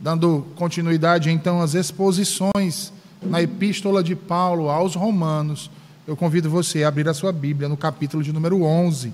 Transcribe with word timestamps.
Dando 0.00 0.46
continuidade 0.56 1.30
então 1.30 1.60
às 1.60 1.74
exposições 1.74 2.90
na 3.20 3.42
epístola 3.42 4.02
de 4.02 4.16
Paulo 4.16 4.70
aos 4.70 4.94
Romanos, 4.94 5.70
eu 6.06 6.16
convido 6.16 6.48
você 6.48 6.82
a 6.82 6.88
abrir 6.88 7.06
a 7.06 7.12
sua 7.12 7.30
Bíblia 7.30 7.68
no 7.68 7.76
capítulo 7.76 8.22
de 8.22 8.32
número 8.32 8.62
11, 8.62 9.12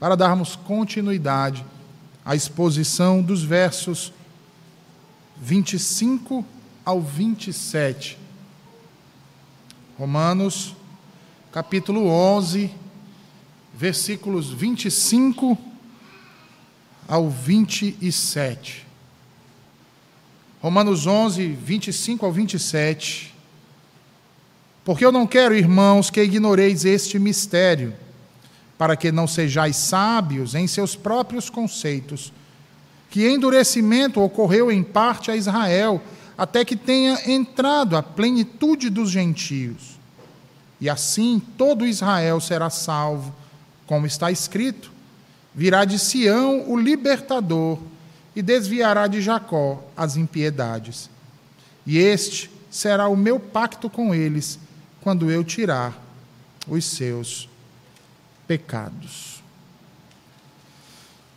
para 0.00 0.16
darmos 0.16 0.56
continuidade 0.56 1.62
à 2.24 2.34
exposição 2.34 3.20
dos 3.20 3.42
versos 3.42 4.10
25 5.38 6.42
ao 6.82 6.98
27. 6.98 8.18
Romanos, 9.98 10.74
capítulo 11.52 12.06
11, 12.06 12.70
versículos 13.74 14.50
25 14.50 15.58
ao 17.06 17.28
27. 17.28 18.85
Romanos 20.66 21.06
11, 21.06 21.46
25 21.46 22.26
ao 22.26 22.32
27. 22.32 23.32
Porque 24.84 25.04
eu 25.04 25.12
não 25.12 25.24
quero, 25.24 25.54
irmãos, 25.54 26.10
que 26.10 26.20
ignoreis 26.20 26.84
este 26.84 27.20
mistério, 27.20 27.94
para 28.76 28.96
que 28.96 29.12
não 29.12 29.28
sejais 29.28 29.76
sábios 29.76 30.56
em 30.56 30.66
seus 30.66 30.96
próprios 30.96 31.48
conceitos, 31.48 32.32
que 33.08 33.28
endurecimento 33.28 34.20
ocorreu 34.20 34.72
em 34.72 34.82
parte 34.82 35.30
a 35.30 35.36
Israel, 35.36 36.02
até 36.36 36.64
que 36.64 36.74
tenha 36.74 37.16
entrado 37.30 37.96
a 37.96 38.02
plenitude 38.02 38.90
dos 38.90 39.08
gentios. 39.08 40.00
E 40.80 40.90
assim 40.90 41.40
todo 41.56 41.86
Israel 41.86 42.40
será 42.40 42.70
salvo, 42.70 43.32
como 43.86 44.04
está 44.04 44.32
escrito: 44.32 44.90
virá 45.54 45.84
de 45.84 45.96
Sião 45.96 46.68
o 46.68 46.76
libertador 46.76 47.78
e 48.36 48.42
desviará 48.42 49.06
de 49.06 49.22
Jacó 49.22 49.82
as 49.96 50.18
impiedades. 50.18 51.08
E 51.86 51.96
este 51.96 52.50
será 52.70 53.08
o 53.08 53.16
meu 53.16 53.40
pacto 53.40 53.88
com 53.88 54.14
eles, 54.14 54.58
quando 55.00 55.30
eu 55.30 55.42
tirar 55.42 55.98
os 56.68 56.84
seus 56.84 57.48
pecados. 58.46 59.42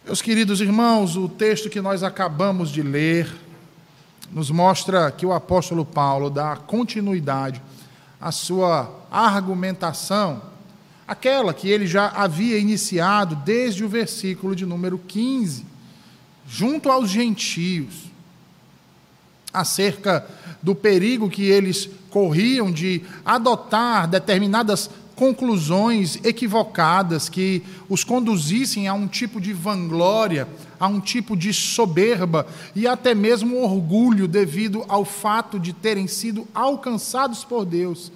Meus 0.05 0.21
queridos 0.21 0.59
irmãos, 0.59 1.15
o 1.15 1.29
texto 1.29 1.69
que 1.69 1.79
nós 1.79 2.03
acabamos 2.03 2.69
de 2.69 2.81
ler 2.81 3.33
nos 4.29 4.51
mostra 4.51 5.09
que 5.09 5.25
o 5.25 5.31
apóstolo 5.31 5.85
Paulo 5.85 6.29
dá 6.29 6.57
continuidade 6.57 7.61
à 8.19 8.31
sua 8.31 8.93
argumentação, 9.09 10.41
aquela 11.07 11.53
que 11.53 11.69
ele 11.69 11.87
já 11.87 12.09
havia 12.09 12.57
iniciado 12.57 13.35
desde 13.37 13.85
o 13.85 13.89
versículo 13.89 14.53
de 14.53 14.65
número 14.65 14.97
15 14.97 15.68
junto 16.49 16.89
aos 16.89 17.09
gentios, 17.09 18.09
acerca 19.53 20.27
do 20.61 20.73
perigo 20.73 21.29
que 21.29 21.43
eles 21.43 21.89
corriam 22.09 22.71
de 22.71 23.03
adotar 23.23 24.07
determinadas 24.07 24.89
conclusões 25.15 26.17
equivocadas 26.23 27.29
que 27.29 27.61
os 27.87 28.03
conduzissem 28.03 28.87
a 28.87 28.93
um 28.93 29.07
tipo 29.07 29.39
de 29.39 29.53
vanglória, 29.53 30.47
a 30.79 30.87
um 30.87 30.99
tipo 30.99 31.35
de 31.35 31.53
soberba 31.53 32.47
e 32.75 32.87
até 32.87 33.13
mesmo 33.13 33.61
orgulho 33.61 34.27
devido 34.27 34.83
ao 34.87 35.03
fato 35.05 35.59
de 35.59 35.73
terem 35.73 36.07
sido 36.07 36.47
alcançados 36.53 37.43
por 37.43 37.65
Deus. 37.65 38.11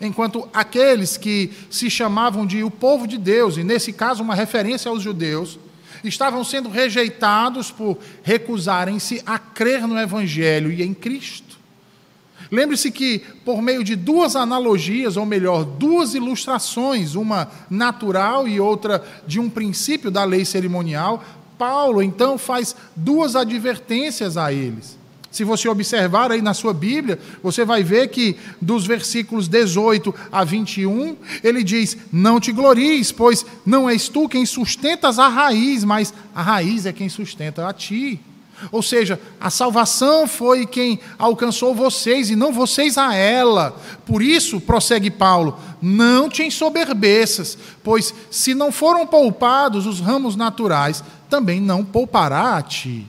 Enquanto 0.00 0.48
aqueles 0.52 1.16
que 1.16 1.52
se 1.70 1.90
chamavam 1.90 2.46
de 2.46 2.64
o 2.64 2.70
povo 2.70 3.06
de 3.06 3.18
Deus, 3.18 3.56
e 3.56 3.62
nesse 3.62 3.92
caso 3.92 4.22
uma 4.22 4.34
referência 4.34 4.90
aos 4.90 5.02
judeus, 5.02 5.58
estavam 6.04 6.44
sendo 6.44 6.68
rejeitados 6.68 7.70
por 7.70 7.98
recusarem-se 8.22 9.22
a 9.24 9.38
crer 9.38 9.86
no 9.86 9.98
Evangelho 9.98 10.70
e 10.72 10.82
em 10.82 10.92
Cristo. 10.92 11.52
Lembre-se 12.50 12.90
que, 12.90 13.20
por 13.46 13.62
meio 13.62 13.82
de 13.82 13.96
duas 13.96 14.36
analogias, 14.36 15.16
ou 15.16 15.24
melhor, 15.24 15.64
duas 15.64 16.14
ilustrações, 16.14 17.14
uma 17.14 17.50
natural 17.70 18.46
e 18.46 18.60
outra 18.60 19.02
de 19.26 19.40
um 19.40 19.48
princípio 19.48 20.10
da 20.10 20.22
lei 20.22 20.44
cerimonial, 20.44 21.24
Paulo 21.56 22.02
então 22.02 22.36
faz 22.36 22.76
duas 22.94 23.36
advertências 23.36 24.36
a 24.36 24.52
eles. 24.52 24.98
Se 25.32 25.44
você 25.44 25.66
observar 25.66 26.30
aí 26.30 26.42
na 26.42 26.52
sua 26.52 26.74
Bíblia, 26.74 27.18
você 27.42 27.64
vai 27.64 27.82
ver 27.82 28.08
que 28.08 28.36
dos 28.60 28.86
versículos 28.86 29.48
18 29.48 30.14
a 30.30 30.44
21, 30.44 31.16
ele 31.42 31.64
diz: 31.64 31.96
Não 32.12 32.38
te 32.38 32.52
glories, 32.52 33.10
pois 33.10 33.44
não 33.64 33.88
és 33.88 34.10
tu 34.10 34.28
quem 34.28 34.44
sustentas 34.44 35.18
a 35.18 35.28
raiz, 35.28 35.84
mas 35.84 36.12
a 36.34 36.42
raiz 36.42 36.84
é 36.84 36.92
quem 36.92 37.08
sustenta 37.08 37.66
a 37.66 37.72
ti. 37.72 38.20
Ou 38.70 38.82
seja, 38.82 39.18
a 39.40 39.48
salvação 39.48 40.28
foi 40.28 40.66
quem 40.66 41.00
alcançou 41.18 41.74
vocês 41.74 42.28
e 42.28 42.36
não 42.36 42.52
vocês 42.52 42.98
a 42.98 43.14
ela. 43.14 43.74
Por 44.04 44.22
isso, 44.22 44.60
prossegue 44.60 45.10
Paulo, 45.10 45.58
não 45.80 46.28
te 46.28 46.42
ensoberbeças, 46.42 47.56
pois 47.82 48.14
se 48.30 48.54
não 48.54 48.70
foram 48.70 49.06
poupados 49.06 49.86
os 49.86 49.98
ramos 49.98 50.36
naturais, 50.36 51.02
também 51.28 51.60
não 51.60 51.82
poupará 51.84 52.58
a 52.58 52.62
ti. 52.62 53.06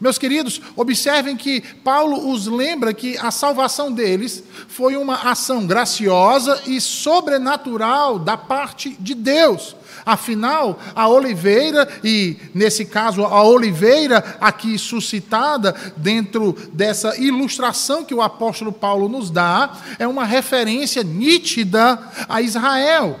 Meus 0.00 0.18
queridos, 0.18 0.60
observem 0.76 1.36
que 1.36 1.60
Paulo 1.82 2.30
os 2.30 2.46
lembra 2.46 2.92
que 2.92 3.16
a 3.18 3.30
salvação 3.30 3.90
deles 3.90 4.42
foi 4.68 4.96
uma 4.96 5.30
ação 5.30 5.66
graciosa 5.66 6.62
e 6.66 6.80
sobrenatural 6.80 8.18
da 8.18 8.36
parte 8.36 8.96
de 9.00 9.14
Deus. 9.14 9.74
Afinal, 10.04 10.78
a 10.94 11.08
oliveira, 11.08 11.88
e 12.04 12.36
nesse 12.54 12.84
caso 12.84 13.24
a 13.24 13.42
oliveira 13.42 14.36
aqui 14.40 14.78
suscitada 14.78 15.74
dentro 15.96 16.52
dessa 16.72 17.16
ilustração 17.16 18.04
que 18.04 18.14
o 18.14 18.22
apóstolo 18.22 18.72
Paulo 18.72 19.08
nos 19.08 19.30
dá, 19.30 19.72
é 19.98 20.06
uma 20.06 20.24
referência 20.24 21.02
nítida 21.02 21.98
a 22.28 22.40
Israel. 22.40 23.18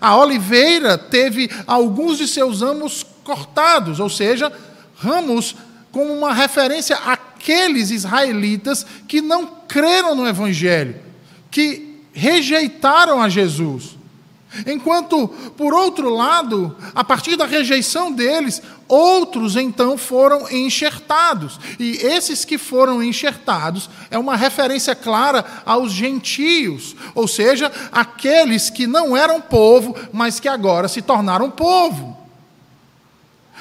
A 0.00 0.16
oliveira 0.16 0.98
teve 0.98 1.50
alguns 1.66 2.18
de 2.18 2.26
seus 2.26 2.60
ramos 2.60 3.06
cortados, 3.24 4.00
ou 4.00 4.08
seja, 4.08 4.52
ramos 4.96 5.54
como 5.92 6.12
uma 6.12 6.32
referência 6.32 6.96
àqueles 6.96 7.90
israelitas 7.90 8.84
que 9.06 9.20
não 9.20 9.46
creram 9.68 10.14
no 10.14 10.26
Evangelho, 10.26 10.96
que 11.50 12.00
rejeitaram 12.12 13.20
a 13.20 13.28
Jesus. 13.28 13.96
Enquanto, 14.66 15.28
por 15.56 15.72
outro 15.72 16.10
lado, 16.10 16.76
a 16.94 17.02
partir 17.02 17.36
da 17.36 17.46
rejeição 17.46 18.12
deles, 18.12 18.60
outros 18.86 19.56
então 19.56 19.96
foram 19.96 20.50
enxertados. 20.50 21.58
E 21.78 21.92
esses 22.02 22.44
que 22.44 22.58
foram 22.58 23.02
enxertados 23.02 23.88
é 24.10 24.18
uma 24.18 24.36
referência 24.36 24.94
clara 24.94 25.44
aos 25.64 25.90
gentios, 25.90 26.94
ou 27.14 27.26
seja, 27.26 27.72
aqueles 27.90 28.68
que 28.68 28.86
não 28.86 29.16
eram 29.16 29.40
povo, 29.40 29.96
mas 30.12 30.38
que 30.38 30.48
agora 30.48 30.86
se 30.86 31.00
tornaram 31.00 31.50
povo. 31.50 32.21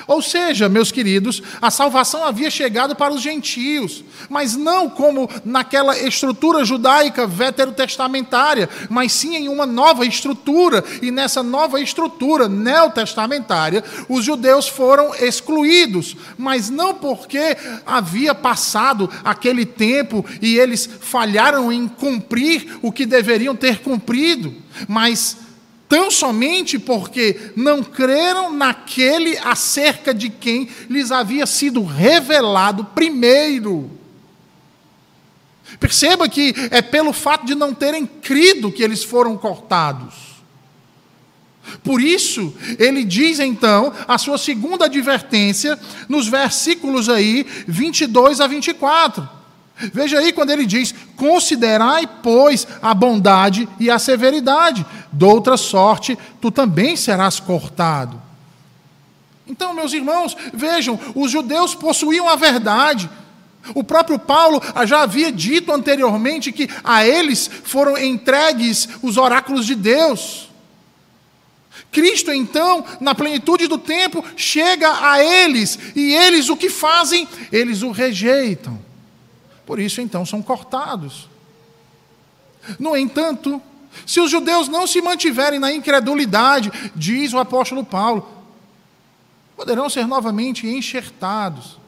Ou 0.07 0.21
seja, 0.21 0.69
meus 0.69 0.91
queridos, 0.91 1.41
a 1.61 1.69
salvação 1.69 2.23
havia 2.23 2.49
chegado 2.49 2.95
para 2.95 3.13
os 3.13 3.21
gentios, 3.21 4.03
mas 4.29 4.55
não 4.55 4.89
como 4.89 5.29
naquela 5.43 5.97
estrutura 5.97 6.63
judaica 6.65 7.27
veterotestamentária, 7.27 8.69
mas 8.89 9.11
sim 9.11 9.35
em 9.35 9.49
uma 9.49 9.65
nova 9.65 10.05
estrutura, 10.05 10.83
e 11.01 11.11
nessa 11.11 11.43
nova 11.43 11.79
estrutura 11.79 12.47
neotestamentária, 12.47 13.83
os 14.09 14.23
judeus 14.23 14.67
foram 14.67 15.13
excluídos, 15.15 16.15
mas 16.37 16.69
não 16.69 16.93
porque 16.93 17.57
havia 17.85 18.33
passado 18.33 19.09
aquele 19.23 19.65
tempo 19.65 20.25
e 20.41 20.57
eles 20.57 20.89
falharam 20.99 21.71
em 21.71 21.87
cumprir 21.87 22.77
o 22.81 22.91
que 22.91 23.05
deveriam 23.05 23.55
ter 23.55 23.79
cumprido, 23.79 24.53
mas 24.87 25.37
tão 25.91 26.09
somente 26.09 26.79
porque 26.79 27.51
não 27.53 27.83
creram 27.83 28.53
naquele 28.53 29.37
acerca 29.39 30.13
de 30.13 30.29
quem 30.29 30.69
lhes 30.89 31.11
havia 31.11 31.45
sido 31.45 31.83
revelado 31.83 32.85
primeiro. 32.85 33.91
Perceba 35.81 36.29
que 36.29 36.55
é 36.71 36.81
pelo 36.81 37.11
fato 37.11 37.45
de 37.45 37.55
não 37.55 37.73
terem 37.73 38.05
crido 38.05 38.71
que 38.71 38.81
eles 38.81 39.03
foram 39.03 39.37
cortados. 39.37 40.13
Por 41.83 42.01
isso, 42.01 42.55
ele 42.79 43.03
diz 43.03 43.41
então 43.41 43.91
a 44.07 44.17
sua 44.17 44.37
segunda 44.37 44.85
advertência 44.85 45.77
nos 46.07 46.25
versículos 46.25 47.09
aí 47.09 47.45
22 47.67 48.39
a 48.39 48.47
24. 48.47 49.40
Veja 49.93 50.19
aí 50.19 50.31
quando 50.31 50.51
ele 50.51 50.65
diz: 50.65 50.93
Considerai, 51.15 52.07
pois, 52.21 52.67
a 52.81 52.93
bondade 52.93 53.67
e 53.79 53.89
a 53.89 53.99
severidade, 53.99 54.85
doutra 55.11 55.57
sorte, 55.57 56.17
tu 56.39 56.51
também 56.51 56.95
serás 56.95 57.39
cortado. 57.39 58.21
Então, 59.47 59.73
meus 59.73 59.93
irmãos, 59.93 60.35
vejam, 60.53 60.99
os 61.15 61.31
judeus 61.31 61.75
possuíam 61.75 62.29
a 62.29 62.35
verdade. 62.35 63.09
O 63.75 63.83
próprio 63.83 64.17
Paulo 64.17 64.61
já 64.87 65.01
havia 65.01 65.31
dito 65.31 65.71
anteriormente 65.71 66.51
que 66.51 66.67
a 66.83 67.05
eles 67.05 67.49
foram 67.63 67.97
entregues 67.97 68.89
os 69.03 69.17
oráculos 69.17 69.65
de 69.65 69.75
Deus 69.75 70.51
Cristo, 71.91 72.31
então, 72.31 72.85
na 73.01 73.13
plenitude 73.13 73.67
do 73.67 73.77
tempo, 73.77 74.23
chega 74.37 74.89
a 75.11 75.23
eles, 75.23 75.77
e 75.95 76.13
eles 76.13 76.49
o 76.49 76.55
que 76.55 76.69
fazem? 76.69 77.27
Eles 77.51 77.81
o 77.81 77.91
rejeitam. 77.91 78.79
Por 79.65 79.79
isso, 79.79 80.01
então, 80.01 80.25
são 80.25 80.41
cortados. 80.41 81.29
No 82.79 82.95
entanto, 82.95 83.61
se 84.05 84.19
os 84.19 84.29
judeus 84.29 84.67
não 84.67 84.87
se 84.87 85.01
mantiverem 85.01 85.59
na 85.59 85.71
incredulidade, 85.73 86.71
diz 86.95 87.33
o 87.33 87.39
apóstolo 87.39 87.83
Paulo, 87.83 88.27
poderão 89.55 89.89
ser 89.89 90.07
novamente 90.07 90.67
enxertados. 90.67 91.79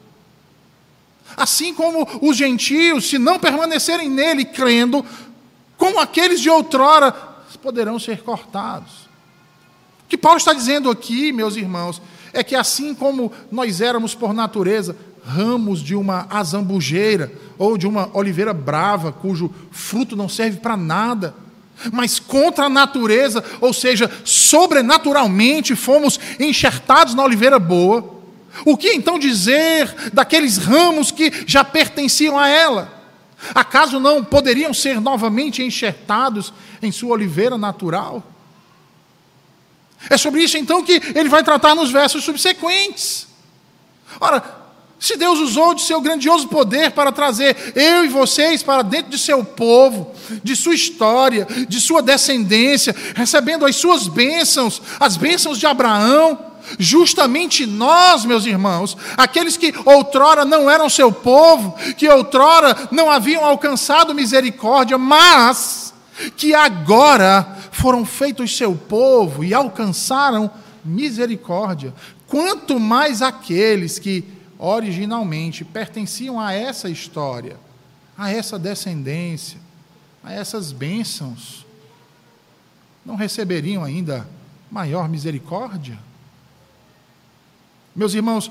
Assim 1.36 1.74
como 1.74 2.06
os 2.20 2.36
gentios, 2.36 3.08
se 3.08 3.18
não 3.18 3.38
permanecerem 3.38 4.08
nele 4.08 4.44
crendo, 4.44 5.04
como 5.76 5.98
aqueles 5.98 6.40
de 6.40 6.50
outrora, 6.50 7.12
poderão 7.64 7.98
ser 7.98 8.22
cortados. 8.22 9.04
O 10.04 10.08
que 10.08 10.18
Paulo 10.18 10.36
está 10.36 10.52
dizendo 10.52 10.90
aqui, 10.90 11.32
meus 11.32 11.56
irmãos, 11.56 12.00
é 12.30 12.44
que 12.44 12.54
assim 12.54 12.94
como 12.94 13.32
nós 13.50 13.80
éramos 13.80 14.14
por 14.14 14.34
natureza 14.34 14.94
ramos 15.24 15.80
de 15.82 15.94
uma 15.94 16.26
azambujeira 16.30 17.32
ou 17.58 17.78
de 17.78 17.86
uma 17.86 18.10
oliveira 18.12 18.52
brava, 18.52 19.12
cujo 19.12 19.52
fruto 19.70 20.14
não 20.16 20.28
serve 20.28 20.58
para 20.58 20.76
nada, 20.76 21.34
mas 21.92 22.18
contra 22.18 22.66
a 22.66 22.68
natureza, 22.68 23.42
ou 23.60 23.72
seja, 23.72 24.10
sobrenaturalmente 24.24 25.74
fomos 25.74 26.20
enxertados 26.38 27.14
na 27.14 27.24
oliveira 27.24 27.58
boa. 27.58 28.12
O 28.64 28.76
que 28.76 28.92
então 28.92 29.18
dizer 29.18 30.12
daqueles 30.12 30.58
ramos 30.58 31.10
que 31.10 31.32
já 31.46 31.64
pertenciam 31.64 32.38
a 32.38 32.48
ela? 32.48 32.92
Acaso 33.54 33.98
não 33.98 34.22
poderiam 34.22 34.72
ser 34.72 35.00
novamente 35.00 35.62
enxertados 35.62 36.52
em 36.80 36.92
sua 36.92 37.14
oliveira 37.14 37.58
natural? 37.58 38.22
É 40.08 40.16
sobre 40.16 40.42
isso 40.42 40.56
então 40.56 40.84
que 40.84 41.00
ele 41.14 41.28
vai 41.28 41.42
tratar 41.42 41.74
nos 41.74 41.90
versos 41.90 42.22
subsequentes. 42.24 43.26
Ora, 44.20 44.63
se 45.04 45.18
Deus 45.18 45.38
usou 45.38 45.74
de 45.74 45.82
seu 45.82 46.00
grandioso 46.00 46.48
poder 46.48 46.92
para 46.92 47.12
trazer 47.12 47.74
eu 47.74 48.06
e 48.06 48.08
vocês 48.08 48.62
para 48.62 48.80
dentro 48.80 49.10
de 49.10 49.18
seu 49.18 49.44
povo, 49.44 50.10
de 50.42 50.56
sua 50.56 50.74
história, 50.74 51.46
de 51.68 51.78
sua 51.78 52.00
descendência, 52.00 52.96
recebendo 53.14 53.66
as 53.66 53.76
suas 53.76 54.08
bênçãos, 54.08 54.80
as 54.98 55.18
bênçãos 55.18 55.58
de 55.58 55.66
Abraão, 55.66 56.38
justamente 56.78 57.66
nós, 57.66 58.24
meus 58.24 58.46
irmãos, 58.46 58.96
aqueles 59.14 59.58
que 59.58 59.74
outrora 59.84 60.42
não 60.42 60.70
eram 60.70 60.88
seu 60.88 61.12
povo, 61.12 61.76
que 61.98 62.08
outrora 62.08 62.88
não 62.90 63.10
haviam 63.10 63.44
alcançado 63.44 64.14
misericórdia, 64.14 64.96
mas 64.96 65.92
que 66.34 66.54
agora 66.54 67.58
foram 67.72 68.06
feitos 68.06 68.56
seu 68.56 68.74
povo 68.74 69.44
e 69.44 69.52
alcançaram 69.52 70.50
misericórdia. 70.82 71.92
Quanto 72.26 72.80
mais 72.80 73.20
aqueles 73.20 73.98
que 73.98 74.33
originalmente 74.64 75.64
pertenciam 75.64 76.40
a 76.40 76.52
essa 76.52 76.88
história, 76.88 77.58
a 78.16 78.30
essa 78.30 78.58
descendência, 78.58 79.58
a 80.22 80.32
essas 80.32 80.72
bênçãos, 80.72 81.66
não 83.04 83.14
receberiam 83.14 83.84
ainda 83.84 84.26
maior 84.70 85.08
misericórdia? 85.08 85.98
Meus 87.94 88.14
irmãos, 88.14 88.50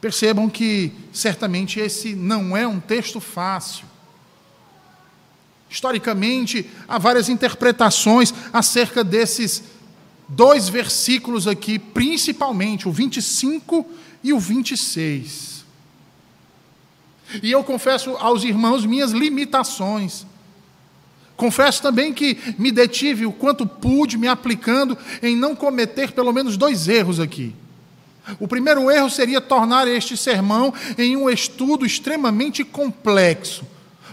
percebam 0.00 0.50
que 0.50 0.92
certamente 1.12 1.80
esse 1.80 2.14
não 2.14 2.54
é 2.54 2.68
um 2.68 2.78
texto 2.78 3.18
fácil. 3.18 3.86
Historicamente, 5.70 6.70
há 6.86 6.98
várias 6.98 7.30
interpretações 7.30 8.32
acerca 8.52 9.02
desses 9.02 9.64
dois 10.28 10.68
versículos 10.68 11.48
aqui, 11.48 11.78
principalmente 11.78 12.86
o 12.86 12.92
25 12.92 13.86
e 14.24 14.32
o 14.32 14.40
26. 14.40 15.64
E 17.42 17.50
eu 17.50 17.62
confesso 17.62 18.16
aos 18.16 18.42
irmãos 18.42 18.86
minhas 18.86 19.12
limitações. 19.12 20.26
Confesso 21.36 21.82
também 21.82 22.12
que 22.12 22.38
me 22.58 22.72
detive 22.72 23.26
o 23.26 23.32
quanto 23.32 23.66
pude, 23.66 24.16
me 24.16 24.26
aplicando 24.26 24.96
em 25.22 25.36
não 25.36 25.54
cometer 25.54 26.12
pelo 26.12 26.32
menos 26.32 26.56
dois 26.56 26.88
erros 26.88 27.20
aqui. 27.20 27.54
O 28.40 28.48
primeiro 28.48 28.90
erro 28.90 29.10
seria 29.10 29.40
tornar 29.40 29.86
este 29.86 30.16
sermão 30.16 30.72
em 30.96 31.16
um 31.16 31.28
estudo 31.28 31.84
extremamente 31.84 32.64
complexo, 32.64 33.66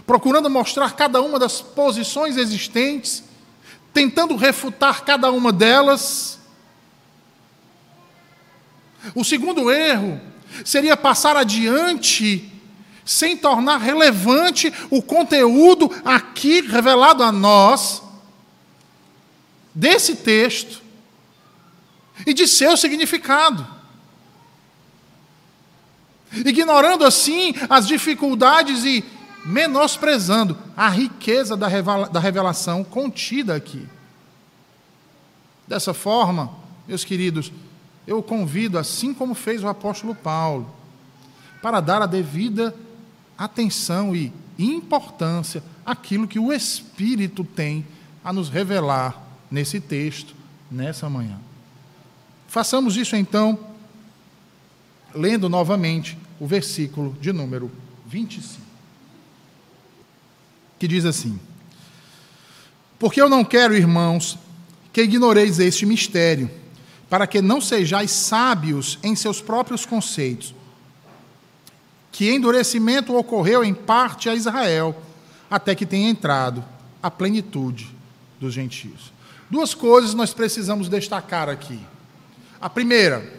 procurando 0.06 0.50
mostrar 0.50 0.94
cada 0.94 1.22
uma 1.22 1.38
das 1.38 1.62
posições 1.62 2.36
existentes, 2.36 3.24
tentando 3.94 4.36
refutar 4.36 5.04
cada 5.04 5.30
uma 5.30 5.52
delas. 5.52 6.38
O 9.14 9.24
segundo 9.24 9.70
erro 9.70 10.20
seria 10.64 10.96
passar 10.96 11.36
adiante 11.36 12.50
sem 13.04 13.36
tornar 13.36 13.78
relevante 13.78 14.72
o 14.90 15.02
conteúdo 15.02 15.90
aqui 16.04 16.60
revelado 16.60 17.22
a 17.22 17.32
nós 17.32 18.02
desse 19.74 20.16
texto 20.16 20.80
e 22.26 22.32
de 22.32 22.46
seu 22.46 22.76
significado. 22.76 23.66
Ignorando 26.32 27.04
assim 27.04 27.54
as 27.68 27.86
dificuldades 27.86 28.84
e 28.84 29.04
menosprezando 29.44 30.56
a 30.76 30.88
riqueza 30.88 31.56
da 31.56 32.20
revelação 32.20 32.84
contida 32.84 33.56
aqui. 33.56 33.88
Dessa 35.66 35.92
forma, 35.92 36.54
meus 36.86 37.04
queridos, 37.04 37.52
eu 38.06 38.18
o 38.18 38.22
convido, 38.22 38.78
assim 38.78 39.14
como 39.14 39.34
fez 39.34 39.62
o 39.62 39.68
apóstolo 39.68 40.14
Paulo, 40.14 40.68
para 41.60 41.80
dar 41.80 42.02
a 42.02 42.06
devida 42.06 42.74
atenção 43.36 44.14
e 44.14 44.32
importância 44.58 45.62
àquilo 45.84 46.28
que 46.28 46.38
o 46.38 46.52
Espírito 46.52 47.44
tem 47.44 47.86
a 48.24 48.32
nos 48.32 48.48
revelar 48.48 49.20
nesse 49.50 49.80
texto, 49.80 50.34
nessa 50.70 51.08
manhã. 51.08 51.38
Façamos 52.48 52.96
isso 52.96 53.16
então, 53.16 53.58
lendo 55.14 55.48
novamente 55.48 56.18
o 56.38 56.46
versículo 56.46 57.16
de 57.20 57.32
número 57.32 57.70
25 58.06 58.72
que 60.82 60.88
diz 60.88 61.04
assim: 61.04 61.38
Porque 62.98 63.22
eu 63.22 63.28
não 63.28 63.44
quero, 63.44 63.72
irmãos, 63.72 64.36
que 64.92 65.00
ignoreis 65.00 65.60
este 65.60 65.86
mistério, 65.86 66.50
para 67.12 67.26
que 67.26 67.42
não 67.42 67.60
sejais 67.60 68.10
sábios 68.10 68.98
em 69.02 69.14
seus 69.14 69.38
próprios 69.38 69.84
conceitos, 69.84 70.54
que 72.10 72.30
endurecimento 72.30 73.14
ocorreu 73.14 73.62
em 73.62 73.74
parte 73.74 74.30
a 74.30 74.34
Israel, 74.34 74.96
até 75.50 75.74
que 75.74 75.84
tenha 75.84 76.08
entrado 76.08 76.64
a 77.02 77.10
plenitude 77.10 77.94
dos 78.40 78.54
gentios. 78.54 79.12
Duas 79.50 79.74
coisas 79.74 80.14
nós 80.14 80.32
precisamos 80.32 80.88
destacar 80.88 81.50
aqui. 81.50 81.78
A 82.58 82.70
primeira, 82.70 83.30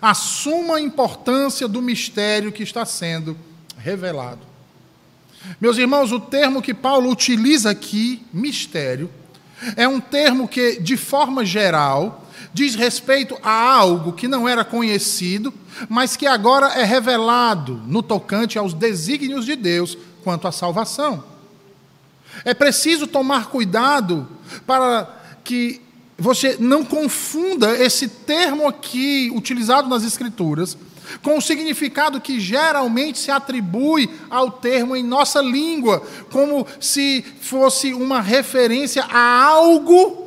a 0.00 0.14
suma 0.14 0.80
importância 0.80 1.68
do 1.68 1.82
mistério 1.82 2.50
que 2.50 2.62
está 2.62 2.86
sendo 2.86 3.36
revelado. 3.76 4.40
Meus 5.60 5.76
irmãos, 5.76 6.12
o 6.12 6.18
termo 6.18 6.62
que 6.62 6.72
Paulo 6.72 7.10
utiliza 7.10 7.72
aqui, 7.72 8.24
mistério, 8.32 9.10
é 9.76 9.86
um 9.86 10.00
termo 10.00 10.48
que, 10.48 10.80
de 10.80 10.96
forma 10.96 11.44
geral, 11.44 12.21
diz 12.52 12.74
respeito 12.74 13.36
a 13.42 13.50
algo 13.50 14.12
que 14.12 14.28
não 14.28 14.48
era 14.48 14.64
conhecido, 14.64 15.52
mas 15.88 16.16
que 16.16 16.26
agora 16.26 16.68
é 16.68 16.84
revelado 16.84 17.82
no 17.86 18.02
tocante 18.02 18.58
aos 18.58 18.74
desígnios 18.74 19.44
de 19.44 19.56
Deus 19.56 19.96
quanto 20.22 20.46
à 20.46 20.52
salvação. 20.52 21.24
É 22.44 22.54
preciso 22.54 23.06
tomar 23.06 23.46
cuidado 23.46 24.28
para 24.66 25.08
que 25.44 25.80
você 26.18 26.56
não 26.58 26.84
confunda 26.84 27.76
esse 27.76 28.08
termo 28.08 28.68
aqui 28.68 29.30
utilizado 29.34 29.88
nas 29.88 30.04
Escrituras 30.04 30.76
com 31.22 31.36
o 31.36 31.42
significado 31.42 32.20
que 32.20 32.40
geralmente 32.40 33.18
se 33.18 33.30
atribui 33.30 34.08
ao 34.30 34.50
termo 34.50 34.96
em 34.96 35.02
nossa 35.02 35.40
língua, 35.40 36.02
como 36.30 36.66
se 36.80 37.24
fosse 37.40 37.92
uma 37.92 38.20
referência 38.20 39.04
a 39.04 39.44
algo 39.44 40.21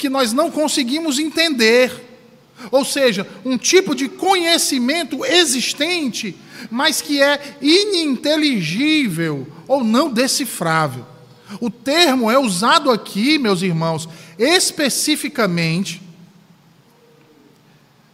que 0.00 0.08
nós 0.08 0.32
não 0.32 0.50
conseguimos 0.50 1.18
entender. 1.18 2.08
Ou 2.70 2.84
seja, 2.86 3.26
um 3.44 3.58
tipo 3.58 3.94
de 3.94 4.08
conhecimento 4.08 5.24
existente, 5.26 6.34
mas 6.70 7.02
que 7.02 7.22
é 7.22 7.56
ininteligível 7.60 9.46
ou 9.68 9.84
não 9.84 10.10
decifrável. 10.10 11.04
O 11.60 11.70
termo 11.70 12.30
é 12.30 12.38
usado 12.38 12.90
aqui, 12.90 13.38
meus 13.38 13.60
irmãos, 13.60 14.08
especificamente 14.38 16.02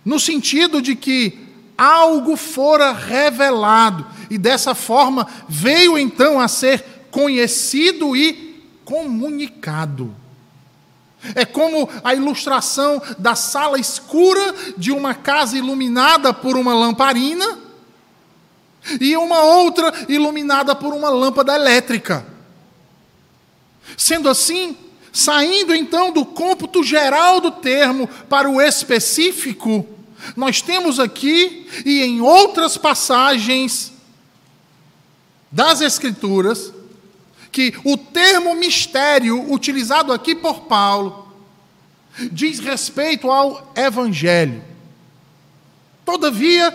no 0.04 0.18
sentido 0.18 0.82
de 0.82 0.94
que 0.94 1.38
algo 1.76 2.36
fora 2.36 2.92
revelado, 2.92 4.06
e 4.30 4.38
dessa 4.38 4.74
forma 4.74 5.26
veio 5.48 5.98
então 5.98 6.40
a 6.40 6.48
ser 6.48 6.84
conhecido 7.10 8.16
e 8.16 8.64
comunicado. 8.84 10.14
É 11.34 11.44
como 11.44 11.88
a 12.04 12.14
ilustração 12.14 13.00
da 13.18 13.34
sala 13.34 13.78
escura 13.78 14.54
de 14.76 14.92
uma 14.92 15.14
casa 15.14 15.56
iluminada 15.56 16.32
por 16.32 16.56
uma 16.56 16.74
lamparina 16.74 17.58
e 19.00 19.16
uma 19.16 19.40
outra 19.40 19.92
iluminada 20.08 20.74
por 20.74 20.92
uma 20.92 21.08
lâmpada 21.08 21.54
elétrica. 21.54 22.26
Sendo 23.96 24.28
assim, 24.28 24.76
saindo 25.12 25.74
então 25.74 26.12
do 26.12 26.24
cômputo 26.24 26.82
geral 26.82 27.40
do 27.40 27.50
termo 27.50 28.08
para 28.28 28.48
o 28.48 28.60
específico, 28.60 29.86
nós 30.36 30.60
temos 30.60 30.98
aqui 30.98 31.66
e 31.84 32.02
em 32.02 32.20
outras 32.20 32.76
passagens 32.76 33.92
das 35.50 35.80
Escrituras 35.80 36.72
que 37.56 37.72
o 37.84 37.96
termo 37.96 38.54
mistério 38.54 39.50
utilizado 39.50 40.12
aqui 40.12 40.34
por 40.34 40.64
Paulo 40.64 41.26
diz 42.30 42.58
respeito 42.58 43.30
ao 43.30 43.72
Evangelho. 43.74 44.62
Todavia, 46.04 46.70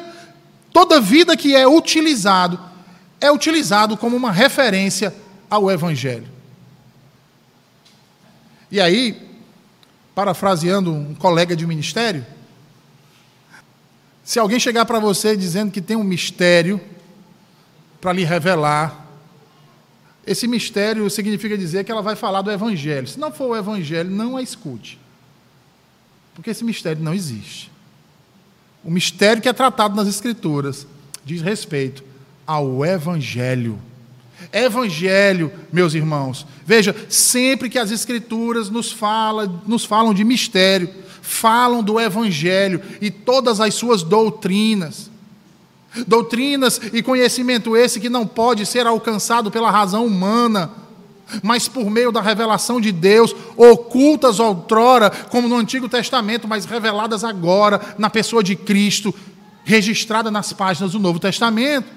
toda 0.74 1.00
vida 1.00 1.38
que 1.38 1.56
é 1.56 1.68
utilizado 1.68 2.60
é 3.20 3.32
utilizado 3.32 3.96
como 3.96 4.18
uma 4.18 4.32
referência 4.32 5.16
ao 5.52 5.70
Evangelho. 5.70 6.28
E 8.72 8.82
aí, 8.82 9.22
parafraseando 10.16 10.92
um 10.92 11.14
colega 11.14 11.56
de 11.56 11.68
ministério, 11.68 12.26
se 14.24 14.40
alguém 14.40 14.60
chegar 14.60 14.86
para 14.86 14.98
você 14.98 15.38
dizendo 15.38 15.72
que 15.72 15.80
tem 15.80 15.96
um 15.96 16.04
mistério 16.04 16.82
para 18.02 18.14
lhe 18.14 18.24
revelar, 18.24 19.11
esse 20.26 20.48
mistério 20.48 21.10
significa 21.10 21.58
dizer 21.58 21.84
que 21.84 21.92
ela 21.92 22.02
vai 22.02 22.16
falar 22.16 22.42
do 22.42 22.52
Evangelho. 22.52 23.08
Se 23.08 23.20
não 23.20 23.32
for 23.32 23.50
o 23.50 23.56
Evangelho, 23.56 24.10
não 24.10 24.38
a 24.38 24.42
escute. 24.42 25.00
Porque 26.34 26.50
esse 26.50 26.64
mistério 26.64 27.04
não 27.04 27.14
existe. 27.14 27.72
O 28.84 28.90
mistério 28.90 29.42
que 29.42 29.50
é 29.50 29.54
tratado 29.54 29.96
nas 29.96 30.08
Escrituras 30.08 30.88
diz 31.26 31.42
respeito 31.42 32.04
ao 32.46 32.86
Evangelho. 32.86 33.80
Evangelho, 34.52 35.52
meus 35.72 35.94
irmãos. 35.94 36.48
Veja, 36.66 36.96
sempre 37.10 37.70
que 37.70 37.78
as 37.78 37.92
Escrituras 37.92 38.70
nos, 38.70 38.92
fala, 38.92 39.62
nos 39.68 39.86
falam 39.86 40.14
de 40.14 40.24
mistério, 40.24 40.90
falam 41.22 41.84
do 41.84 42.00
Evangelho 42.00 42.82
e 43.00 43.12
todas 43.12 43.60
as 43.60 43.74
suas 43.74 44.02
doutrinas. 44.02 45.11
Doutrinas 46.08 46.80
e 46.94 47.04
conhecimento 47.04 47.76
esse 47.76 48.00
que 48.00 48.10
não 48.10 48.26
pode 48.26 48.66
ser 48.66 48.88
alcançado 48.88 49.52
pela 49.52 49.70
razão 49.70 50.06
humana, 50.06 50.72
mas 51.44 51.68
por 51.68 51.90
meio 51.90 52.12
da 52.12 52.22
revelação 52.22 52.80
de 52.80 52.92
Deus, 52.92 53.36
ocultas 53.58 54.40
outrora, 54.40 55.10
como 55.10 55.48
no 55.48 55.56
Antigo 55.58 55.90
Testamento, 55.90 56.48
mas 56.48 56.66
reveladas 56.66 57.24
agora 57.24 57.82
na 57.98 58.10
pessoa 58.10 58.42
de 58.44 58.56
Cristo, 58.56 59.14
registrada 59.64 60.32
nas 60.32 60.54
páginas 60.54 60.94
do 60.94 61.00
Novo 61.00 61.20
Testamento. 61.20 61.88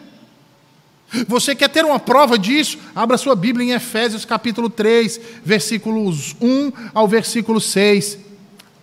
Você 1.28 1.54
quer 1.54 1.68
ter 1.68 1.84
uma 1.84 2.00
prova 2.00 2.36
disso? 2.36 2.78
Abra 2.94 3.16
sua 3.16 3.36
Bíblia 3.36 3.66
em 3.66 3.76
Efésios 3.76 4.24
capítulo 4.24 4.68
3, 4.68 5.20
versículos 5.44 6.34
1 6.40 6.72
ao 6.92 7.06
versículo 7.06 7.60
6. 7.60 8.18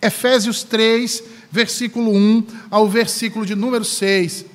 Efésios 0.01 0.63
3, 0.63 1.23
versículo 1.51 2.11
1 2.11 2.45
ao 2.69 2.87
versículo 2.87 3.45
de 3.45 3.55
número 3.55 3.83
6. 3.83 4.50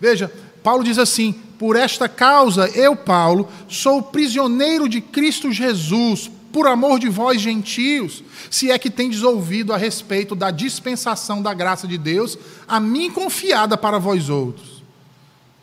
Veja, 0.00 0.32
Paulo 0.62 0.84
diz 0.84 0.98
assim: 0.98 1.32
Por 1.58 1.76
esta 1.76 2.08
causa, 2.08 2.68
eu, 2.68 2.94
Paulo, 2.94 3.48
sou 3.68 4.02
prisioneiro 4.02 4.88
de 4.88 5.00
Cristo 5.00 5.52
Jesus, 5.52 6.30
por 6.52 6.66
amor 6.66 6.98
de 6.98 7.08
vós, 7.08 7.40
gentios, 7.40 8.22
se 8.50 8.70
é 8.70 8.78
que 8.78 8.90
tendes 8.90 9.22
ouvido 9.22 9.72
a 9.72 9.76
respeito 9.76 10.34
da 10.34 10.50
dispensação 10.50 11.42
da 11.42 11.52
graça 11.52 11.86
de 11.86 11.98
Deus, 11.98 12.38
a 12.66 12.80
mim 12.80 13.10
confiada 13.10 13.76
para 13.76 13.98
vós 13.98 14.28
outros. 14.28 14.82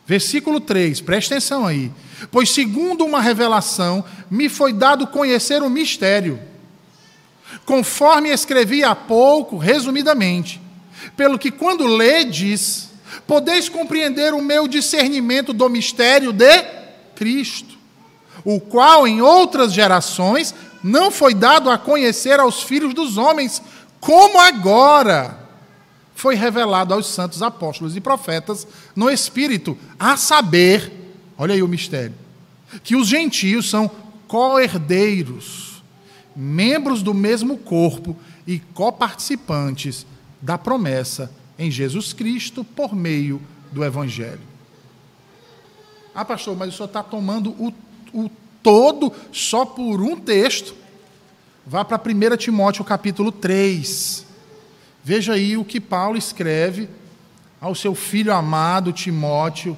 Versículo 0.07 0.59
3, 0.59 1.01
preste 1.01 1.33
atenção 1.33 1.65
aí. 1.65 1.91
Pois, 2.31 2.51
segundo 2.51 3.03
uma 3.03 3.19
revelação, 3.19 4.05
me 4.29 4.47
foi 4.47 4.71
dado 4.71 5.07
conhecer 5.07 5.63
o 5.63 5.69
mistério, 5.69 6.39
conforme 7.65 8.29
escrevi 8.29 8.83
há 8.83 8.93
pouco, 8.93 9.57
resumidamente, 9.57 10.61
pelo 11.17 11.39
que, 11.39 11.49
quando 11.49 11.87
ledes, 11.87 12.84
podeis 13.25 13.69
compreender 13.69 14.33
o 14.33 14.41
meu 14.41 14.67
discernimento 14.67 15.53
do 15.53 15.69
mistério 15.69 16.31
de 16.31 16.63
Cristo, 17.15 17.75
o 18.43 18.59
qual, 18.59 19.07
em 19.07 19.21
outras 19.21 19.73
gerações, 19.73 20.53
não 20.83 21.09
foi 21.09 21.33
dado 21.33 21.69
a 21.69 21.77
conhecer 21.77 22.39
aos 22.39 22.61
filhos 22.61 22.93
dos 22.93 23.17
homens, 23.17 23.61
como 23.99 24.39
agora 24.39 25.39
foi 26.13 26.35
revelado 26.35 26.93
aos 26.93 27.07
santos 27.07 27.41
apóstolos 27.41 27.95
e 27.95 28.01
profetas 28.01 28.67
no 28.95 29.09
Espírito, 29.09 29.77
a 29.99 30.15
saber, 30.15 30.91
olha 31.37 31.55
aí 31.55 31.63
o 31.63 31.67
mistério, 31.67 32.13
que 32.83 32.95
os 32.95 33.07
gentios 33.07 33.69
são 33.69 33.89
co-herdeiros, 34.27 35.83
membros 36.35 37.01
do 37.01 37.13
mesmo 37.13 37.57
corpo 37.57 38.15
e 38.45 38.59
coparticipantes 38.59 40.05
da 40.41 40.57
promessa 40.57 41.31
em 41.57 41.71
Jesus 41.71 42.13
Cristo 42.13 42.63
por 42.63 42.95
meio 42.95 43.41
do 43.71 43.83
Evangelho. 43.83 44.41
Ah, 46.13 46.23
pastor, 46.23 46.55
mas 46.55 46.69
o 46.69 46.77
senhor 46.77 46.87
está 46.87 47.03
tomando 47.03 47.51
o, 47.51 47.73
o 48.13 48.29
todo 48.63 49.11
só 49.31 49.65
por 49.65 50.01
um 50.01 50.15
texto. 50.15 50.75
Vá 51.65 51.83
para 51.83 51.97
1 51.97 52.37
Timóteo 52.37 52.85
capítulo 52.85 53.31
3. 53.31 54.25
Veja 55.03 55.33
aí 55.33 55.57
o 55.57 55.65
que 55.65 55.79
Paulo 55.79 56.17
escreve 56.17 56.89
ao 57.59 57.75
seu 57.75 57.93
filho 57.95 58.33
amado 58.33 58.91
Timóteo, 58.93 59.77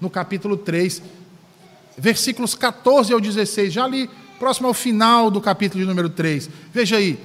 no 0.00 0.08
capítulo 0.10 0.56
3, 0.56 1.02
versículos 1.96 2.54
14 2.54 3.12
ao 3.12 3.20
16, 3.20 3.72
já 3.72 3.84
ali 3.84 4.08
próximo 4.38 4.68
ao 4.68 4.74
final 4.74 5.30
do 5.30 5.40
capítulo 5.40 5.82
de 5.82 5.88
número 5.88 6.08
3. 6.08 6.48
Veja 6.72 6.96
aí. 6.96 7.18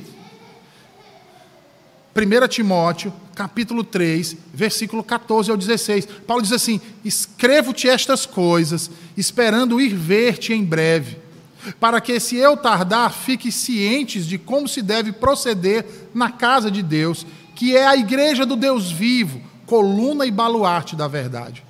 1 2.16 2.48
Timóteo, 2.48 3.14
capítulo 3.36 3.84
3, 3.84 4.38
versículo 4.54 5.04
14 5.04 5.52
ao 5.52 5.58
16. 5.58 6.06
Paulo 6.28 6.44
diz 6.44 6.52
assim: 6.52 6.80
Escrevo-te 7.04 7.88
estas 7.88 8.26
coisas, 8.26 8.90
esperando 9.18 9.82
ir 9.82 9.96
ver-te 9.96 10.54
em 10.54 10.64
breve, 10.64 11.18
para 11.80 12.00
que, 12.00 12.20
se 12.20 12.36
eu 12.36 12.56
tardar, 12.58 13.12
fiques 13.12 13.56
cientes 13.56 14.26
de 14.26 14.38
como 14.38 14.68
se 14.68 14.82
deve 14.82 15.12
proceder 15.12 15.86
na 16.14 16.30
casa 16.30 16.70
de 16.70 16.84
Deus 16.84 17.26
que 17.56 17.76
é 17.76 17.86
a 17.86 17.96
igreja 17.96 18.46
do 18.46 18.56
Deus 18.56 18.92
vivo, 18.92 19.42
coluna 19.66 20.26
e 20.26 20.32
baluarte 20.32 20.96
da 20.96 21.08
verdade. 21.08 21.64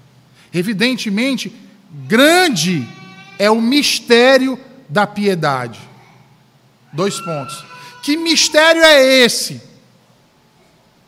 Evidentemente, 0.54 1.54
grande 2.08 2.88
é 3.38 3.50
o 3.50 3.62
mistério 3.62 4.60
da 4.88 5.06
piedade. 5.06 5.80
Dois 6.92 7.20
pontos. 7.20 7.66
Que 8.02 8.18
mistério 8.18 8.82
é 8.82 9.24
esse? 9.24 9.62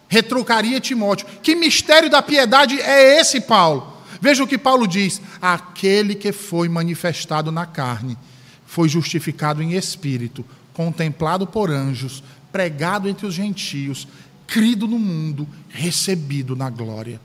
Retrucaria 0.08 0.80
Timóteo. 0.80 1.28
Que 1.42 1.56
mistério 1.56 2.10
da 2.10 2.22
piedade 2.22 2.80
é 2.80 3.20
esse, 3.20 3.42
Paulo? 3.42 3.94
Veja 4.22 4.44
o 4.44 4.48
que 4.48 4.58
Paulo 4.58 4.88
diz: 4.88 5.22
aquele 5.42 6.16
que 6.16 6.32
foi 6.32 6.70
manifestado 6.70 7.52
na 7.52 7.66
carne, 7.66 8.18
foi 8.66 8.90
justificado 8.90 9.62
em 9.62 9.74
espírito, 9.74 10.46
contemplado 10.74 11.46
por 11.46 11.70
anjos, 11.70 12.24
pregado 12.52 13.10
entre 13.10 13.26
os 13.26 13.34
gentios, 13.34 14.08
crido 14.48 14.88
no 14.88 15.00
mundo, 15.00 15.48
recebido 15.70 16.56
na 16.56 16.70
glória. 16.70 17.20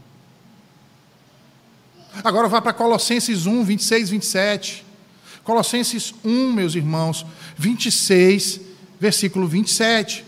Agora 2.24 2.48
vá 2.48 2.60
para 2.60 2.72
Colossenses 2.72 3.46
1, 3.46 3.64
26, 3.64 4.10
27. 4.10 4.84
Colossenses 5.44 6.14
1, 6.24 6.52
meus 6.52 6.74
irmãos, 6.74 7.24
26, 7.56 8.60
versículo 8.98 9.46
27. 9.46 10.24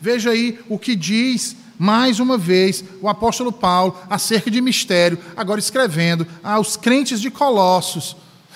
Veja 0.00 0.30
aí 0.30 0.58
o 0.68 0.78
que 0.78 0.96
diz, 0.96 1.56
mais 1.82 2.20
uma 2.20 2.38
vez, 2.38 2.84
o 3.00 3.08
apóstolo 3.08 3.50
Paulo 3.50 3.98
acerca 4.08 4.48
de 4.48 4.60
mistério, 4.60 5.18
agora 5.36 5.58
escrevendo 5.58 6.24
aos 6.40 6.76
crentes 6.76 7.20
de 7.20 7.28
Colossos. 7.28 8.14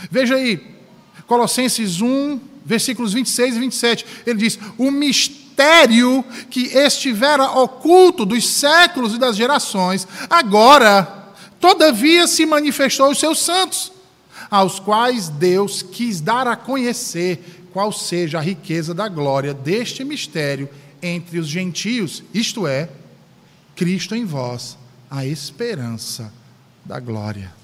Veja 0.09 0.37
aí, 0.37 0.65
Colossenses 1.27 2.01
1, 2.01 2.39
versículos 2.65 3.13
26 3.13 3.57
e 3.57 3.59
27. 3.59 4.07
Ele 4.25 4.39
diz: 4.39 4.57
O 4.79 4.93
mistério 4.93 6.25
que 6.49 6.69
estivera 6.69 7.51
oculto 7.51 8.25
dos 8.25 8.49
séculos 8.49 9.13
e 9.13 9.19
das 9.19 9.37
gerações, 9.37 10.07
agora, 10.31 11.33
todavia, 11.59 12.29
se 12.29 12.47
manifestou 12.47 13.07
aos 13.07 13.19
seus 13.19 13.41
santos, 13.41 13.91
aos 14.49 14.79
quais 14.79 15.29
Deus 15.29 15.83
quis 15.83 16.21
dar 16.21 16.47
a 16.47 16.55
conhecer 16.55 17.67
qual 17.73 17.91
seja 17.91 18.39
a 18.39 18.41
riqueza 18.41 18.95
da 18.95 19.09
glória 19.09 19.53
deste 19.53 20.05
mistério 20.05 20.71
entre 21.03 21.41
os 21.41 21.49
gentios, 21.49 22.23
isto 22.33 22.69
é, 22.69 22.89
Cristo 23.77 24.15
em 24.15 24.25
vós, 24.25 24.77
a 25.09 25.25
esperança 25.25 26.33
da 26.85 26.99
glória. 26.99 27.55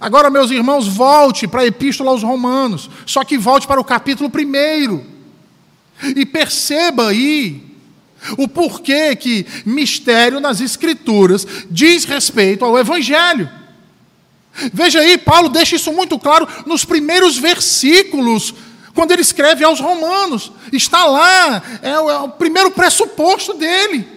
Agora, 0.00 0.28
meus 0.28 0.50
irmãos, 0.50 0.88
volte 0.88 1.46
para 1.46 1.62
a 1.62 1.66
Epístola 1.66 2.10
aos 2.10 2.22
Romanos, 2.22 2.90
só 3.06 3.24
que 3.24 3.38
volte 3.38 3.66
para 3.66 3.80
o 3.80 3.84
capítulo 3.84 4.30
1. 4.30 5.04
E 6.16 6.26
perceba 6.26 7.08
aí 7.08 7.72
o 8.36 8.48
porquê 8.48 9.14
que 9.14 9.46
mistério 9.64 10.40
nas 10.40 10.60
Escrituras 10.60 11.46
diz 11.70 12.04
respeito 12.04 12.64
ao 12.64 12.78
Evangelho. 12.78 13.48
Veja 14.72 15.00
aí, 15.00 15.16
Paulo 15.16 15.48
deixa 15.48 15.76
isso 15.76 15.92
muito 15.92 16.18
claro 16.18 16.46
nos 16.66 16.84
primeiros 16.84 17.38
versículos, 17.38 18.54
quando 18.94 19.12
ele 19.12 19.22
escreve 19.22 19.64
aos 19.64 19.80
Romanos. 19.80 20.52
Está 20.72 21.04
lá, 21.04 21.62
é 21.82 21.98
o, 21.98 22.10
é 22.10 22.18
o 22.18 22.28
primeiro 22.28 22.70
pressuposto 22.70 23.54
dele. 23.54 24.08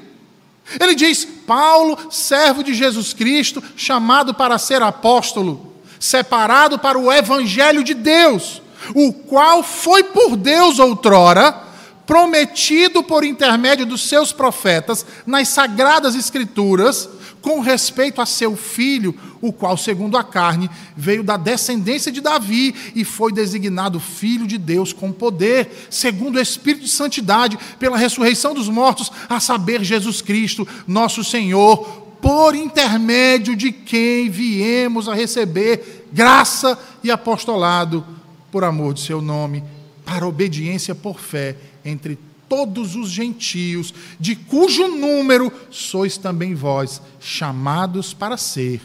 Ele 0.80 0.96
diz: 0.96 1.26
Paulo, 1.46 2.12
servo 2.12 2.64
de 2.64 2.74
Jesus 2.74 3.14
Cristo, 3.14 3.64
chamado 3.76 4.34
para 4.34 4.58
ser 4.58 4.82
apóstolo, 4.82 5.74
separado 6.00 6.80
para 6.80 6.98
o 6.98 7.12
evangelho 7.12 7.84
de 7.84 7.94
Deus, 7.94 8.62
o 8.94 9.14
qual 9.14 9.64
foi 9.64 10.04
por 10.04 10.36
Deus 10.36 10.80
outrora 10.80 11.66
prometido 12.06 13.04
por 13.04 13.24
intermédio 13.24 13.86
dos 13.86 14.08
seus 14.08 14.32
profetas 14.32 15.06
nas 15.26 15.48
sagradas 15.48 16.16
escrituras, 16.16 17.10
com 17.46 17.60
respeito 17.60 18.20
a 18.22 18.26
seu 18.26 18.58
filho, 18.58 19.14
o 19.40 19.54
qual, 19.54 19.78
segundo 19.78 20.18
a 20.18 20.24
carne, 20.24 20.68
veio 20.98 21.22
da 21.22 21.38
descendência 21.38 22.12
de 22.12 22.20
Davi 22.20 22.74
e 22.96 23.06
foi 23.06 23.32
designado 23.32 24.00
filho 24.00 24.48
de 24.48 24.58
Deus 24.58 24.92
com 24.92 25.12
poder, 25.12 25.86
segundo 25.92 26.38
o 26.38 26.42
Espírito 26.42 26.86
de 26.86 26.90
santidade, 26.90 27.56
pela 27.78 28.00
ressurreição 28.00 28.56
dos 28.56 28.68
mortos, 28.68 29.12
a 29.30 29.40
saber, 29.40 29.84
Jesus 29.84 30.24
Cristo, 30.24 30.68
nosso 30.88 31.24
Senhor, 31.24 31.86
por 32.20 32.56
intermédio 32.56 33.56
de 33.56 33.72
quem 33.72 34.28
viemos 34.28 35.08
a 35.08 35.14
receber 35.14 36.08
graça 36.12 36.80
e 37.04 37.12
apostolado 37.12 38.04
por 38.52 38.64
amor 38.64 38.96
de 38.96 39.02
seu 39.02 39.22
nome, 39.22 39.64
para 40.04 40.26
obediência 40.26 40.96
por 40.96 41.20
fé 41.20 41.56
entre 41.86 42.16
todos 42.16 42.35
os 42.64 43.10
gentios, 43.10 43.94
de 44.20 44.36
cujo 44.36 44.88
número 44.88 45.52
sois 45.70 46.18
também 46.18 46.56
vós 46.56 47.02
chamados 47.20 48.14
para 48.14 48.38
ser 48.38 48.82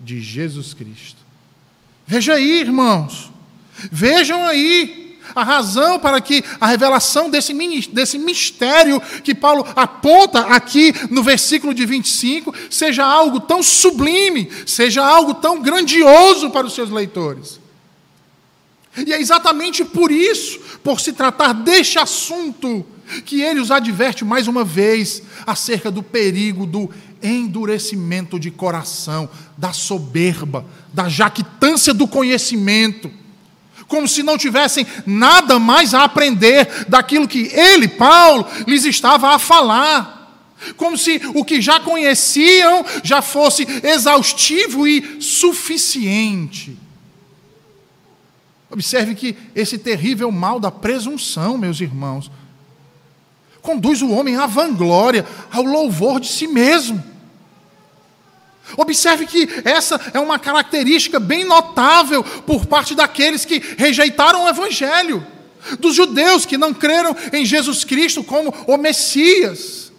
de 0.00 0.20
Jesus 0.20 0.74
Cristo. 0.74 1.18
Veja 2.06 2.34
aí, 2.34 2.60
irmãos, 2.60 3.30
vejam 3.90 4.44
aí 4.46 5.00
a 5.34 5.44
razão 5.44 5.98
para 5.98 6.20
que 6.20 6.42
a 6.60 6.66
revelação 6.66 7.30
desse, 7.30 7.54
desse 7.92 8.18
mistério 8.18 9.00
que 9.22 9.34
Paulo 9.34 9.66
aponta 9.76 10.40
aqui 10.40 10.92
no 11.10 11.22
versículo 11.22 11.72
de 11.72 11.86
25 11.86 12.54
seja 12.68 13.04
algo 13.04 13.40
tão 13.40 13.62
sublime, 13.62 14.50
seja 14.66 15.04
algo 15.04 15.34
tão 15.34 15.60
grandioso 15.62 16.50
para 16.50 16.66
os 16.66 16.74
seus 16.74 16.90
leitores. 16.90 17.60
E 18.96 19.12
é 19.12 19.20
exatamente 19.20 19.84
por 19.84 20.10
isso, 20.10 20.58
por 20.82 21.00
se 21.00 21.12
tratar 21.12 21.52
deste 21.52 21.98
assunto, 21.98 22.84
que 23.24 23.42
ele 23.42 23.60
os 23.60 23.70
adverte 23.70 24.24
mais 24.24 24.46
uma 24.46 24.64
vez 24.64 25.22
acerca 25.46 25.90
do 25.90 26.02
perigo 26.02 26.66
do 26.66 26.90
endurecimento 27.22 28.38
de 28.38 28.50
coração, 28.50 29.28
da 29.56 29.72
soberba, 29.72 30.64
da 30.92 31.08
jactância 31.08 31.92
do 31.92 32.08
conhecimento, 32.08 33.10
como 33.86 34.06
se 34.06 34.22
não 34.22 34.38
tivessem 34.38 34.86
nada 35.04 35.58
mais 35.58 35.94
a 35.94 36.04
aprender 36.04 36.86
daquilo 36.88 37.26
que 37.26 37.50
ele, 37.52 37.88
Paulo, 37.88 38.46
lhes 38.66 38.84
estava 38.84 39.34
a 39.34 39.38
falar. 39.38 40.18
Como 40.76 40.96
se 40.96 41.20
o 41.34 41.44
que 41.44 41.60
já 41.60 41.80
conheciam 41.80 42.84
já 43.02 43.20
fosse 43.20 43.66
exaustivo 43.82 44.86
e 44.86 45.20
suficiente. 45.20 46.78
Observe 48.70 49.16
que 49.16 49.36
esse 49.54 49.76
terrível 49.78 50.30
mal 50.30 50.60
da 50.60 50.70
presunção, 50.70 51.58
meus 51.58 51.80
irmãos, 51.80 52.30
conduz 53.62 54.02
o 54.02 54.10
homem 54.10 54.36
à 54.36 54.46
vanglória, 54.46 55.26
ao 55.50 55.62
louvor 55.62 56.20
de 56.20 56.28
si 56.28 56.46
mesmo. 56.46 57.02
Observe 58.76 59.26
que 59.26 59.48
essa 59.64 60.00
é 60.14 60.20
uma 60.20 60.38
característica 60.38 61.18
bem 61.18 61.44
notável 61.44 62.22
por 62.22 62.66
parte 62.66 62.94
daqueles 62.94 63.44
que 63.44 63.58
rejeitaram 63.76 64.44
o 64.44 64.48
Evangelho, 64.48 65.26
dos 65.78 65.94
judeus 65.94 66.46
que 66.46 66.56
não 66.56 66.72
creram 66.72 67.16
em 67.32 67.44
Jesus 67.44 67.84
Cristo 67.84 68.22
como 68.22 68.54
o 68.66 68.76
Messias. 68.76 69.92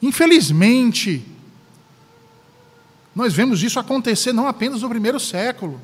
Infelizmente, 0.00 1.24
nós 3.14 3.32
vemos 3.32 3.62
isso 3.62 3.78
acontecer 3.78 4.32
não 4.32 4.46
apenas 4.46 4.82
no 4.82 4.88
primeiro 4.88 5.20
século, 5.20 5.80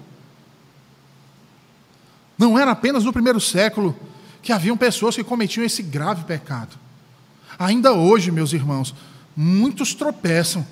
não 2.37 2.59
era 2.59 2.71
apenas 2.71 3.05
no 3.05 3.13
primeiro 3.13 3.41
século 3.41 3.99
que 4.43 4.53
haviam 4.53 4.77
pessoas 4.77 5.15
que 5.15 5.25
cometiam 5.25 5.65
esse 5.65 5.83
grave 5.83 6.25
pecado. 6.25 6.77
Ainda 7.59 7.93
hoje, 7.93 8.31
meus 8.31 8.53
irmãos, 8.53 8.95
muitos 9.37 9.95
tropeçam 9.95 10.67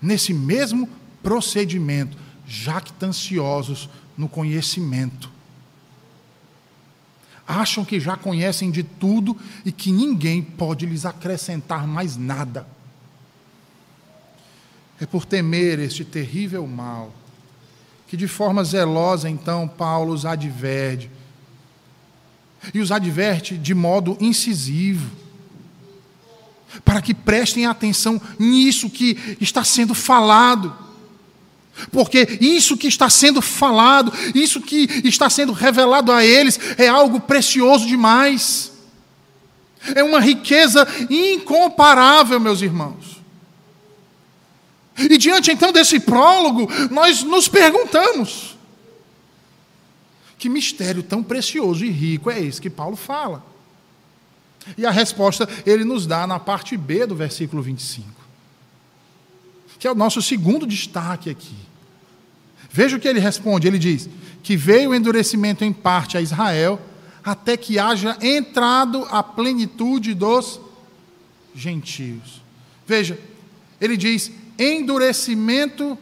nesse 0.00 0.32
mesmo 0.32 0.88
procedimento, 1.22 2.16
jactanciosos 2.46 3.88
no 4.16 4.28
conhecimento. 4.28 5.30
Acham 7.46 7.84
que 7.84 8.00
já 8.00 8.16
conhecem 8.16 8.70
de 8.70 8.82
tudo 8.82 9.36
e 9.64 9.72
que 9.72 9.92
ninguém 9.92 10.42
pode 10.42 10.86
lhes 10.86 11.04
acrescentar 11.04 11.86
mais 11.86 12.16
nada. 12.16 12.66
É 15.00 15.04
por 15.04 15.26
temer 15.26 15.78
este 15.78 16.04
terrível 16.04 16.66
mal 16.66 17.12
que 18.14 18.16
de 18.16 18.28
forma 18.28 18.62
zelosa, 18.62 19.28
então, 19.28 19.66
Paulo 19.66 20.12
os 20.12 20.24
adverte. 20.24 21.10
E 22.72 22.80
os 22.80 22.90
adverte 22.90 23.56
de 23.56 23.74
modo 23.74 24.16
incisivo, 24.20 25.10
para 26.84 27.02
que 27.02 27.14
prestem 27.14 27.66
atenção 27.66 28.20
nisso 28.38 28.90
que 28.90 29.36
está 29.40 29.62
sendo 29.62 29.94
falado. 29.94 30.74
Porque 31.90 32.38
isso 32.40 32.76
que 32.76 32.86
está 32.86 33.10
sendo 33.10 33.42
falado, 33.42 34.12
isso 34.34 34.60
que 34.60 34.88
está 35.04 35.28
sendo 35.28 35.52
revelado 35.52 36.12
a 36.12 36.24
eles, 36.24 36.58
é 36.78 36.88
algo 36.88 37.20
precioso 37.20 37.86
demais. 37.86 38.72
É 39.94 40.02
uma 40.02 40.20
riqueza 40.20 40.86
incomparável, 41.10 42.40
meus 42.40 42.62
irmãos. 42.62 43.14
E 44.96 45.18
diante 45.18 45.50
então 45.50 45.72
desse 45.72 45.98
prólogo, 45.98 46.70
nós 46.90 47.22
nos 47.22 47.48
perguntamos: 47.48 48.53
que 50.44 50.48
mistério 50.50 51.02
tão 51.02 51.22
precioso 51.22 51.86
e 51.86 51.90
rico 51.90 52.30
é 52.30 52.38
esse 52.38 52.60
que 52.60 52.68
Paulo 52.68 52.96
fala? 52.96 53.42
E 54.76 54.84
a 54.84 54.90
resposta 54.90 55.48
ele 55.64 55.84
nos 55.84 56.06
dá 56.06 56.26
na 56.26 56.38
parte 56.38 56.76
B 56.76 57.06
do 57.06 57.16
versículo 57.16 57.62
25, 57.62 58.06
que 59.78 59.88
é 59.88 59.90
o 59.90 59.94
nosso 59.94 60.20
segundo 60.20 60.66
destaque 60.66 61.30
aqui. 61.30 61.56
Veja 62.70 62.98
o 62.98 63.00
que 63.00 63.08
ele 63.08 63.20
responde: 63.20 63.66
ele 63.66 63.78
diz 63.78 64.06
que 64.42 64.54
veio 64.54 64.90
o 64.90 64.94
endurecimento 64.94 65.64
em 65.64 65.72
parte 65.72 66.18
a 66.18 66.20
Israel, 66.20 66.78
até 67.24 67.56
que 67.56 67.78
haja 67.78 68.18
entrado 68.20 69.06
a 69.10 69.22
plenitude 69.22 70.12
dos 70.12 70.60
gentios. 71.54 72.42
Veja, 72.86 73.18
ele 73.80 73.96
diz: 73.96 74.30
endurecimento 74.58 75.96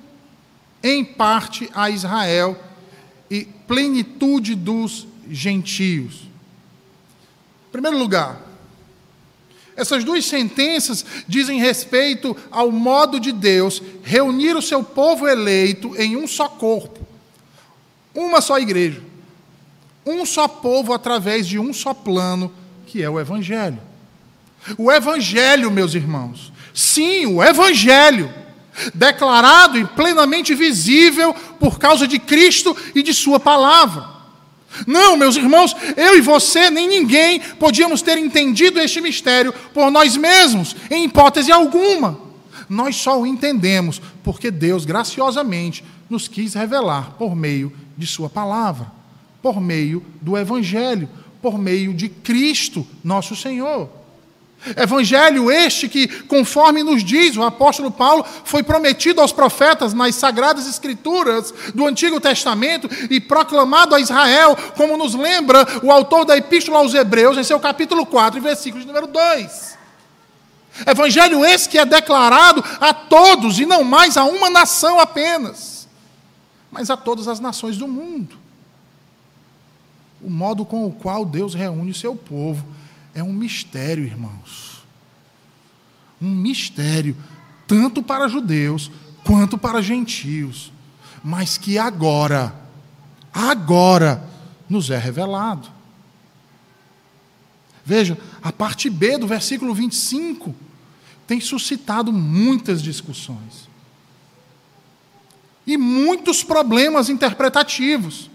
em 0.83 1.05
parte 1.05 1.71
a 1.73 1.89
Israel 1.89 2.59
e 3.33 3.47
plenitude 3.67 4.55
dos 4.55 5.07
gentios. 5.31 6.25
Em 7.69 7.73
primeiro 7.73 7.97
lugar, 7.97 8.39
essas 9.75 10.05
duas 10.05 10.27
sentenças 10.27 11.03
dizem 11.27 11.59
respeito 11.59 12.37
ao 12.51 12.71
modo 12.71 13.19
de 13.19 13.33
Deus 13.33 13.83
reunir 14.03 14.55
o 14.55 14.61
seu 14.61 14.85
povo 14.85 15.27
eleito 15.27 15.97
em 15.97 16.15
um 16.15 16.27
só 16.27 16.47
corpo, 16.47 17.01
uma 18.15 18.43
só 18.43 18.59
igreja, 18.59 19.03
um 20.05 20.27
só 20.27 20.47
povo 20.47 20.93
através 20.93 21.49
de 21.49 21.59
um 21.59 21.73
só 21.73 21.95
plano, 21.95 22.53
que 22.87 23.03
é 23.03 23.09
o 23.09 23.19
Evangelho. 23.19 23.81
O 24.77 24.93
Evangelho, 24.93 25.71
meus 25.71 25.95
irmãos, 25.95 26.53
sim, 26.75 27.25
o 27.25 27.43
Evangelho 27.43 28.42
declarado 28.95 29.79
e 29.79 29.85
plenamente 29.85 30.55
visível 30.55 31.35
por 31.59 31.79
causa 31.79 32.07
de 32.07 32.19
Cristo 32.19 32.77
e 32.95 33.03
de 33.03 33.13
Sua 33.13 33.39
palavra. 33.39 34.13
Não, 34.87 35.17
meus 35.17 35.37
irmãos, 35.37 35.77
eu 35.97 36.17
e 36.17 36.21
você, 36.21 36.71
nem 36.71 36.89
ninguém 36.89 37.41
podíamos 37.41 38.01
ter 38.01 38.17
entendido 38.17 38.81
este 38.81 39.01
mistério 39.01 39.53
por 39.75 39.91
nós 39.91 40.17
mesmos, 40.17 40.75
em 40.91 41.05
hipótese 41.05 41.53
alguma. 41.53 42.19
Nós 42.69 42.97
só 42.97 43.21
o 43.21 43.27
entendemos 43.27 44.01
porque 44.25 44.51
Deus 44.51 44.85
graciosamente 44.85 45.85
nos 46.09 46.27
quis 46.27 46.55
revelar 46.55 47.13
por 47.19 47.37
meio 47.37 47.73
de 47.97 48.07
Sua 48.07 48.31
palavra, 48.31 48.91
por 49.43 49.61
meio 49.61 50.03
do 50.21 50.39
Evangelho, 50.39 51.09
por 51.43 51.59
meio 51.59 51.93
de 51.93 52.09
Cristo, 52.09 52.87
nosso 53.05 53.37
Senhor. 53.37 54.02
Evangelho 54.77 55.51
este 55.51 55.89
que, 55.89 56.07
conforme 56.07 56.85
nos 56.85 57.03
diz 57.03 57.37
o 57.37 57.43
apóstolo 57.43 57.91
Paulo, 57.91 58.25
foi 58.45 58.63
prometido 58.63 59.21
aos 59.21 59.33
profetas 59.33 59.93
nas 59.93 60.15
sagradas 60.15 60.69
escrituras 60.69 61.53
do 61.75 61.85
Antigo 61.85 62.21
Testamento 62.21 62.89
e 63.11 63.21
proclamado 63.21 63.95
a 63.95 64.01
Israel, 64.01 64.57
como 64.77 64.97
nos 64.97 65.15
lembra 65.15 65.67
o 65.83 65.91
autor 65.91 66.25
da 66.25 66.37
Epístola 66.37 66.79
aos 66.79 66.95
Hebreus, 66.95 67.37
em 67.37 67.43
seu 67.43 67.59
capítulo 67.59 68.07
4, 68.07 68.41
versículo 68.41 68.85
número 68.85 69.09
2. 69.09 69.79
Evangelho 70.87 71.45
esse 71.45 71.69
que 71.69 71.79
é 71.79 71.85
declarado 71.85 72.65
a 72.81 72.95
todos 72.95 73.59
e 73.59 73.67
não 73.67 73.83
mais 73.83 74.17
a 74.17 74.25
uma 74.25 74.49
nação 74.49 75.01
apenas, 75.01 75.89
mas 76.71 76.89
a 76.89 76.97
todas 76.97 77.27
as 77.27 77.41
nações 77.41 77.77
do 77.77 77.89
mundo. 77.89 78.39
O 80.23 80.31
modo 80.31 80.65
com 80.65 80.87
o 80.87 80.93
qual 80.93 81.25
Deus 81.25 81.53
reúne 81.53 81.91
o 81.91 81.95
seu 81.95 82.15
povo 82.15 82.65
é 83.15 83.23
um 83.23 83.33
mistério, 83.33 84.05
irmãos. 84.05 84.83
Um 86.21 86.31
mistério, 86.31 87.17
tanto 87.67 88.03
para 88.03 88.29
judeus 88.29 88.91
quanto 89.25 89.59
para 89.59 89.83
gentios, 89.83 90.73
mas 91.23 91.57
que 91.59 91.79
agora, 91.79 92.55
agora, 93.33 94.29
nos 94.69 94.91
é 94.91 94.99
revelado. 94.99 95.69
Veja, 97.85 98.17
a 98.41 98.53
parte 98.53 98.89
B 98.89 99.19
do 99.19 99.27
versículo 99.27 99.75
25 99.75 100.55
tem 101.27 101.41
suscitado 101.41 102.13
muitas 102.13 102.83
discussões 102.83 103.69
e 105.67 105.77
muitos 105.77 106.43
problemas 106.43 107.09
interpretativos 107.09 108.31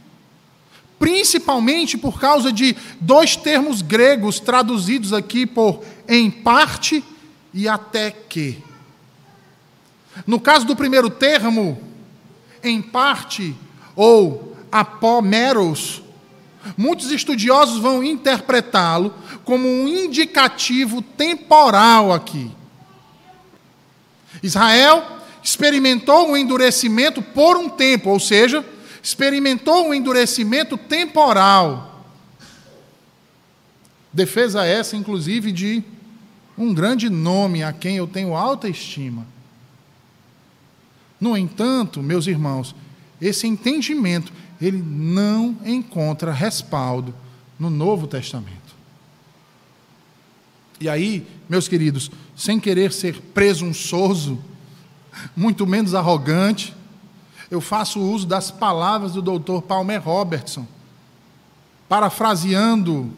principalmente 1.00 1.98
por 1.98 2.20
causa 2.20 2.52
de 2.52 2.76
dois 3.00 3.36
termos 3.36 3.82
gregos 3.82 4.40
traduzidos 4.40 5.14
aqui 5.14 5.46
por 5.46 5.84
em 6.08 6.30
parte 6.30 7.04
e 7.54 7.68
até 7.68 8.12
que. 8.12 8.64
No 10.26 10.40
caso 10.40 10.66
do 10.66 10.76
primeiro 10.76 11.10
termo, 11.10 11.80
em 12.64 12.82
parte 12.82 13.56
ou 13.96 14.56
apomeros, 14.72 16.02
muitos 16.76 17.12
estudiosos 17.12 17.80
vão 17.80 18.04
interpretá-lo 18.04 19.14
como 19.44 19.68
um 19.68 19.88
indicativo 19.88 21.02
temporal 21.02 22.12
aqui. 22.12 22.52
Israel 24.42 25.18
experimentou 25.42 26.30
um 26.30 26.38
endurecimento 26.38 27.22
por 27.22 27.58
um 27.58 27.70
tempo, 27.70 28.10
ou 28.10 28.20
seja, 28.20 28.66
experimentou 29.08 29.88
um 29.88 29.94
endurecimento 29.94 30.78
temporal. 30.78 32.06
Defesa 34.12 34.66
essa, 34.66 34.98
inclusive, 34.98 35.54
de 35.54 35.82
um 36.58 36.74
grande 36.74 37.10
nome 37.10 37.64
a 37.64 37.72
quem 37.72 37.96
eu 37.96 38.06
tenho 38.06 38.36
alta 38.36 38.68
estima. 38.68 39.26
No 41.22 41.38
entanto, 41.38 42.04
meus 42.04 42.28
irmãos, 42.28 42.76
esse 43.22 43.48
entendimento, 43.48 44.34
ele 44.60 44.84
não 44.86 45.58
encontra 45.64 46.34
respaldo 46.34 47.16
no 47.58 47.70
Novo 47.70 48.08
Testamento. 48.08 48.76
E 50.82 50.90
aí, 50.90 51.26
meus 51.48 51.70
queridos, 51.70 52.12
sem 52.36 52.60
querer 52.60 52.92
ser 52.92 53.22
presunçoso, 53.34 54.38
muito 55.34 55.66
menos 55.66 55.96
arrogante, 55.96 56.76
eu 57.50 57.62
faço 57.62 58.00
uso 58.00 58.26
das 58.26 58.52
palavras 58.52 59.14
do 59.14 59.22
doutor 59.22 59.62
Palmer 59.62 60.02
Robertson, 60.04 60.66
parafraseando 61.88 63.12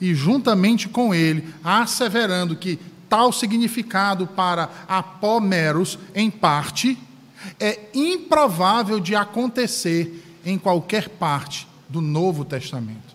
e 0.00 0.14
juntamente 0.14 0.88
com 0.88 1.14
ele, 1.14 1.52
asseverando 1.62 2.56
que 2.56 2.78
tal 3.08 3.32
significado 3.32 4.26
para 4.26 4.70
apómeros, 4.88 5.98
em 6.14 6.30
parte, 6.30 6.98
é 7.60 7.78
improvável 7.94 8.98
de 8.98 9.14
acontecer 9.14 10.40
em 10.44 10.58
qualquer 10.58 11.08
parte 11.10 11.68
do 11.88 12.00
Novo 12.00 12.44
Testamento. 12.44 13.14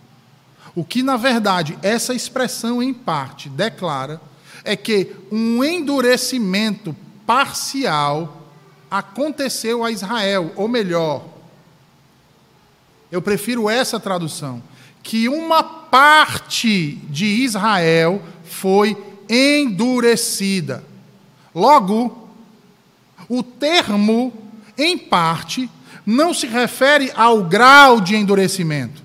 O 0.74 0.84
que, 0.84 1.02
na 1.02 1.16
verdade, 1.16 1.76
essa 1.82 2.14
expressão 2.14 2.82
em 2.82 2.94
parte 2.94 3.48
declara 3.48 4.20
é 4.64 4.76
que 4.76 5.16
um 5.30 5.64
endurecimento 5.64 6.94
parcial 7.26 8.39
aconteceu 8.90 9.84
a 9.84 9.90
Israel, 9.90 10.52
ou 10.56 10.66
melhor, 10.66 11.24
eu 13.10 13.22
prefiro 13.22 13.68
essa 13.68 14.00
tradução, 14.00 14.62
que 15.02 15.28
uma 15.28 15.62
parte 15.62 16.96
de 17.08 17.26
Israel 17.26 18.22
foi 18.44 18.96
endurecida. 19.28 20.84
Logo, 21.54 22.28
o 23.28 23.42
termo 23.42 24.32
em 24.76 24.98
parte 24.98 25.70
não 26.04 26.34
se 26.34 26.46
refere 26.46 27.12
ao 27.14 27.44
grau 27.44 28.00
de 28.00 28.16
endurecimento, 28.16 29.02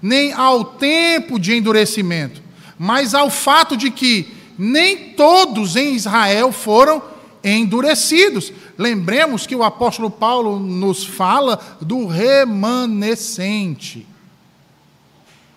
nem 0.00 0.32
ao 0.32 0.64
tempo 0.64 1.38
de 1.38 1.54
endurecimento, 1.54 2.42
mas 2.78 3.14
ao 3.14 3.30
fato 3.30 3.76
de 3.76 3.90
que 3.90 4.34
nem 4.58 5.10
todos 5.10 5.76
em 5.76 5.94
Israel 5.94 6.52
foram 6.52 7.02
endurecidos. 7.42 8.52
Lembremos 8.82 9.46
que 9.46 9.54
o 9.54 9.62
apóstolo 9.62 10.10
Paulo 10.10 10.58
nos 10.58 11.06
fala 11.06 11.56
do 11.80 12.04
remanescente, 12.04 14.04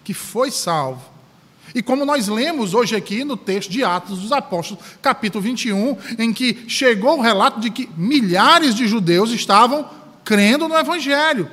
que 0.04 0.14
foi 0.14 0.52
salvo. 0.52 1.02
E 1.74 1.82
como 1.82 2.06
nós 2.06 2.28
lemos 2.28 2.76
hoje 2.76 2.96
aqui 2.96 3.24
no 3.24 3.36
texto 3.36 3.72
de 3.72 3.84
Atos 3.84 4.20
dos 4.20 4.32
Apóstolos, 4.32 4.84
capítulo 5.02 5.44
21, 5.44 5.98
em 6.20 6.32
que 6.32 6.66
chegou 6.68 7.18
o 7.18 7.22
relato 7.22 7.60
de 7.60 7.72
que 7.72 7.90
milhares 7.98 8.76
de 8.76 8.88
judeus 8.88 9.32
estavam 9.32 9.90
crendo 10.24 10.68
no 10.68 10.78
Evangelho, 10.78 11.50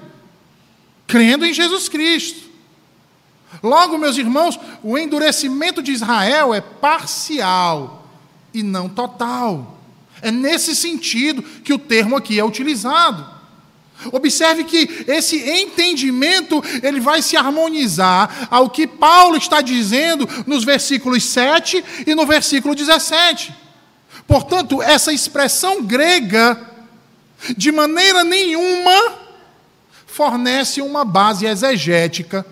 crendo 1.07 1.47
em 1.47 1.55
Jesus 1.55 1.89
Cristo. 1.89 2.51
Logo, 3.63 3.97
meus 3.97 4.19
irmãos, 4.19 4.61
o 4.83 4.99
endurecimento 4.99 5.83
de 5.83 5.93
Israel 5.93 6.53
é 6.53 6.61
parcial 6.61 8.07
e 8.53 8.63
não 8.63 8.91
total. 8.91 9.82
É 10.23 10.31
nesse 10.31 10.75
sentido 10.77 11.43
que 11.43 11.75
o 11.75 11.79
termo 11.79 12.17
aqui 12.17 12.39
é 12.39 12.45
utilizado. 12.45 13.43
Observe 14.11 14.65
que 14.65 15.05
esse 15.07 15.37
entendimento 15.37 16.63
ele 16.83 17.01
vai 17.01 17.21
se 17.21 17.37
harmonizar 17.37 18.49
ao 18.51 18.71
que 18.71 18.87
Paulo 18.87 19.37
está 19.37 19.61
dizendo 19.61 20.29
nos 20.47 20.65
versículos 20.65 21.25
7 21.25 21.85
e 22.07 22.15
no 22.15 22.25
versículo 22.25 22.75
17. 22.75 23.55
Portanto, 24.27 24.81
essa 24.81 25.13
expressão 25.13 25.83
grega, 25.83 26.59
de 27.57 27.71
maneira 27.71 28.25
nenhuma, 28.25 29.21
fornece 30.07 30.81
uma 30.81 31.05
base 31.05 31.47
exegética 31.47 32.47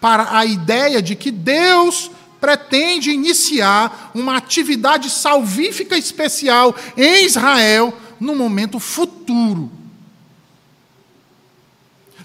para 0.00 0.36
a 0.36 0.44
ideia 0.44 1.00
de 1.00 1.14
que 1.14 1.30
Deus 1.30 2.10
pretende 2.44 3.10
iniciar 3.10 4.10
uma 4.14 4.36
atividade 4.36 5.08
salvífica 5.08 5.96
especial 5.96 6.76
em 6.94 7.24
Israel 7.24 7.98
no 8.20 8.36
momento 8.36 8.78
futuro. 8.78 9.72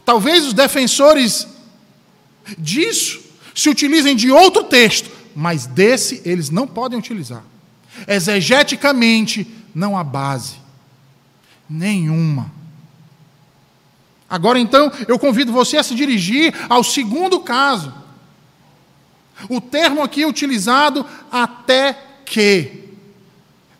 Talvez 0.04 0.46
os 0.46 0.52
defensores 0.52 1.48
disso 2.58 3.22
se 3.56 3.70
utilizem 3.70 4.14
de 4.14 4.30
outro 4.30 4.66
texto, 4.66 5.10
mas 5.34 5.66
desse 5.66 6.22
eles 6.26 6.50
não 6.50 6.68
podem 6.68 7.00
utilizar. 7.00 7.44
Exegeticamente, 8.06 9.48
não 9.74 9.98
há 9.98 10.04
base 10.04 10.58
nenhuma. 11.70 12.52
Agora 14.30 14.60
então, 14.60 14.92
eu 15.08 15.18
convido 15.18 15.54
você 15.54 15.78
a 15.78 15.84
se 15.84 15.96
dirigir 15.96 16.54
ao 16.68 16.84
segundo 16.84 17.40
caso 17.40 17.99
o 19.48 19.62
termo 19.62 20.02
aqui 20.02 20.24
é 20.24 20.28
utilizado 20.28 21.06
até 21.32 21.98
que. 22.26 22.90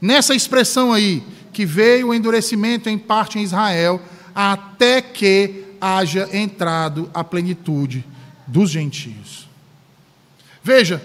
Nessa 0.02 0.34
expressão 0.34 0.94
aí, 0.94 1.22
que 1.52 1.66
veio 1.66 2.08
o 2.08 2.14
endurecimento 2.14 2.88
em 2.88 2.98
parte 2.98 3.38
em 3.38 3.44
Israel, 3.44 4.02
até 4.34 5.02
que 5.02 5.66
haja 5.82 6.30
entrado 6.32 7.10
a 7.14 7.24
plenitude 7.24 8.06
dos 8.48 8.70
gentios. 8.70 9.48
Veja, 10.64 11.02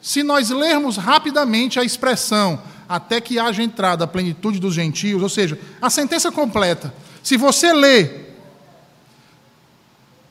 se 0.00 0.22
nós 0.22 0.50
lermos 0.50 0.96
rapidamente 0.96 1.78
a 1.78 1.84
expressão 1.84 2.62
até 2.88 3.20
que 3.20 3.38
haja 3.38 3.62
entrado 3.62 4.02
a 4.02 4.06
plenitude 4.06 4.58
dos 4.58 4.74
gentios, 4.74 5.22
ou 5.22 5.28
seja, 5.28 5.58
a 5.80 5.90
sentença 5.90 6.32
completa, 6.32 6.92
se 7.22 7.36
você 7.36 7.72
ler 7.72 8.29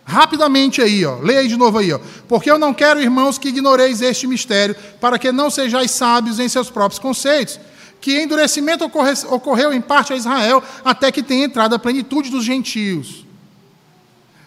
Rapidamente 0.10 0.82
aí, 0.82 1.06
ó. 1.06 1.20
Leia 1.20 1.48
de 1.48 1.56
novo 1.56 1.78
aí, 1.78 1.94
ó. 1.94 2.00
Porque 2.28 2.50
eu 2.50 2.58
não 2.58 2.74
quero, 2.74 3.00
irmãos, 3.00 3.38
que 3.38 3.50
ignoreis 3.50 4.02
este 4.02 4.26
mistério, 4.26 4.76
para 5.00 5.20
que 5.20 5.32
não 5.32 5.52
sejais 5.52 5.92
sábios 5.92 6.40
em 6.40 6.50
seus 6.50 6.68
próprios 6.72 6.98
conceitos. 6.98 7.60
Que 8.02 8.20
endurecimento 8.20 8.84
ocorre, 8.84 9.14
ocorreu 9.28 9.72
em 9.72 9.80
parte 9.80 10.12
a 10.12 10.16
Israel, 10.16 10.64
até 10.84 11.12
que 11.12 11.22
tenha 11.22 11.46
entrado 11.46 11.76
a 11.76 11.80
plenitude 11.80 12.32
dos 12.32 12.44
gentios. 12.44 13.24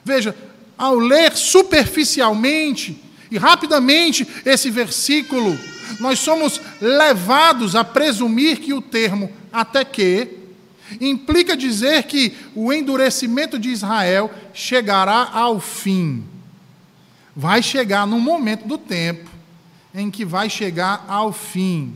Veja, 0.04 0.34
ao 0.76 0.98
ler 0.98 1.36
superficialmente 1.36 3.00
e 3.30 3.38
rapidamente 3.38 4.26
esse 4.44 4.68
versículo, 4.68 5.56
nós 6.00 6.18
somos 6.18 6.60
levados 6.80 7.76
a 7.76 7.84
presumir 7.84 8.58
que 8.58 8.74
o 8.74 8.82
termo 8.82 9.30
até 9.52 9.84
que 9.84 10.41
implica 11.00 11.56
dizer 11.56 12.04
que 12.04 12.36
o 12.54 12.72
endurecimento 12.72 13.58
de 13.58 13.70
Israel 13.70 14.30
chegará 14.52 15.30
ao 15.32 15.60
fim. 15.60 16.24
Vai 17.34 17.62
chegar 17.62 18.06
num 18.06 18.20
momento 18.20 18.66
do 18.66 18.76
tempo 18.76 19.30
em 19.94 20.10
que 20.10 20.24
vai 20.24 20.48
chegar 20.48 21.04
ao 21.08 21.32
fim. 21.32 21.94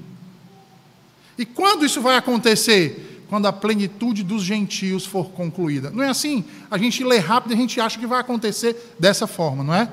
E 1.38 1.44
quando 1.44 1.84
isso 1.84 2.00
vai 2.00 2.16
acontecer? 2.16 3.24
Quando 3.28 3.46
a 3.46 3.52
plenitude 3.52 4.22
dos 4.22 4.42
gentios 4.42 5.04
for 5.04 5.30
concluída. 5.30 5.90
Não 5.90 6.02
é 6.02 6.08
assim? 6.08 6.44
A 6.70 6.78
gente 6.78 7.02
lê 7.02 7.18
rápido 7.18 7.52
e 7.52 7.54
a 7.54 7.58
gente 7.58 7.80
acha 7.80 7.98
que 7.98 8.06
vai 8.06 8.20
acontecer 8.20 8.94
dessa 8.98 9.26
forma, 9.26 9.64
não 9.64 9.74
é? 9.74 9.90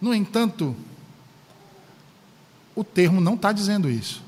No 0.00 0.14
entanto, 0.14 0.76
o 2.74 2.84
termo 2.84 3.20
não 3.20 3.34
está 3.34 3.52
dizendo 3.52 3.90
isso. 3.90 4.25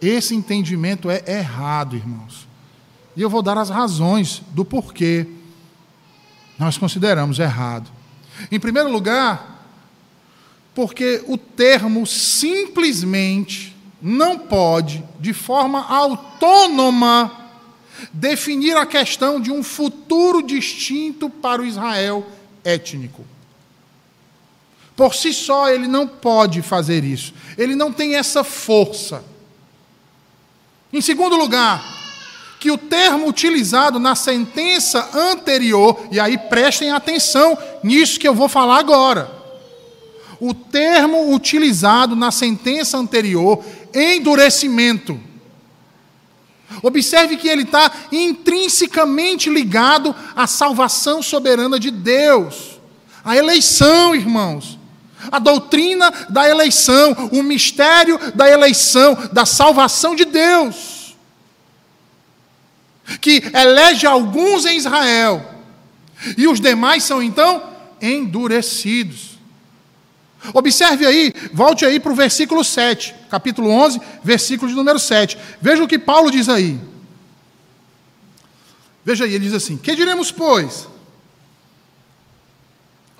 Esse 0.00 0.34
entendimento 0.34 1.10
é 1.10 1.22
errado, 1.26 1.96
irmãos. 1.96 2.46
E 3.16 3.22
eu 3.22 3.28
vou 3.28 3.42
dar 3.42 3.58
as 3.58 3.68
razões 3.68 4.42
do 4.50 4.64
porquê 4.64 5.26
nós 6.58 6.78
consideramos 6.78 7.38
errado. 7.38 7.90
Em 8.50 8.60
primeiro 8.60 8.90
lugar, 8.90 9.66
porque 10.74 11.22
o 11.26 11.36
termo 11.36 12.06
simplesmente 12.06 13.76
não 14.00 14.38
pode, 14.38 15.04
de 15.20 15.32
forma 15.32 15.84
autônoma, 15.84 17.50
definir 18.12 18.76
a 18.76 18.86
questão 18.86 19.40
de 19.40 19.50
um 19.50 19.62
futuro 19.62 20.42
distinto 20.42 21.28
para 21.28 21.62
o 21.62 21.66
Israel 21.66 22.26
étnico. 22.64 23.24
Por 24.96 25.14
si 25.14 25.32
só, 25.32 25.68
ele 25.68 25.88
não 25.88 26.06
pode 26.06 26.62
fazer 26.62 27.04
isso. 27.04 27.32
Ele 27.56 27.74
não 27.74 27.92
tem 27.92 28.14
essa 28.16 28.44
força. 28.44 29.24
Em 30.92 31.00
segundo 31.00 31.36
lugar, 31.36 31.82
que 32.60 32.70
o 32.70 32.76
termo 32.78 33.26
utilizado 33.26 33.98
na 33.98 34.14
sentença 34.14 35.10
anterior, 35.14 35.98
e 36.12 36.20
aí 36.20 36.36
prestem 36.36 36.90
atenção 36.90 37.56
nisso 37.82 38.20
que 38.20 38.28
eu 38.28 38.34
vou 38.34 38.48
falar 38.48 38.78
agora. 38.78 39.28
O 40.38 40.52
termo 40.52 41.34
utilizado 41.34 42.14
na 42.14 42.30
sentença 42.30 42.98
anterior, 42.98 43.64
endurecimento. 43.94 45.18
Observe 46.82 47.36
que 47.36 47.48
ele 47.48 47.62
está 47.62 47.90
intrinsecamente 48.10 49.50
ligado 49.50 50.14
à 50.36 50.46
salvação 50.46 51.22
soberana 51.22 51.80
de 51.80 51.90
Deus, 51.90 52.80
à 53.24 53.36
eleição, 53.36 54.14
irmãos. 54.14 54.78
A 55.30 55.38
doutrina 55.38 56.10
da 56.28 56.48
eleição, 56.48 57.12
o 57.32 57.42
mistério 57.42 58.18
da 58.34 58.48
eleição, 58.48 59.16
da 59.32 59.46
salvação 59.46 60.14
de 60.14 60.24
Deus, 60.24 61.16
que 63.20 63.42
elege 63.54 64.06
alguns 64.06 64.64
em 64.64 64.76
Israel, 64.76 65.44
e 66.36 66.46
os 66.46 66.60
demais 66.60 67.04
são 67.04 67.22
então 67.22 67.62
endurecidos. 68.00 69.32
Observe 70.52 71.06
aí, 71.06 71.32
volte 71.52 71.84
aí 71.84 72.00
para 72.00 72.10
o 72.10 72.16
versículo 72.16 72.64
7, 72.64 73.14
capítulo 73.30 73.70
11, 73.70 74.00
versículo 74.24 74.68
de 74.68 74.76
número 74.76 74.98
7. 74.98 75.38
Veja 75.60 75.84
o 75.84 75.88
que 75.88 75.98
Paulo 75.98 76.30
diz 76.30 76.48
aí. 76.48 76.80
Veja 79.04 79.24
aí, 79.24 79.34
ele 79.34 79.44
diz 79.44 79.54
assim: 79.54 79.76
Que 79.76 79.94
diremos, 79.94 80.32
pois? 80.32 80.88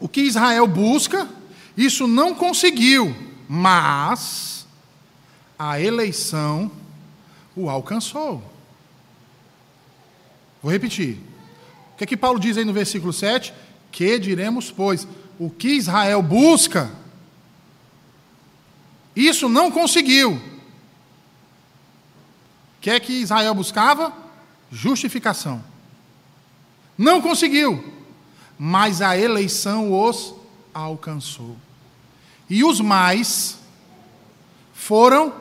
O 0.00 0.08
que 0.08 0.22
Israel 0.22 0.66
busca, 0.66 1.28
isso 1.76 2.06
não 2.06 2.34
conseguiu, 2.34 3.14
mas 3.48 4.66
a 5.58 5.80
eleição 5.80 6.70
o 7.56 7.68
alcançou. 7.70 8.42
Vou 10.62 10.70
repetir. 10.70 11.18
O 11.92 11.96
que 11.96 12.04
é 12.04 12.06
que 12.06 12.16
Paulo 12.16 12.38
diz 12.38 12.56
aí 12.56 12.64
no 12.64 12.72
versículo 12.72 13.12
7? 13.12 13.52
Que 13.90 14.18
diremos, 14.18 14.70
pois, 14.70 15.06
o 15.38 15.50
que 15.50 15.68
Israel 15.70 16.22
busca, 16.22 16.90
isso 19.14 19.48
não 19.48 19.70
conseguiu. 19.70 20.32
O 20.32 20.40
que 22.80 22.90
é 22.90 22.98
que 22.98 23.12
Israel 23.12 23.54
buscava? 23.54 24.12
Justificação. 24.70 25.62
Não 26.96 27.20
conseguiu, 27.20 27.92
mas 28.58 29.00
a 29.00 29.16
eleição 29.16 29.92
os 29.92 30.34
alcançou. 30.74 31.56
E 32.48 32.64
os 32.64 32.80
mais 32.80 33.58
foram 34.72 35.32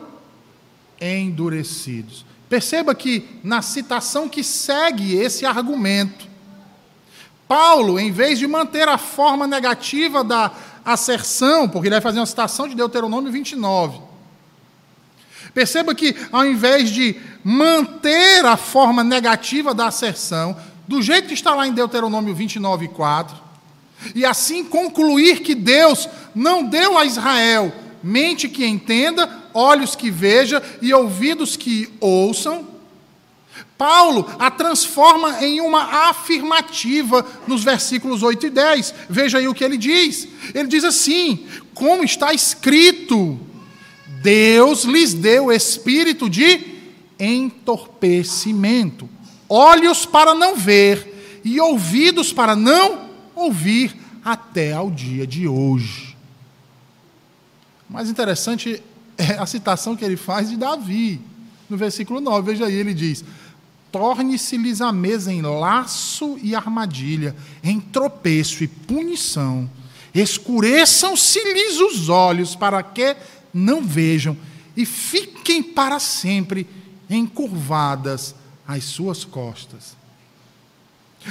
endurecidos. 1.00 2.24
Perceba 2.48 2.94
que 2.94 3.28
na 3.42 3.62
citação 3.62 4.28
que 4.28 4.44
segue 4.44 5.14
esse 5.14 5.44
argumento, 5.44 6.26
Paulo, 7.48 7.98
em 7.98 8.12
vez 8.12 8.38
de 8.38 8.46
manter 8.46 8.88
a 8.88 8.96
forma 8.96 9.46
negativa 9.46 10.22
da 10.22 10.52
asserção, 10.84 11.68
porque 11.68 11.88
ele 11.88 11.94
vai 11.94 12.00
fazer 12.00 12.18
uma 12.18 12.26
citação 12.26 12.68
de 12.68 12.74
Deuteronômio 12.74 13.32
29, 13.32 14.00
perceba 15.52 15.94
que 15.94 16.16
ao 16.30 16.46
invés 16.46 16.90
de 16.90 17.16
manter 17.44 18.44
a 18.44 18.56
forma 18.56 19.04
negativa 19.04 19.74
da 19.74 19.86
asserção, 19.86 20.56
do 20.86 21.02
jeito 21.02 21.28
que 21.28 21.34
está 21.34 21.54
lá 21.54 21.66
em 21.66 21.72
Deuteronômio 21.72 22.34
29, 22.34 22.88
4, 22.88 23.36
e 24.14 24.24
assim 24.24 24.64
concluir 24.64 25.40
que 25.40 25.54
Deus 25.54 26.08
não 26.34 26.64
deu 26.64 26.96
a 26.96 27.04
Israel 27.04 27.72
mente 28.02 28.48
que 28.48 28.66
entenda, 28.66 29.30
olhos 29.54 29.94
que 29.94 30.10
veja 30.10 30.62
e 30.80 30.92
ouvidos 30.92 31.56
que 31.56 31.88
ouçam. 32.00 32.66
Paulo 33.78 34.28
a 34.38 34.50
transforma 34.50 35.44
em 35.44 35.60
uma 35.60 36.08
afirmativa 36.08 37.24
nos 37.46 37.62
versículos 37.62 38.22
8 38.22 38.46
e 38.46 38.50
10. 38.50 38.94
Veja 39.08 39.38
aí 39.38 39.48
o 39.48 39.54
que 39.54 39.64
ele 39.64 39.76
diz. 39.76 40.28
Ele 40.54 40.68
diz 40.68 40.84
assim: 40.84 41.46
como 41.74 42.04
está 42.04 42.32
escrito, 42.32 43.38
Deus 44.22 44.84
lhes 44.84 45.14
deu 45.14 45.52
espírito 45.52 46.28
de 46.28 46.72
entorpecimento, 47.18 49.08
olhos 49.48 50.04
para 50.06 50.34
não 50.34 50.56
ver 50.56 51.40
e 51.44 51.60
ouvidos 51.60 52.32
para 52.32 52.56
não 52.56 53.01
ouvir 53.34 53.96
até 54.24 54.72
ao 54.72 54.90
dia 54.90 55.26
de 55.26 55.48
hoje. 55.48 56.16
Mais 57.88 58.08
interessante 58.08 58.82
é 59.18 59.34
a 59.34 59.46
citação 59.46 59.94
que 59.94 60.04
ele 60.04 60.16
faz 60.16 60.48
de 60.48 60.56
Davi, 60.56 61.20
no 61.68 61.76
versículo 61.76 62.20
9. 62.20 62.52
Veja 62.52 62.66
aí, 62.66 62.74
ele 62.74 62.94
diz: 62.94 63.24
Torne-se-lhes 63.90 64.80
a 64.80 64.92
mesa 64.92 65.32
em 65.32 65.42
laço 65.42 66.38
e 66.42 66.54
armadilha, 66.54 67.36
em 67.62 67.78
tropeço 67.78 68.64
e 68.64 68.68
punição. 68.68 69.70
Escureçam-se-lhes 70.14 71.80
os 71.80 72.08
olhos 72.08 72.54
para 72.54 72.82
que 72.82 73.16
não 73.52 73.82
vejam 73.82 74.36
e 74.76 74.86
fiquem 74.86 75.62
para 75.62 75.98
sempre 75.98 76.66
encurvadas 77.08 78.34
as 78.66 78.84
suas 78.84 79.24
costas. 79.24 80.01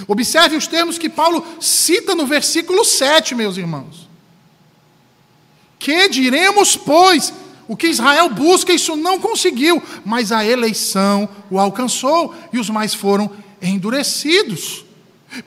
Observe 0.07 0.55
os 0.55 0.67
termos 0.67 0.97
que 0.97 1.09
Paulo 1.09 1.45
cita 1.59 2.15
no 2.15 2.25
versículo 2.25 2.83
7, 2.83 3.35
meus 3.35 3.57
irmãos. 3.57 4.09
Que 5.77 6.07
diremos, 6.09 6.75
pois? 6.75 7.33
O 7.67 7.75
que 7.75 7.87
Israel 7.87 8.29
busca, 8.29 8.73
isso 8.73 8.95
não 8.95 9.19
conseguiu, 9.19 9.81
mas 10.03 10.31
a 10.31 10.45
eleição 10.45 11.29
o 11.49 11.57
alcançou 11.59 12.35
e 12.51 12.59
os 12.59 12.69
mais 12.69 12.93
foram 12.93 13.31
endurecidos. 13.61 14.83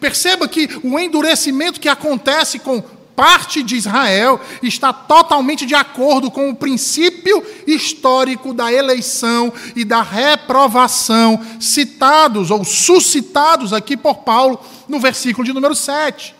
Perceba 0.00 0.48
que 0.48 0.68
o 0.82 0.98
endurecimento 0.98 1.78
que 1.78 1.88
acontece 1.88 2.58
com 2.58 2.82
parte 3.16 3.62
de 3.62 3.76
Israel 3.76 4.40
está 4.62 4.92
totalmente 4.92 5.64
de 5.64 5.74
acordo 5.74 6.30
com 6.30 6.50
o 6.50 6.54
princípio 6.54 7.42
histórico 7.66 8.52
da 8.52 8.72
eleição 8.72 9.52
e 9.76 9.84
da 9.84 10.02
reprovação 10.02 11.40
citados 11.60 12.50
ou 12.50 12.64
suscitados 12.64 13.72
aqui 13.72 13.96
por 13.96 14.16
Paulo 14.16 14.60
no 14.88 14.98
versículo 14.98 15.44
de 15.44 15.52
número 15.52 15.74
7. 15.74 16.34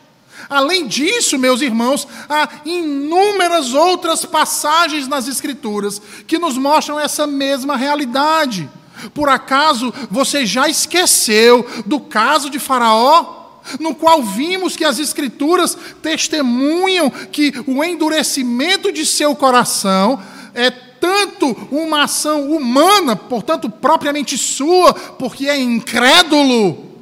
Além 0.48 0.87
disso, 0.87 1.38
meus 1.38 1.60
irmãos, 1.60 2.06
há 2.28 2.48
inúmeras 2.64 3.72
outras 3.72 4.24
passagens 4.24 5.08
nas 5.08 5.28
Escrituras 5.28 6.00
que 6.26 6.38
nos 6.38 6.58
mostram 6.58 6.98
essa 6.98 7.26
mesma 7.26 7.76
realidade. 7.76 8.68
Por 9.12 9.28
acaso 9.28 9.92
você 10.10 10.44
já 10.44 10.68
esqueceu 10.68 11.66
do 11.87 12.00
caso 12.00 12.50
de 12.50 12.58
Faraó? 12.58 13.43
No 13.81 13.94
qual 13.94 14.22
vimos 14.22 14.77
que 14.77 14.85
as 14.85 14.98
Escrituras 14.98 15.77
testemunham 16.03 17.11
que 17.11 17.53
o 17.66 17.83
endurecimento 17.83 18.92
de 18.92 19.05
seu 19.07 19.35
coração 19.35 20.22
é 20.55 20.70
tanto 20.70 21.53
uma 21.70 22.05
ação 22.05 22.50
humana, 22.50 23.14
portanto, 23.14 23.68
propriamente 23.68 24.38
sua, 24.38 24.94
porque 24.94 25.48
é 25.48 25.61
incrédulo, 25.61 26.92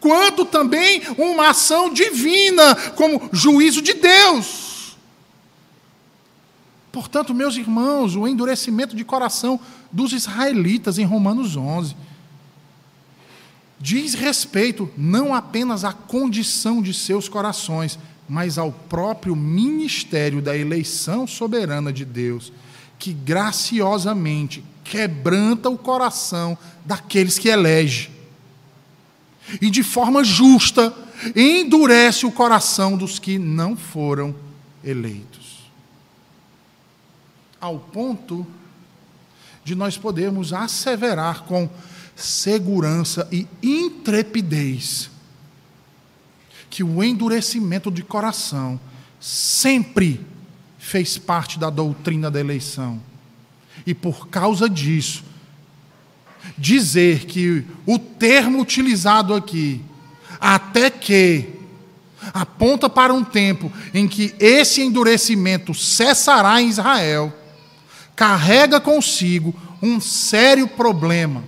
quanto 0.00 0.44
também 0.44 1.02
uma 1.16 1.50
ação 1.50 1.92
divina, 1.92 2.74
como 2.96 3.28
juízo 3.32 3.80
de 3.80 3.94
Deus. 3.94 4.96
Portanto, 6.90 7.34
meus 7.34 7.56
irmãos, 7.56 8.16
o 8.16 8.26
endurecimento 8.26 8.96
de 8.96 9.04
coração 9.04 9.60
dos 9.92 10.12
israelitas 10.12 10.98
em 10.98 11.04
Romanos 11.04 11.56
11 11.56 11.94
diz 13.80 14.14
respeito 14.14 14.90
não 14.96 15.34
apenas 15.34 15.84
à 15.84 15.92
condição 15.92 16.82
de 16.82 16.92
seus 16.92 17.28
corações, 17.28 17.98
mas 18.28 18.58
ao 18.58 18.72
próprio 18.72 19.34
ministério 19.34 20.42
da 20.42 20.56
eleição 20.56 21.26
soberana 21.26 21.92
de 21.92 22.04
Deus, 22.04 22.52
que 22.98 23.12
graciosamente 23.12 24.64
quebranta 24.84 25.68
o 25.70 25.78
coração 25.78 26.58
daqueles 26.84 27.38
que 27.38 27.48
elege. 27.48 28.10
E 29.60 29.70
de 29.70 29.82
forma 29.82 30.24
justa 30.24 30.92
endurece 31.34 32.26
o 32.26 32.32
coração 32.32 32.96
dos 32.96 33.18
que 33.18 33.38
não 33.38 33.76
foram 33.76 34.34
eleitos. 34.84 35.70
Ao 37.60 37.78
ponto 37.78 38.46
de 39.64 39.74
nós 39.74 39.96
podermos 39.96 40.52
asseverar 40.52 41.44
com 41.44 41.68
segurança 42.18 43.28
e 43.30 43.46
intrepidez 43.62 45.08
que 46.68 46.82
o 46.82 47.02
endurecimento 47.02 47.90
de 47.90 48.02
coração 48.02 48.78
sempre 49.20 50.20
fez 50.78 51.16
parte 51.16 51.58
da 51.58 51.70
doutrina 51.70 52.30
da 52.30 52.40
eleição. 52.40 53.00
E 53.86 53.94
por 53.94 54.28
causa 54.28 54.68
disso, 54.68 55.24
dizer 56.56 57.24
que 57.26 57.64
o 57.86 57.98
termo 57.98 58.60
utilizado 58.60 59.32
aqui, 59.32 59.80
até 60.40 60.90
que, 60.90 61.54
aponta 62.34 62.90
para 62.90 63.14
um 63.14 63.22
tempo 63.22 63.72
em 63.94 64.08
que 64.08 64.34
esse 64.40 64.82
endurecimento 64.82 65.72
cessará 65.72 66.60
em 66.60 66.68
Israel, 66.68 67.32
carrega 68.16 68.80
consigo 68.80 69.54
um 69.80 70.00
sério 70.00 70.66
problema. 70.66 71.44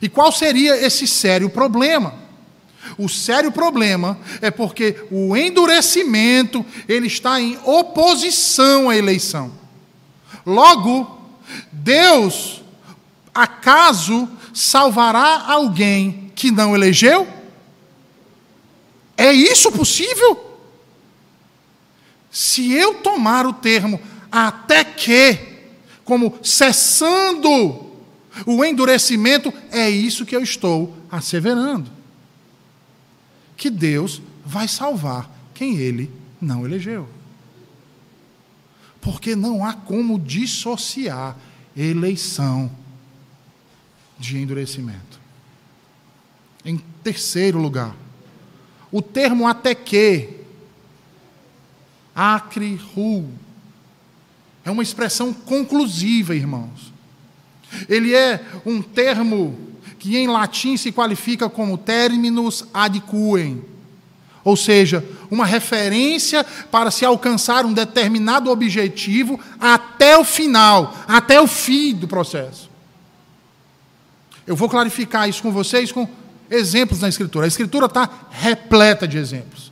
E 0.00 0.08
qual 0.08 0.30
seria 0.30 0.76
esse 0.76 1.06
sério 1.06 1.50
problema? 1.50 2.14
O 2.96 3.08
sério 3.08 3.52
problema 3.52 4.18
é 4.40 4.50
porque 4.50 5.04
o 5.10 5.36
endurecimento 5.36 6.64
ele 6.88 7.06
está 7.06 7.40
em 7.40 7.58
oposição 7.64 8.88
à 8.88 8.96
eleição. 8.96 9.52
Logo, 10.46 11.18
Deus 11.70 12.62
acaso 13.34 14.28
salvará 14.54 15.44
alguém 15.46 16.32
que 16.34 16.50
não 16.50 16.74
elegeu? 16.74 17.26
É 19.16 19.32
isso 19.32 19.70
possível? 19.72 20.58
Se 22.30 22.72
eu 22.72 22.94
tomar 22.94 23.46
o 23.46 23.52
termo 23.52 24.00
até 24.30 24.84
que, 24.84 25.38
como 26.04 26.38
cessando 26.42 27.87
o 28.46 28.64
endurecimento, 28.64 29.52
é 29.70 29.88
isso 29.88 30.26
que 30.26 30.36
eu 30.36 30.42
estou 30.42 30.96
asseverando. 31.10 31.90
Que 33.56 33.70
Deus 33.70 34.22
vai 34.44 34.68
salvar 34.68 35.30
quem 35.54 35.76
ele 35.76 36.10
não 36.40 36.64
elegeu. 36.64 37.08
Porque 39.00 39.34
não 39.34 39.64
há 39.64 39.72
como 39.72 40.18
dissociar 40.18 41.36
eleição 41.76 42.70
de 44.18 44.38
endurecimento. 44.38 45.20
Em 46.64 46.78
terceiro 47.02 47.58
lugar, 47.58 47.94
o 48.90 49.00
termo 49.00 49.46
até 49.46 49.74
que, 49.74 50.30
acre 52.14 52.74
ru, 52.74 53.28
é 54.64 54.70
uma 54.70 54.82
expressão 54.82 55.32
conclusiva, 55.32 56.34
irmãos. 56.34 56.87
Ele 57.88 58.14
é 58.14 58.40
um 58.64 58.80
termo 58.80 59.58
que 59.98 60.16
em 60.16 60.28
latim 60.28 60.76
se 60.76 60.92
qualifica 60.92 61.48
como 61.48 61.76
terminus 61.76 62.64
ad 62.72 63.00
quem, 63.00 63.62
ou 64.44 64.56
seja, 64.56 65.04
uma 65.30 65.44
referência 65.44 66.44
para 66.70 66.90
se 66.90 67.04
alcançar 67.04 67.66
um 67.66 67.72
determinado 67.72 68.50
objetivo 68.50 69.38
até 69.60 70.16
o 70.16 70.24
final, 70.24 70.96
até 71.06 71.40
o 71.40 71.46
fim 71.46 71.94
do 71.94 72.08
processo. 72.08 72.70
Eu 74.46 74.56
vou 74.56 74.68
clarificar 74.68 75.28
isso 75.28 75.42
com 75.42 75.52
vocês 75.52 75.92
com 75.92 76.08
exemplos 76.50 77.00
na 77.00 77.08
Escritura. 77.08 77.44
A 77.44 77.48
Escritura 77.48 77.86
está 77.86 78.08
repleta 78.30 79.06
de 79.06 79.18
exemplos. 79.18 79.70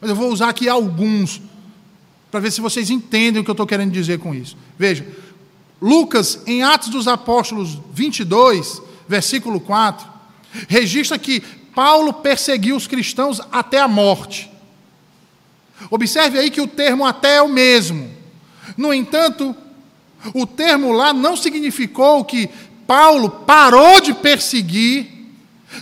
Mas 0.00 0.10
eu 0.10 0.16
vou 0.16 0.30
usar 0.30 0.50
aqui 0.50 0.68
alguns, 0.68 1.40
para 2.30 2.40
ver 2.40 2.50
se 2.50 2.60
vocês 2.60 2.90
entendem 2.90 3.40
o 3.40 3.44
que 3.44 3.50
eu 3.50 3.54
estou 3.54 3.66
querendo 3.66 3.90
dizer 3.90 4.18
com 4.18 4.34
isso. 4.34 4.56
Veja, 4.78 5.06
Lucas, 5.80 6.40
em 6.46 6.62
Atos 6.62 6.88
dos 6.88 7.06
Apóstolos 7.06 7.78
22, 7.92 8.82
versículo 9.06 9.60
4, 9.60 10.06
registra 10.68 11.18
que 11.18 11.40
Paulo 11.74 12.12
perseguiu 12.12 12.76
os 12.76 12.86
cristãos 12.86 13.40
até 13.52 13.78
a 13.78 13.86
morte. 13.86 14.50
Observe 15.90 16.38
aí 16.38 16.50
que 16.50 16.60
o 16.60 16.66
termo 16.66 17.06
até 17.06 17.36
é 17.36 17.42
o 17.42 17.48
mesmo. 17.48 18.10
No 18.76 18.92
entanto, 18.92 19.54
o 20.34 20.46
termo 20.46 20.92
lá 20.92 21.12
não 21.12 21.36
significou 21.36 22.24
que 22.24 22.50
Paulo 22.86 23.30
parou 23.30 24.00
de 24.00 24.12
perseguir 24.12 25.06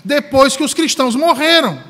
depois 0.04 0.56
que 0.56 0.62
os 0.62 0.74
cristãos 0.74 1.16
morreram. 1.16 1.82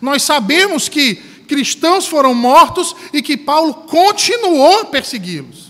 Nós 0.00 0.22
sabemos 0.22 0.88
que 0.88 1.16
cristãos 1.48 2.06
foram 2.06 2.34
mortos 2.34 2.94
e 3.12 3.22
que 3.22 3.36
Paulo 3.36 3.74
continuou 3.74 4.82
a 4.82 4.84
persegui-los. 4.84 5.65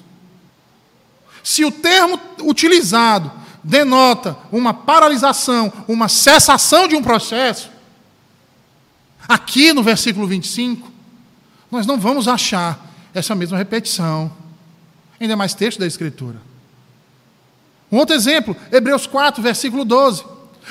Se 1.46 1.64
o 1.64 1.70
termo 1.70 2.18
utilizado 2.42 3.30
denota 3.62 4.36
uma 4.50 4.74
paralisação, 4.74 5.72
uma 5.86 6.08
cessação 6.08 6.88
de 6.88 6.96
um 6.96 7.02
processo, 7.04 7.70
aqui 9.28 9.72
no 9.72 9.80
versículo 9.80 10.26
25, 10.26 10.90
nós 11.70 11.86
não 11.86 12.00
vamos 12.00 12.26
achar 12.26 12.92
essa 13.14 13.32
mesma 13.36 13.56
repetição. 13.56 14.28
Ainda 15.20 15.36
mais 15.36 15.54
texto 15.54 15.78
da 15.78 15.86
Escritura. 15.86 16.42
Um 17.92 17.98
outro 17.98 18.16
exemplo, 18.16 18.56
Hebreus 18.72 19.06
4, 19.06 19.40
versículo 19.40 19.84
12. 19.84 20.24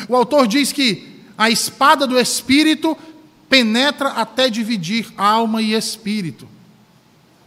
O 0.09 0.15
autor 0.15 0.45
diz 0.45 0.73
que 0.73 1.23
a 1.37 1.49
espada 1.49 2.05
do 2.05 2.19
Espírito 2.19 2.97
penetra 3.47 4.09
até 4.09 4.49
dividir 4.49 5.07
alma 5.15 5.61
e 5.61 5.73
espírito. 5.73 6.45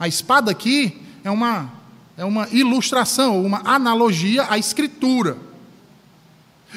A 0.01 0.09
espada 0.09 0.51
aqui 0.51 1.03
é 1.23 1.31
uma 1.31 1.77
é 2.19 2.25
uma 2.25 2.49
ilustração, 2.51 3.41
uma 3.47 3.63
analogia 3.65 4.45
à 4.51 4.59
Escritura. 4.59 5.39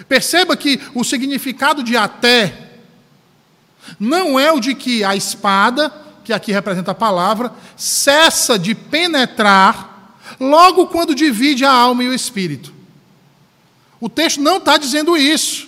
Perceba 0.08 0.56
que 0.56 0.80
o 0.94 1.04
significado 1.04 1.82
de 1.82 1.98
até 1.98 2.70
não 4.00 4.40
é 4.40 4.52
o 4.52 4.60
de 4.60 4.76
que 4.76 5.04
a 5.04 5.16
espada, 5.16 5.92
que 6.24 6.32
aqui 6.32 6.52
representa 6.52 6.92
a 6.92 6.96
palavra, 6.96 7.52
cessa 7.76 8.60
de 8.60 8.76
penetrar 8.76 10.16
logo 10.40 10.86
quando 10.86 11.16
divide 11.16 11.66
a 11.66 11.72
alma 11.72 12.04
e 12.04 12.08
o 12.08 12.14
espírito. 12.14 12.72
O 14.00 14.08
texto 14.08 14.40
não 14.40 14.58
está 14.58 14.78
dizendo 14.78 15.18
isso. 15.18 15.68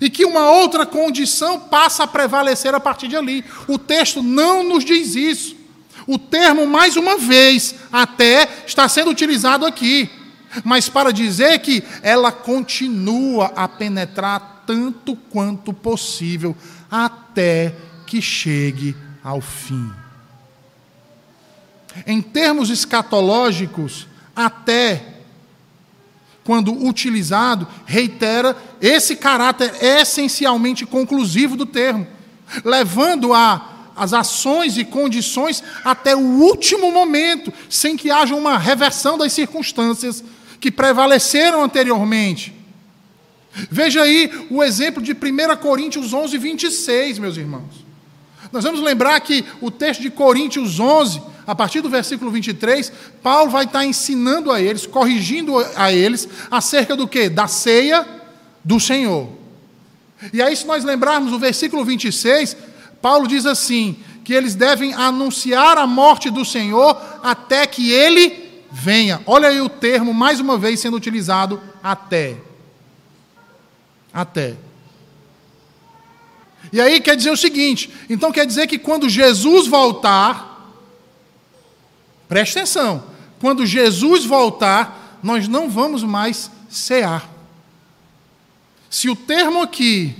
E 0.00 0.10
que 0.10 0.24
uma 0.24 0.50
outra 0.50 0.84
condição 0.84 1.60
passa 1.60 2.02
a 2.02 2.06
prevalecer 2.08 2.74
a 2.74 2.80
partir 2.80 3.06
de 3.06 3.16
ali. 3.16 3.44
O 3.68 3.78
texto 3.78 4.24
não 4.24 4.64
nos 4.64 4.84
diz 4.84 5.14
isso. 5.14 5.57
O 6.08 6.18
termo, 6.18 6.66
mais 6.66 6.96
uma 6.96 7.18
vez, 7.18 7.74
até 7.92 8.48
está 8.66 8.88
sendo 8.88 9.10
utilizado 9.10 9.66
aqui, 9.66 10.08
mas 10.64 10.88
para 10.88 11.12
dizer 11.12 11.58
que 11.58 11.84
ela 12.02 12.32
continua 12.32 13.52
a 13.54 13.68
penetrar 13.68 14.64
tanto 14.66 15.14
quanto 15.14 15.70
possível 15.70 16.56
até 16.90 17.74
que 18.06 18.22
chegue 18.22 18.96
ao 19.22 19.42
fim. 19.42 19.92
Em 22.06 22.22
termos 22.22 22.70
escatológicos, 22.70 24.06
até 24.34 25.18
quando 26.42 26.72
utilizado, 26.72 27.68
reitera 27.84 28.56
esse 28.80 29.14
caráter 29.14 29.70
essencialmente 29.84 30.86
conclusivo 30.86 31.54
do 31.54 31.66
termo, 31.66 32.06
levando 32.64 33.34
a 33.34 33.77
as 33.98 34.12
ações 34.12 34.78
e 34.78 34.84
condições 34.84 35.62
até 35.84 36.14
o 36.14 36.20
último 36.20 36.92
momento, 36.92 37.52
sem 37.68 37.96
que 37.96 38.10
haja 38.10 38.34
uma 38.34 38.56
reversão 38.56 39.18
das 39.18 39.32
circunstâncias 39.32 40.22
que 40.60 40.70
prevaleceram 40.70 41.62
anteriormente. 41.62 42.54
Veja 43.70 44.02
aí 44.02 44.30
o 44.50 44.62
exemplo 44.62 45.02
de 45.02 45.12
1 45.12 45.56
Coríntios 45.60 46.12
11, 46.12 46.38
26, 46.38 47.18
meus 47.18 47.36
irmãos. 47.36 47.86
Nós 48.52 48.64
vamos 48.64 48.80
lembrar 48.80 49.20
que 49.20 49.44
o 49.60 49.70
texto 49.70 50.00
de 50.00 50.10
Coríntios 50.10 50.78
11, 50.78 51.20
a 51.46 51.54
partir 51.54 51.80
do 51.80 51.90
versículo 51.90 52.30
23, 52.30 52.92
Paulo 53.22 53.50
vai 53.50 53.64
estar 53.64 53.84
ensinando 53.84 54.52
a 54.52 54.60
eles, 54.60 54.86
corrigindo 54.86 55.54
a 55.76 55.92
eles, 55.92 56.28
acerca 56.50 56.94
do 56.96 57.08
que? 57.08 57.28
Da 57.28 57.46
ceia 57.48 58.06
do 58.64 58.78
Senhor. 58.78 59.28
E 60.32 60.42
aí, 60.42 60.54
se 60.56 60.66
nós 60.66 60.84
lembrarmos 60.84 61.32
o 61.32 61.38
versículo 61.38 61.84
26, 61.84 62.56
Paulo 63.00 63.26
diz 63.28 63.46
assim: 63.46 63.96
que 64.28 64.34
eles 64.34 64.54
devem 64.54 64.92
anunciar 64.92 65.78
a 65.78 65.86
morte 65.86 66.28
do 66.28 66.44
Senhor 66.44 67.00
até 67.22 67.66
que 67.66 67.90
ele 67.90 68.62
venha. 68.70 69.22
Olha 69.24 69.48
aí 69.48 69.58
o 69.58 69.70
termo, 69.70 70.12
mais 70.12 70.38
uma 70.38 70.58
vez, 70.58 70.80
sendo 70.80 70.98
utilizado: 70.98 71.58
até. 71.82 72.36
Até. 74.12 74.56
E 76.70 76.78
aí 76.78 77.00
quer 77.00 77.16
dizer 77.16 77.30
o 77.30 77.38
seguinte: 77.38 77.90
então 78.10 78.30
quer 78.30 78.44
dizer 78.44 78.66
que 78.66 78.78
quando 78.78 79.08
Jesus 79.08 79.66
voltar, 79.66 80.74
preste 82.28 82.58
atenção, 82.58 83.04
quando 83.40 83.64
Jesus 83.64 84.26
voltar, 84.26 85.18
nós 85.22 85.48
não 85.48 85.70
vamos 85.70 86.02
mais 86.02 86.50
cear. 86.68 87.26
Se 88.90 89.08
o 89.08 89.16
termo 89.16 89.62
aqui, 89.62 90.14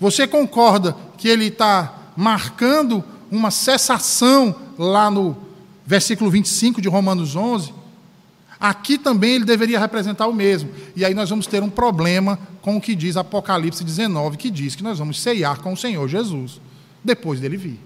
você 0.00 0.26
concorda 0.26 0.96
que 1.18 1.28
ele 1.28 1.48
está 1.48 2.03
marcando 2.16 3.04
uma 3.30 3.50
cessação 3.50 4.54
lá 4.78 5.10
no 5.10 5.36
versículo 5.86 6.30
25 6.30 6.80
de 6.80 6.88
Romanos 6.88 7.36
11, 7.36 7.72
aqui 8.58 8.96
também 8.96 9.34
ele 9.34 9.44
deveria 9.44 9.78
representar 9.78 10.26
o 10.26 10.34
mesmo. 10.34 10.70
E 10.96 11.04
aí 11.04 11.14
nós 11.14 11.30
vamos 11.30 11.46
ter 11.46 11.62
um 11.62 11.70
problema 11.70 12.38
com 12.62 12.76
o 12.76 12.80
que 12.80 12.94
diz 12.94 13.16
Apocalipse 13.16 13.84
19, 13.84 14.36
que 14.36 14.50
diz 14.50 14.74
que 14.74 14.82
nós 14.82 14.98
vamos 14.98 15.20
ceiar 15.20 15.60
com 15.60 15.72
o 15.72 15.76
Senhor 15.76 16.08
Jesus 16.08 16.60
depois 17.02 17.40
dele 17.40 17.56
vir. 17.56 17.80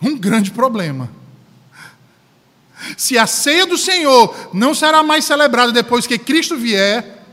Um 0.00 0.16
grande 0.16 0.50
problema. 0.50 1.10
Se 2.96 3.18
a 3.18 3.26
ceia 3.26 3.66
do 3.66 3.76
Senhor 3.76 4.50
não 4.54 4.72
será 4.72 5.02
mais 5.02 5.24
celebrada 5.24 5.72
depois 5.72 6.06
que 6.06 6.16
Cristo 6.16 6.56
vier, 6.56 7.26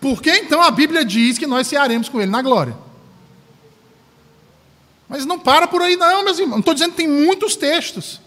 por 0.00 0.22
que 0.22 0.30
então 0.30 0.62
a 0.62 0.70
Bíblia 0.70 1.04
diz 1.04 1.36
que 1.36 1.46
nós 1.46 1.66
cearemos 1.66 2.08
com 2.08 2.20
Ele 2.20 2.30
na 2.30 2.40
glória? 2.40 2.87
Mas 5.08 5.24
não 5.24 5.38
para 5.38 5.66
por 5.66 5.80
aí, 5.80 5.96
não, 5.96 6.24
meus 6.24 6.38
irmãos. 6.38 6.56
Não 6.56 6.60
estou 6.60 6.74
dizendo 6.74 6.90
que 6.90 6.98
tem 6.98 7.08
muitos 7.08 7.56
textos. 7.56 8.20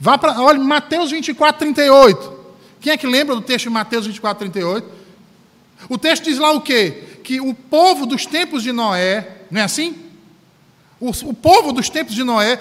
Vá 0.00 0.16
para, 0.16 0.40
olha, 0.40 0.58
Mateus 0.58 1.10
24, 1.10 1.58
38. 1.58 2.36
Quem 2.80 2.92
é 2.92 2.96
que 2.96 3.06
lembra 3.06 3.34
do 3.34 3.42
texto 3.42 3.64
de 3.64 3.70
Mateus 3.70 4.06
24, 4.06 4.38
38? 4.38 4.88
O 5.88 5.98
texto 5.98 6.24
diz 6.24 6.38
lá 6.38 6.52
o 6.52 6.60
quê? 6.60 7.20
Que 7.22 7.40
o 7.40 7.54
povo 7.54 8.06
dos 8.06 8.24
tempos 8.24 8.62
de 8.62 8.72
Noé, 8.72 9.42
não 9.50 9.60
é 9.60 9.64
assim? 9.64 9.94
O, 10.98 11.10
o 11.10 11.34
povo 11.34 11.72
dos 11.72 11.90
tempos 11.90 12.14
de 12.14 12.24
Noé 12.24 12.60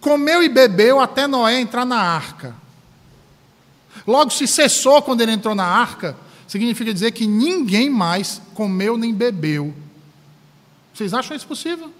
comeu 0.00 0.42
e 0.42 0.48
bebeu 0.48 1.00
até 1.00 1.26
Noé 1.26 1.60
entrar 1.60 1.84
na 1.84 2.00
arca. 2.00 2.54
Logo 4.06 4.30
se 4.30 4.46
cessou 4.46 5.00
quando 5.02 5.20
ele 5.20 5.32
entrou 5.32 5.54
na 5.54 5.64
arca, 5.64 6.16
significa 6.46 6.92
dizer 6.92 7.12
que 7.12 7.26
ninguém 7.26 7.88
mais 7.88 8.40
comeu 8.54 8.96
nem 8.96 9.14
bebeu. 9.14 9.74
Vocês 10.92 11.14
acham 11.14 11.36
isso 11.36 11.46
possível? 11.46 11.92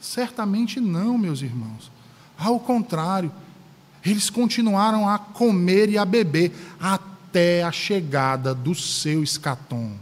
Certamente 0.00 0.80
não, 0.80 1.18
meus 1.18 1.42
irmãos. 1.42 1.90
Ao 2.38 2.58
contrário, 2.60 3.32
eles 4.04 4.30
continuaram 4.30 5.08
a 5.08 5.18
comer 5.18 5.88
e 5.88 5.98
a 5.98 6.04
beber 6.04 6.52
até 6.78 7.62
a 7.62 7.72
chegada 7.72 8.54
do 8.54 8.74
seu 8.74 9.22
escatom, 9.22 9.92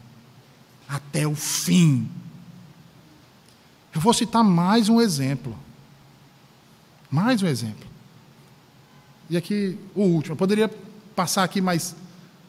até 0.89 1.27
o 1.27 1.35
fim. 1.35 2.09
Eu 3.95 4.01
vou 4.01 4.13
citar 4.13 4.45
mais 4.45 4.89
um 4.89 5.01
exemplo. 5.01 5.57
Mais 7.11 7.43
um 7.43 7.47
exemplo. 7.47 7.87
E 9.31 9.37
aqui 9.37 9.79
o 9.95 10.03
último. 10.03 10.35
Eu 10.35 10.37
poderia 10.37 10.71
passar 11.15 11.45
aqui 11.45 11.61
mais 11.61 11.97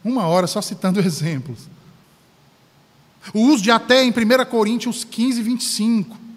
uma 0.04 0.26
hora 0.26 0.46
só 0.46 0.60
citando 0.60 1.00
exemplos. 1.04 1.66
O 3.32 3.40
uso 3.40 3.62
de 3.62 3.70
até 3.70 4.04
em 4.04 4.10
1 4.10 4.44
Coríntios 4.50 5.04
15, 5.04 5.42
25. 5.42 6.27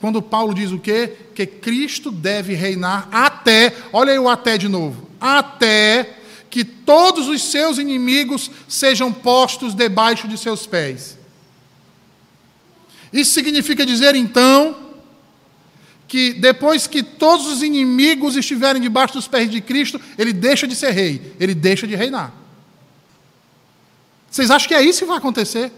Quando 0.00 0.20
Paulo 0.20 0.54
diz 0.54 0.72
o 0.72 0.78
quê? 0.78 1.12
Que 1.34 1.46
Cristo 1.46 2.10
deve 2.10 2.54
reinar 2.54 3.08
até, 3.10 3.74
olha 3.92 4.12
aí 4.12 4.18
o 4.18 4.28
até 4.28 4.58
de 4.58 4.68
novo, 4.68 5.08
até 5.20 6.18
que 6.50 6.64
todos 6.64 7.28
os 7.28 7.42
seus 7.42 7.78
inimigos 7.78 8.50
sejam 8.68 9.12
postos 9.12 9.74
debaixo 9.74 10.28
de 10.28 10.38
seus 10.38 10.66
pés. 10.66 11.18
Isso 13.12 13.32
significa 13.32 13.84
dizer 13.84 14.14
então 14.14 14.76
que 16.06 16.32
depois 16.34 16.86
que 16.86 17.02
todos 17.02 17.46
os 17.46 17.62
inimigos 17.62 18.36
estiverem 18.36 18.80
debaixo 18.80 19.14
dos 19.14 19.26
pés 19.26 19.50
de 19.50 19.60
Cristo, 19.60 20.00
ele 20.16 20.32
deixa 20.32 20.66
de 20.66 20.76
ser 20.76 20.90
rei, 20.90 21.34
ele 21.40 21.54
deixa 21.54 21.86
de 21.86 21.96
reinar. 21.96 22.32
Vocês 24.30 24.50
acham 24.50 24.68
que 24.68 24.74
é 24.74 24.82
isso 24.82 25.00
que 25.00 25.06
vai 25.06 25.18
acontecer? 25.18 25.72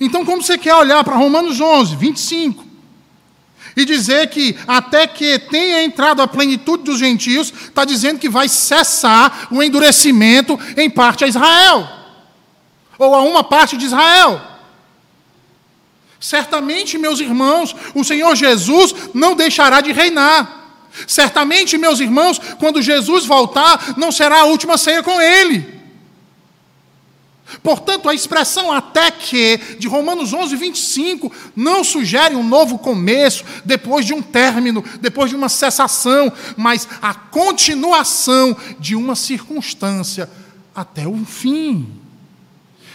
Então, 0.00 0.24
como 0.24 0.42
você 0.42 0.56
quer 0.56 0.74
olhar 0.74 1.02
para 1.02 1.16
Romanos 1.16 1.60
11, 1.60 1.96
25, 1.96 2.64
e 3.80 3.84
dizer 3.84 4.28
que 4.28 4.56
até 4.66 5.06
que 5.06 5.38
tenha 5.38 5.82
entrado 5.84 6.20
a 6.20 6.28
plenitude 6.28 6.84
dos 6.84 6.98
gentios, 6.98 7.52
está 7.52 7.84
dizendo 7.84 8.18
que 8.18 8.28
vai 8.28 8.48
cessar 8.48 9.48
o 9.50 9.62
endurecimento 9.62 10.58
em 10.76 10.90
parte 10.90 11.24
a 11.24 11.28
Israel, 11.28 11.88
ou 12.98 13.14
a 13.14 13.22
uma 13.22 13.44
parte 13.44 13.76
de 13.76 13.86
Israel. 13.86 14.40
Certamente, 16.18 16.98
meus 16.98 17.20
irmãos, 17.20 17.74
o 17.94 18.02
Senhor 18.02 18.34
Jesus 18.34 18.94
não 19.14 19.36
deixará 19.36 19.80
de 19.80 19.92
reinar. 19.92 20.56
Certamente, 21.06 21.78
meus 21.78 22.00
irmãos, 22.00 22.40
quando 22.58 22.82
Jesus 22.82 23.24
voltar, 23.24 23.94
não 23.96 24.10
será 24.10 24.40
a 24.40 24.44
última 24.46 24.76
ceia 24.76 25.02
com 25.02 25.20
Ele. 25.20 25.77
Portanto, 27.62 28.08
a 28.08 28.14
expressão 28.14 28.70
até 28.70 29.10
que, 29.10 29.58
de 29.78 29.88
Romanos 29.88 30.32
11, 30.32 30.54
25, 30.54 31.32
não 31.56 31.82
sugere 31.82 32.36
um 32.36 32.42
novo 32.42 32.78
começo, 32.78 33.44
depois 33.64 34.04
de 34.04 34.12
um 34.12 34.20
término, 34.20 34.84
depois 35.00 35.30
de 35.30 35.36
uma 35.36 35.48
cessação, 35.48 36.32
mas 36.56 36.86
a 37.00 37.14
continuação 37.14 38.56
de 38.78 38.94
uma 38.94 39.16
circunstância 39.16 40.28
até 40.74 41.08
o 41.08 41.24
fim. 41.24 41.88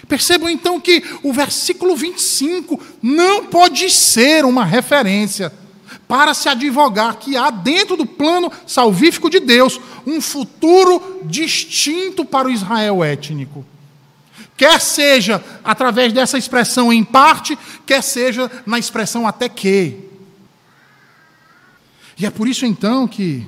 Percebam 0.08 0.50
então 0.50 0.80
que 0.80 1.04
o 1.24 1.34
versículo 1.34 1.96
25 1.96 2.80
não 3.02 3.46
pode 3.46 3.90
ser 3.90 4.46
uma 4.46 4.64
referência 4.64 5.52
para 6.08 6.34
se 6.34 6.48
advogar 6.48 7.18
que 7.18 7.36
há 7.36 7.50
dentro 7.50 7.96
do 7.96 8.06
plano 8.06 8.52
salvífico 8.68 9.30
de 9.30 9.40
Deus 9.40 9.80
um 10.06 10.22
futuro 10.22 11.22
distinto 11.24 12.26
para 12.26 12.48
o 12.48 12.52
Israel 12.52 13.04
étnico. 13.04 13.66
Quer 14.56 14.80
seja 14.80 15.44
através 15.64 16.14
dessa 16.14 16.38
expressão 16.38 16.94
em 16.94 17.04
parte, 17.04 17.58
quer 17.86 18.04
seja 18.04 18.52
na 18.66 18.78
expressão 18.78 19.28
até 19.28 19.50
que. 19.50 20.10
E 22.18 22.26
é 22.26 22.30
por 22.30 22.48
isso 22.48 22.66
então 22.66 23.08
que 23.08 23.46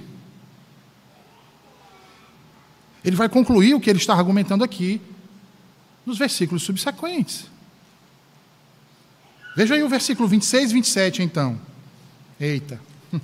ele 3.03 3.15
vai 3.15 3.29
concluir 3.29 3.75
o 3.75 3.79
que 3.79 3.89
ele 3.89 3.99
está 3.99 4.15
argumentando 4.15 4.63
aqui 4.63 4.99
nos 6.05 6.17
versículos 6.17 6.63
subsequentes. 6.63 7.45
Veja 9.55 9.75
aí 9.75 9.83
o 9.83 9.89
versículo 9.89 10.27
26 10.27 10.71
e 10.71 10.73
27 10.73 11.23
então. 11.23 11.59
Eita. 12.39 12.81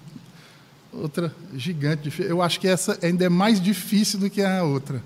Outra 0.94 1.36
gigante. 1.56 2.12
Eu 2.22 2.42
acho 2.42 2.60
que 2.60 2.68
essa 2.68 2.98
ainda 3.04 3.26
é 3.26 3.30
mais 3.30 3.60
difícil 3.60 4.20
do 4.20 4.30
que 4.30 4.42
a 4.42 4.64
outra. 4.64 5.04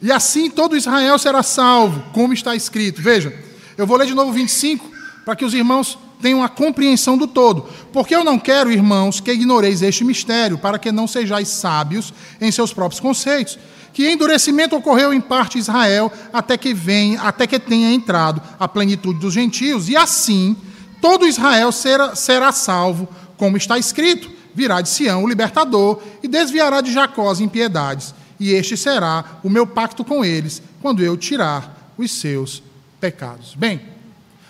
E 0.00 0.12
assim 0.12 0.50
todo 0.50 0.76
Israel 0.76 1.18
será 1.18 1.42
salvo, 1.42 2.02
como 2.12 2.32
está 2.32 2.54
escrito. 2.54 3.00
Veja, 3.00 3.32
eu 3.76 3.86
vou 3.86 3.96
ler 3.96 4.06
de 4.06 4.14
novo 4.14 4.32
25, 4.32 4.90
para 5.24 5.34
que 5.34 5.44
os 5.44 5.54
irmãos 5.54 5.98
tenham 6.20 6.42
a 6.42 6.48
compreensão 6.48 7.16
do 7.16 7.26
todo. 7.26 7.68
Porque 7.92 8.14
eu 8.14 8.24
não 8.24 8.38
quero, 8.38 8.70
irmãos, 8.70 9.20
que 9.20 9.32
ignoreis 9.32 9.82
este 9.82 10.04
mistério, 10.04 10.58
para 10.58 10.78
que 10.78 10.92
não 10.92 11.06
sejais 11.06 11.48
sábios 11.48 12.12
em 12.40 12.50
seus 12.50 12.72
próprios 12.72 13.00
conceitos. 13.00 13.58
Que 13.92 14.10
endurecimento 14.10 14.76
ocorreu 14.76 15.14
em 15.14 15.20
parte 15.20 15.58
Israel, 15.58 16.12
até 16.32 16.58
que 16.58 16.74
venha, 16.74 17.22
até 17.22 17.46
que 17.46 17.58
tenha 17.58 17.92
entrado 17.92 18.42
a 18.58 18.68
plenitude 18.68 19.18
dos 19.18 19.32
gentios, 19.32 19.88
e 19.88 19.96
assim 19.96 20.54
todo 21.00 21.26
Israel 21.26 21.72
será, 21.72 22.14
será 22.14 22.52
salvo, 22.52 23.08
como 23.38 23.56
está 23.56 23.78
escrito: 23.78 24.30
virá 24.54 24.82
de 24.82 24.90
Sião 24.90 25.24
o 25.24 25.28
libertador, 25.28 26.02
e 26.22 26.28
desviará 26.28 26.82
de 26.82 26.92
Jacó 26.92 27.30
as 27.30 27.40
impiedades 27.40 28.14
e 28.38 28.52
este 28.52 28.76
será 28.76 29.38
o 29.42 29.50
meu 29.50 29.66
pacto 29.66 30.04
com 30.04 30.24
eles, 30.24 30.62
quando 30.82 31.02
eu 31.02 31.16
tirar 31.16 31.92
os 31.96 32.10
seus 32.10 32.62
pecados. 33.00 33.54
Bem, 33.54 33.80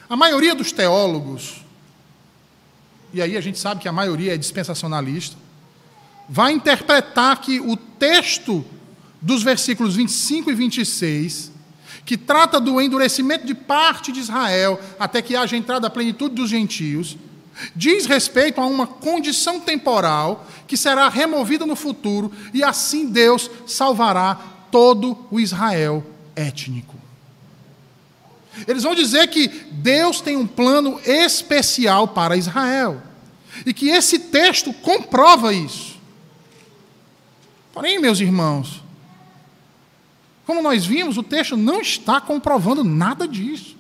a 0.09 0.16
maioria 0.16 0.55
dos 0.55 0.72
teólogos, 0.72 1.64
e 3.12 3.22
aí 3.22 3.37
a 3.37 3.41
gente 3.41 3.59
sabe 3.59 3.80
que 3.80 3.89
a 3.89 3.93
maioria 3.93 4.34
é 4.34 4.37
dispensacionalista, 4.37 5.37
vai 6.28 6.53
interpretar 6.53 7.41
que 7.41 7.61
o 7.61 7.76
texto 7.76 8.64
dos 9.20 9.43
versículos 9.43 9.97
25 9.97 10.51
e 10.51 10.55
26, 10.55 11.53
que 12.05 12.16
trata 12.16 12.61
do 12.61 12.80
endurecimento 12.80 13.47
de 13.47 13.55
parte 13.55 14.12
de 14.12 14.20
Israel 14.20 14.80
até 14.99 15.20
que 15.20 15.34
haja 15.34 15.57
entrada 15.57 15.87
a 15.87 15.91
plenitude 15.91 16.34
dos 16.34 16.51
gentios, 16.51 17.16
diz 17.74 18.07
respeito 18.07 18.61
a 18.61 18.66
uma 18.66 18.86
condição 18.86 19.61
temporal 19.61 20.46
que 20.66 20.76
será 20.76 21.09
removida 21.09 21.64
no 21.64 21.76
futuro 21.76 22.30
e 22.52 22.62
assim 22.62 23.07
Deus 23.07 23.50
salvará 23.66 24.38
todo 24.70 25.26
o 25.30 25.40
Israel 25.40 26.04
étnico. 26.34 26.94
Eles 28.66 28.82
vão 28.82 28.94
dizer 28.94 29.28
que 29.28 29.48
Deus 29.48 30.20
tem 30.20 30.36
um 30.36 30.46
plano 30.46 31.00
especial 31.04 32.09
para 32.09 32.36
Israel. 32.36 33.02
E 33.64 33.72
que 33.72 33.88
esse 33.88 34.18
texto 34.18 34.72
comprova 34.72 35.52
isso. 35.52 35.96
Porém, 37.72 37.98
meus 37.98 38.20
irmãos, 38.20 38.82
como 40.46 40.62
nós 40.62 40.86
vimos, 40.86 41.18
o 41.18 41.22
texto 41.22 41.57
não 41.57 41.80
está 41.80 42.20
comprovando 42.20 42.84
nada 42.84 43.26
disso. 43.26 43.76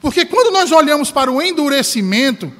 Porque 0.00 0.24
quando 0.24 0.52
nós 0.52 0.72
olhamos 0.72 1.10
para 1.10 1.30
o 1.30 1.42
endurecimento, 1.42 2.52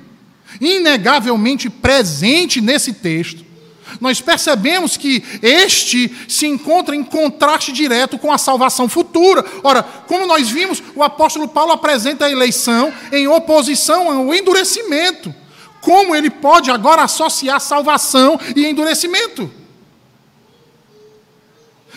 inegavelmente 0.61 1.69
presente 1.69 2.61
nesse 2.61 2.93
texto, 2.93 3.51
nós 3.99 4.21
percebemos 4.21 4.97
que 4.97 5.23
este 5.43 6.15
se 6.29 6.47
encontra 6.47 6.95
em 6.95 7.03
contraste 7.03 7.73
direto 7.73 8.19
com 8.19 8.31
a 8.31 8.39
salvação 8.39 8.89
futura. 8.89 9.45
Ora, 9.63 9.83
como 9.83 10.27
nós 10.27 10.49
vimos, 10.49 10.83
o 10.95 11.03
apóstolo 11.03 11.49
Paulo 11.49 11.73
apresenta 11.73 12.27
a 12.27 12.31
eleição 12.31 12.93
em 13.11 13.27
oposição 13.27 14.11
ao 14.11 14.35
endurecimento. 14.35 15.35
Como 15.81 16.15
ele 16.15 16.31
pode 16.31 16.71
agora 16.71 17.03
associar 17.03 17.61
salvação 17.61 18.39
e 18.55 18.67
endurecimento? 18.67 19.51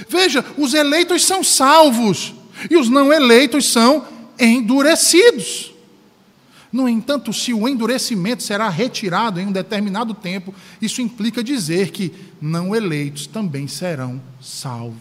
Veja, 0.07 0.43
os 0.57 0.73
eleitos 0.73 1.23
são 1.25 1.43
salvos 1.43 2.33
e 2.69 2.77
os 2.77 2.89
não 2.89 3.11
eleitos 3.11 3.71
são 3.71 4.05
endurecidos. 4.39 5.72
No 6.73 6.89
entanto, 6.89 7.31
se 7.31 7.53
o 7.53 7.69
endurecimento 7.69 8.41
será 8.41 8.67
retirado 8.67 9.39
em 9.39 9.45
um 9.45 9.51
determinado 9.51 10.15
tempo, 10.15 10.51
isso 10.81 11.03
implica 11.03 11.43
dizer 11.43 11.91
que 11.91 12.11
não 12.41 12.75
eleitos 12.75 13.27
também 13.27 13.67
serão 13.67 14.19
salvos. 14.41 14.97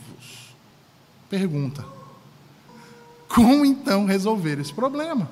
Pergunta: 1.30 1.82
como 3.26 3.64
então 3.64 4.04
resolver 4.04 4.60
esse 4.60 4.70
problema? 4.70 5.30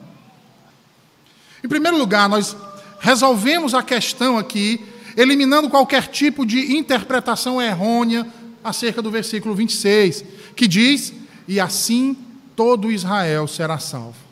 Em 1.62 1.68
primeiro 1.68 1.98
lugar, 1.98 2.26
nós 2.26 2.56
resolvemos 2.98 3.74
a 3.74 3.82
questão 3.82 4.38
aqui, 4.38 4.82
eliminando 5.18 5.68
qualquer 5.68 6.06
tipo 6.06 6.46
de 6.46 6.74
interpretação 6.74 7.60
errônea 7.60 8.26
acerca 8.64 9.02
do 9.02 9.10
versículo 9.10 9.54
26, 9.54 10.24
que 10.56 10.66
diz: 10.66 11.12
E 11.46 11.60
assim 11.60 12.16
todo 12.56 12.90
Israel 12.90 13.46
será 13.46 13.78
salvo. 13.78 14.29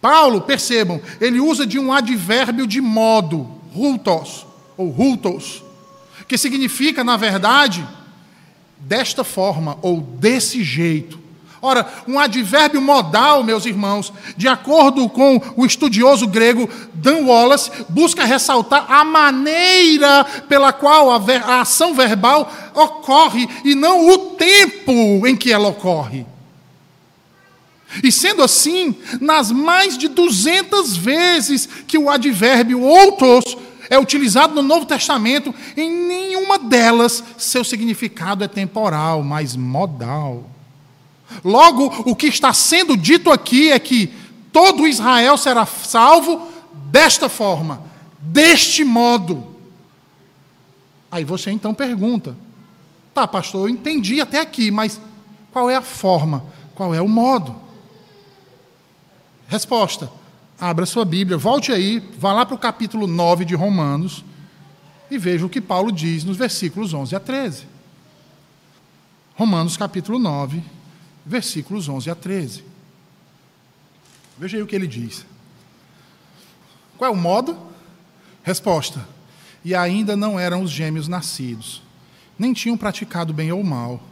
Paulo, 0.00 0.42
percebam, 0.42 1.00
ele 1.20 1.40
usa 1.40 1.66
de 1.66 1.78
um 1.78 1.92
advérbio 1.92 2.66
de 2.66 2.80
modo, 2.80 3.48
rultos, 3.74 4.46
ou 4.76 4.90
rultos, 4.90 5.62
que 6.28 6.38
significa, 6.38 7.02
na 7.02 7.16
verdade, 7.16 7.86
desta 8.78 9.24
forma, 9.24 9.76
ou 9.82 10.00
desse 10.00 10.62
jeito. 10.62 11.18
Ora, 11.60 11.86
um 12.06 12.18
advérbio 12.20 12.80
modal, 12.80 13.42
meus 13.42 13.66
irmãos, 13.66 14.12
de 14.36 14.46
acordo 14.46 15.08
com 15.08 15.42
o 15.56 15.66
estudioso 15.66 16.28
grego 16.28 16.68
Dan 16.94 17.24
Wallace, 17.24 17.70
busca 17.88 18.24
ressaltar 18.24 18.86
a 18.88 19.04
maneira 19.04 20.24
pela 20.48 20.72
qual 20.72 21.10
a, 21.10 21.20
a 21.44 21.60
ação 21.62 21.94
verbal 21.94 22.52
ocorre 22.74 23.48
e 23.64 23.74
não 23.74 24.08
o 24.08 24.18
tempo 24.36 25.26
em 25.26 25.34
que 25.34 25.52
ela 25.52 25.68
ocorre. 25.68 26.24
E 28.02 28.12
sendo 28.12 28.42
assim, 28.42 28.94
nas 29.20 29.50
mais 29.50 29.96
de 29.96 30.08
200 30.08 30.96
vezes 30.96 31.66
que 31.86 31.96
o 31.96 32.10
advérbio 32.10 32.80
outros 32.80 33.56
é 33.90 33.98
utilizado 33.98 34.54
no 34.54 34.62
Novo 34.62 34.84
Testamento, 34.84 35.54
em 35.76 35.90
nenhuma 35.90 36.58
delas 36.58 37.24
seu 37.38 37.64
significado 37.64 38.44
é 38.44 38.48
temporal, 38.48 39.22
mas 39.22 39.56
modal. 39.56 40.44
Logo, 41.44 41.86
o 42.04 42.14
que 42.14 42.26
está 42.26 42.52
sendo 42.52 42.96
dito 42.96 43.30
aqui 43.30 43.70
é 43.70 43.78
que 43.78 44.12
todo 44.52 44.86
Israel 44.86 45.36
será 45.36 45.64
salvo 45.64 46.48
desta 46.90 47.28
forma, 47.28 47.82
deste 48.18 48.84
modo. 48.84 49.46
Aí 51.10 51.24
você 51.24 51.50
então 51.50 51.72
pergunta: 51.74 52.36
tá, 53.14 53.26
pastor, 53.26 53.68
eu 53.68 53.74
entendi 53.74 54.20
até 54.20 54.40
aqui, 54.40 54.70
mas 54.70 55.00
qual 55.50 55.70
é 55.70 55.76
a 55.76 55.82
forma? 55.82 56.44
Qual 56.74 56.94
é 56.94 57.00
o 57.00 57.08
modo? 57.08 57.67
Resposta: 59.48 60.12
abra 60.60 60.84
sua 60.84 61.06
Bíblia, 61.06 61.38
volte 61.38 61.72
aí, 61.72 61.98
vá 62.18 62.34
lá 62.34 62.44
para 62.44 62.54
o 62.54 62.58
capítulo 62.58 63.06
9 63.06 63.46
de 63.46 63.54
Romanos 63.54 64.22
e 65.10 65.16
veja 65.16 65.46
o 65.46 65.48
que 65.48 65.60
Paulo 65.60 65.90
diz 65.90 66.22
nos 66.22 66.36
versículos 66.36 66.92
11 66.92 67.16
a 67.16 67.20
13. 67.20 67.66
Romanos 69.34 69.76
capítulo 69.76 70.18
9, 70.18 70.62
versículos 71.24 71.88
11 71.88 72.10
a 72.10 72.14
13. 72.14 72.62
Veja 74.36 74.58
aí 74.58 74.62
o 74.62 74.66
que 74.66 74.76
ele 74.76 74.86
diz. 74.86 75.24
Qual 76.98 77.10
é 77.10 77.14
o 77.14 77.16
modo? 77.16 77.56
Resposta: 78.42 79.08
E 79.64 79.74
ainda 79.74 80.14
não 80.14 80.38
eram 80.38 80.62
os 80.62 80.70
gêmeos 80.70 81.08
nascidos, 81.08 81.82
nem 82.38 82.52
tinham 82.52 82.76
praticado 82.76 83.32
bem 83.32 83.50
ou 83.50 83.64
mal, 83.64 84.02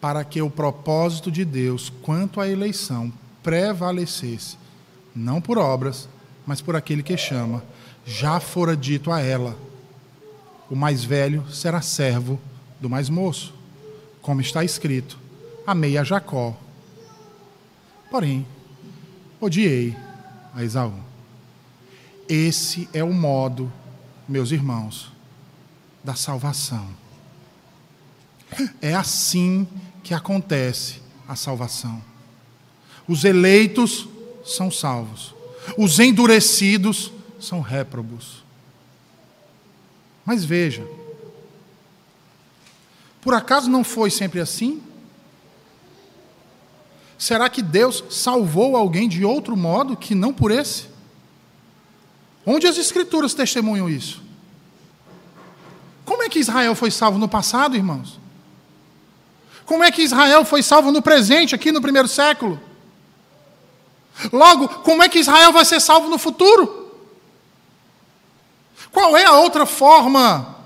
para 0.00 0.22
que 0.22 0.40
o 0.40 0.48
propósito 0.48 1.32
de 1.32 1.44
Deus 1.44 1.92
quanto 2.00 2.40
à 2.40 2.48
eleição 2.48 3.12
prevalecesse 3.42 4.56
não 5.18 5.40
por 5.40 5.58
obras, 5.58 6.08
mas 6.46 6.60
por 6.60 6.76
aquele 6.76 7.02
que 7.02 7.16
chama. 7.16 7.62
Já 8.06 8.40
fora 8.40 8.76
dito 8.76 9.10
a 9.10 9.20
ela: 9.20 9.58
o 10.70 10.76
mais 10.76 11.04
velho 11.04 11.44
será 11.50 11.82
servo 11.82 12.40
do 12.80 12.88
mais 12.88 13.08
moço, 13.08 13.52
como 14.22 14.40
está 14.40 14.64
escrito: 14.64 15.18
amei 15.66 15.98
a 15.98 16.04
Jacó. 16.04 16.56
Porém, 18.10 18.46
odiei 19.40 19.94
a 20.54 20.62
Esaú. 20.64 20.94
Esse 22.28 22.88
é 22.92 23.02
o 23.02 23.12
modo, 23.12 23.70
meus 24.28 24.50
irmãos, 24.50 25.12
da 26.02 26.14
salvação. 26.14 26.88
É 28.80 28.94
assim 28.94 29.66
que 30.02 30.14
acontece 30.14 31.02
a 31.26 31.36
salvação. 31.36 32.02
Os 33.06 33.24
eleitos 33.24 34.08
são 34.48 34.70
salvos. 34.70 35.34
Os 35.76 35.98
endurecidos 35.98 37.12
são 37.38 37.60
réprobos. 37.60 38.42
Mas 40.24 40.44
veja, 40.44 40.86
por 43.20 43.34
acaso 43.34 43.68
não 43.68 43.84
foi 43.84 44.10
sempre 44.10 44.40
assim? 44.40 44.82
Será 47.18 47.48
que 47.48 47.60
Deus 47.60 48.04
salvou 48.10 48.76
alguém 48.76 49.08
de 49.08 49.24
outro 49.24 49.56
modo 49.56 49.96
que 49.96 50.14
não 50.14 50.32
por 50.32 50.50
esse? 50.50 50.86
Onde 52.46 52.66
as 52.66 52.78
Escrituras 52.78 53.34
testemunham 53.34 53.88
isso? 53.88 54.22
Como 56.04 56.22
é 56.22 56.28
que 56.28 56.38
Israel 56.38 56.74
foi 56.74 56.90
salvo 56.90 57.18
no 57.18 57.28
passado, 57.28 57.76
irmãos? 57.76 58.18
Como 59.66 59.84
é 59.84 59.90
que 59.90 60.00
Israel 60.00 60.44
foi 60.44 60.62
salvo 60.62 60.90
no 60.90 61.02
presente, 61.02 61.54
aqui 61.54 61.70
no 61.70 61.82
primeiro 61.82 62.08
século? 62.08 62.58
Logo, 64.32 64.68
como 64.68 65.02
é 65.02 65.08
que 65.08 65.18
Israel 65.18 65.52
vai 65.52 65.64
ser 65.64 65.80
salvo 65.80 66.08
no 66.08 66.18
futuro? 66.18 66.92
Qual 68.90 69.16
é 69.16 69.24
a 69.24 69.38
outra 69.38 69.66
forma 69.66 70.56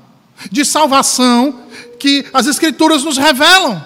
de 0.50 0.64
salvação 0.64 1.66
que 1.98 2.26
as 2.32 2.46
Escrituras 2.46 3.04
nos 3.04 3.18
revelam? 3.18 3.84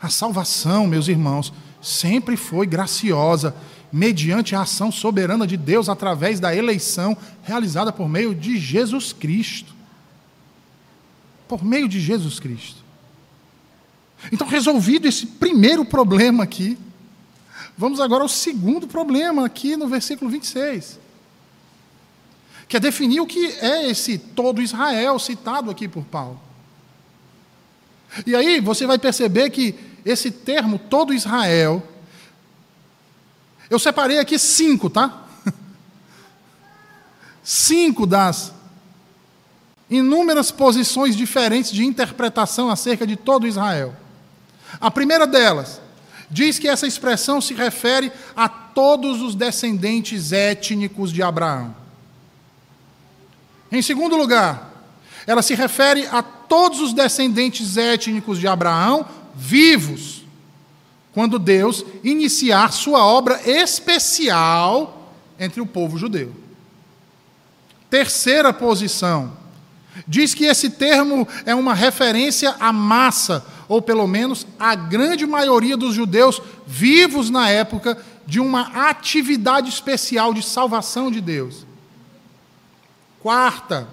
A 0.00 0.08
salvação, 0.08 0.86
meus 0.86 1.08
irmãos, 1.08 1.52
sempre 1.80 2.36
foi 2.36 2.66
graciosa, 2.66 3.54
mediante 3.92 4.54
a 4.54 4.62
ação 4.62 4.90
soberana 4.90 5.46
de 5.46 5.56
Deus 5.56 5.88
através 5.88 6.38
da 6.38 6.54
eleição 6.54 7.16
realizada 7.42 7.92
por 7.92 8.08
meio 8.08 8.34
de 8.34 8.58
Jesus 8.58 9.12
Cristo. 9.12 9.74
Por 11.48 11.64
meio 11.64 11.88
de 11.88 12.00
Jesus 12.00 12.38
Cristo. 12.38 12.80
Então, 14.30 14.46
resolvido 14.46 15.06
esse 15.06 15.26
primeiro 15.26 15.84
problema 15.84 16.44
aqui, 16.44 16.78
Vamos 17.80 17.98
agora 17.98 18.22
ao 18.22 18.28
segundo 18.28 18.86
problema, 18.86 19.46
aqui 19.46 19.74
no 19.74 19.88
versículo 19.88 20.30
26. 20.30 20.98
Que 22.68 22.76
é 22.76 22.80
definir 22.80 23.20
o 23.20 23.26
que 23.26 23.52
é 23.52 23.88
esse 23.88 24.18
todo 24.18 24.60
Israel 24.60 25.18
citado 25.18 25.70
aqui 25.70 25.88
por 25.88 26.04
Paulo. 26.04 26.38
E 28.26 28.36
aí 28.36 28.60
você 28.60 28.86
vai 28.86 28.98
perceber 28.98 29.48
que 29.48 29.74
esse 30.04 30.30
termo, 30.30 30.78
todo 30.78 31.14
Israel, 31.14 31.82
eu 33.70 33.78
separei 33.78 34.18
aqui 34.18 34.38
cinco, 34.38 34.90
tá? 34.90 35.24
Cinco 37.42 38.06
das 38.06 38.52
inúmeras 39.88 40.50
posições 40.50 41.16
diferentes 41.16 41.72
de 41.72 41.82
interpretação 41.82 42.68
acerca 42.68 43.06
de 43.06 43.16
todo 43.16 43.46
Israel. 43.46 43.96
A 44.78 44.90
primeira 44.90 45.26
delas, 45.26 45.79
diz 46.30 46.58
que 46.58 46.68
essa 46.68 46.86
expressão 46.86 47.40
se 47.40 47.54
refere 47.54 48.12
a 48.36 48.48
todos 48.48 49.20
os 49.20 49.34
descendentes 49.34 50.32
étnicos 50.32 51.12
de 51.12 51.22
Abraão. 51.22 51.74
Em 53.70 53.82
segundo 53.82 54.16
lugar, 54.16 54.70
ela 55.26 55.42
se 55.42 55.54
refere 55.54 56.06
a 56.06 56.22
todos 56.22 56.80
os 56.80 56.92
descendentes 56.92 57.76
étnicos 57.76 58.38
de 58.38 58.48
Abraão 58.48 59.06
vivos. 59.34 60.20
quando 61.12 61.40
Deus 61.40 61.84
iniciar 62.04 62.72
sua 62.72 63.04
obra 63.04 63.40
especial 63.44 65.12
entre 65.38 65.60
o 65.60 65.66
povo 65.66 65.98
judeu. 65.98 66.32
Terceira 67.90 68.52
posição. 68.52 69.36
Diz 70.06 70.34
que 70.34 70.44
esse 70.44 70.70
termo 70.70 71.26
é 71.44 71.54
uma 71.54 71.74
referência 71.74 72.54
à 72.60 72.72
massa, 72.72 73.44
ou 73.70 73.80
pelo 73.80 74.04
menos 74.08 74.44
à 74.58 74.74
grande 74.74 75.24
maioria 75.24 75.76
dos 75.76 75.94
judeus 75.94 76.42
vivos 76.66 77.30
na 77.30 77.48
época, 77.48 77.96
de 78.26 78.40
uma 78.40 78.62
atividade 78.88 79.68
especial 79.68 80.34
de 80.34 80.42
salvação 80.42 81.08
de 81.08 81.20
Deus. 81.20 81.64
Quarta, 83.20 83.86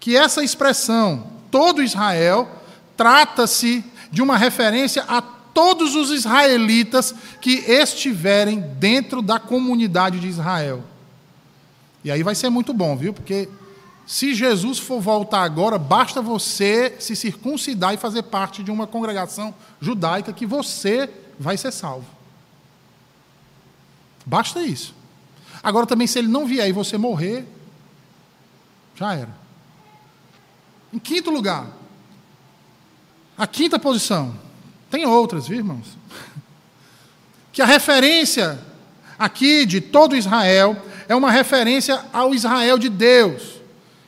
que 0.00 0.16
essa 0.16 0.42
expressão, 0.42 1.32
todo 1.50 1.82
Israel, 1.82 2.48
trata-se 2.96 3.84
de 4.10 4.22
uma 4.22 4.38
referência 4.38 5.04
a 5.06 5.20
todos 5.20 5.94
os 5.94 6.10
israelitas 6.10 7.14
que 7.42 7.56
estiverem 7.70 8.58
dentro 8.58 9.20
da 9.20 9.38
comunidade 9.38 10.18
de 10.18 10.28
Israel. 10.28 10.82
E 12.02 12.10
aí 12.10 12.22
vai 12.22 12.34
ser 12.34 12.48
muito 12.48 12.72
bom, 12.72 12.96
viu? 12.96 13.12
Porque 13.12 13.50
se 14.06 14.34
Jesus 14.34 14.78
for 14.78 15.00
voltar 15.00 15.42
agora, 15.42 15.78
basta 15.78 16.20
você 16.20 16.96
se 16.98 17.16
circuncidar 17.16 17.94
e 17.94 17.98
fazer 17.98 18.24
parte 18.24 18.62
de 18.62 18.70
uma 18.70 18.86
congregação 18.86 19.54
judaica 19.80 20.32
que 20.32 20.44
você 20.44 21.08
vai 21.38 21.56
ser 21.56 21.72
salvo. 21.72 22.06
Basta 24.26 24.62
isso. 24.62 24.94
Agora 25.62 25.86
também, 25.86 26.06
se 26.06 26.18
ele 26.18 26.28
não 26.28 26.46
vier 26.46 26.68
e 26.68 26.72
você 26.72 26.98
morrer, 26.98 27.46
já 28.94 29.14
era. 29.14 29.34
Em 30.92 30.98
quinto 30.98 31.30
lugar, 31.30 31.66
a 33.36 33.46
quinta 33.46 33.78
posição, 33.78 34.38
tem 34.90 35.06
outras, 35.06 35.48
viu, 35.48 35.58
irmãos? 35.58 35.96
Que 37.52 37.62
a 37.62 37.66
referência 37.66 38.60
aqui 39.18 39.64
de 39.64 39.80
todo 39.80 40.16
Israel 40.16 40.76
é 41.08 41.14
uma 41.14 41.30
referência 41.30 42.04
ao 42.12 42.34
Israel 42.34 42.78
de 42.78 42.88
Deus, 42.88 43.60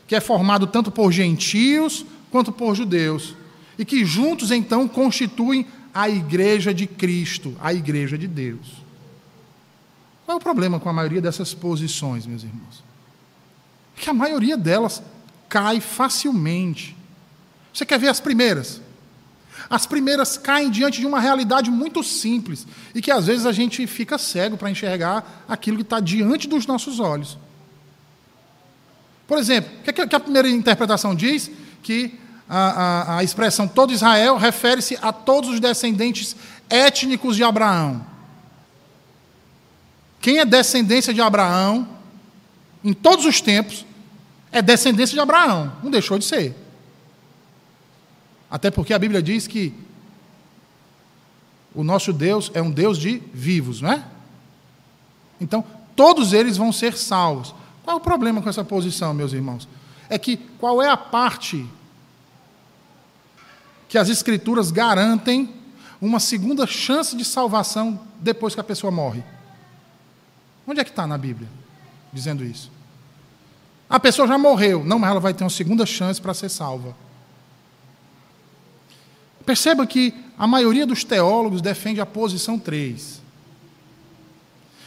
que 0.06 0.14
é 0.14 0.20
formado 0.20 0.66
tanto 0.66 0.90
por 0.90 1.12
gentios 1.12 2.04
quanto 2.30 2.52
por 2.52 2.74
judeus, 2.74 3.34
e 3.78 3.84
que 3.84 4.04
juntos 4.04 4.50
então 4.50 4.86
constituem 4.88 5.66
a 5.92 6.08
igreja 6.08 6.74
de 6.74 6.86
Cristo, 6.86 7.56
a 7.60 7.72
igreja 7.72 8.16
de 8.18 8.26
Deus. 8.26 8.84
Qual 10.24 10.36
é 10.36 10.40
o 10.40 10.42
problema 10.42 10.80
com 10.80 10.88
a 10.88 10.92
maioria 10.92 11.20
dessas 11.20 11.54
posições, 11.54 12.26
meus 12.26 12.42
irmãos? 12.42 12.84
É 13.96 14.00
que 14.00 14.10
a 14.10 14.14
maioria 14.14 14.56
delas 14.56 15.02
cai 15.48 15.80
facilmente. 15.80 16.96
Você 17.72 17.86
quer 17.86 17.98
ver 17.98 18.08
as 18.08 18.20
primeiras? 18.20 18.80
As 19.70 19.86
primeiras 19.86 20.36
caem 20.36 20.70
diante 20.70 21.00
de 21.00 21.06
uma 21.06 21.20
realidade 21.20 21.70
muito 21.70 22.02
simples 22.02 22.66
e 22.94 23.00
que 23.00 23.10
às 23.10 23.26
vezes 23.26 23.46
a 23.46 23.52
gente 23.52 23.86
fica 23.86 24.18
cego 24.18 24.56
para 24.56 24.70
enxergar 24.70 25.44
aquilo 25.48 25.78
que 25.78 25.82
está 25.82 25.98
diante 25.98 26.46
dos 26.46 26.66
nossos 26.66 27.00
olhos. 27.00 27.38
Por 29.26 29.38
exemplo, 29.38 29.70
o 29.80 29.92
que, 29.92 30.14
a 30.14 30.20
primeira 30.20 30.48
interpretação 30.48 31.14
diz? 31.14 31.50
Que 31.82 32.18
a, 32.48 32.58
a, 32.58 33.18
a 33.18 33.24
expressão 33.24 33.66
todo 33.66 33.92
Israel 33.92 34.36
refere-se 34.36 34.96
a 35.02 35.12
todos 35.12 35.50
os 35.50 35.60
descendentes 35.60 36.36
étnicos 36.70 37.36
de 37.36 37.42
Abraão. 37.42 38.04
Quem 40.20 40.38
é 40.38 40.44
descendência 40.44 41.12
de 41.12 41.20
Abraão, 41.20 41.88
em 42.84 42.92
todos 42.92 43.24
os 43.24 43.40
tempos, 43.40 43.84
é 44.52 44.62
descendência 44.62 45.14
de 45.14 45.20
Abraão, 45.20 45.72
não 45.82 45.90
deixou 45.90 46.18
de 46.18 46.24
ser. 46.24 46.54
Até 48.50 48.70
porque 48.70 48.94
a 48.94 48.98
Bíblia 48.98 49.22
diz 49.22 49.46
que 49.46 49.74
o 51.74 51.84
nosso 51.84 52.12
Deus 52.12 52.50
é 52.54 52.62
um 52.62 52.70
Deus 52.70 52.96
de 52.96 53.22
vivos, 53.34 53.80
não 53.80 53.92
é? 53.92 54.04
Então, 55.40 55.64
todos 55.94 56.32
eles 56.32 56.56
vão 56.56 56.72
ser 56.72 56.96
salvos. 56.96 57.54
Qual 57.86 57.98
é 57.98 58.00
o 58.00 58.02
problema 58.02 58.42
com 58.42 58.48
essa 58.48 58.64
posição, 58.64 59.14
meus 59.14 59.32
irmãos? 59.32 59.68
É 60.08 60.18
que 60.18 60.36
qual 60.36 60.82
é 60.82 60.90
a 60.90 60.96
parte 60.96 61.64
que 63.88 63.96
as 63.96 64.08
Escrituras 64.08 64.72
garantem 64.72 65.54
uma 66.00 66.18
segunda 66.18 66.66
chance 66.66 67.16
de 67.16 67.24
salvação 67.24 68.00
depois 68.18 68.54
que 68.54 68.60
a 68.60 68.64
pessoa 68.64 68.90
morre? 68.90 69.22
Onde 70.66 70.80
é 70.80 70.84
que 70.84 70.90
está 70.90 71.06
na 71.06 71.16
Bíblia 71.16 71.48
dizendo 72.12 72.44
isso? 72.44 72.72
A 73.88 74.00
pessoa 74.00 74.26
já 74.26 74.36
morreu. 74.36 74.84
Não, 74.84 74.98
mas 74.98 75.08
ela 75.08 75.20
vai 75.20 75.32
ter 75.32 75.44
uma 75.44 75.50
segunda 75.50 75.86
chance 75.86 76.20
para 76.20 76.34
ser 76.34 76.48
salva. 76.48 76.92
Perceba 79.44 79.86
que 79.86 80.12
a 80.36 80.44
maioria 80.44 80.84
dos 80.84 81.04
teólogos 81.04 81.62
defende 81.62 82.00
a 82.00 82.06
posição 82.06 82.58
3, 82.58 83.22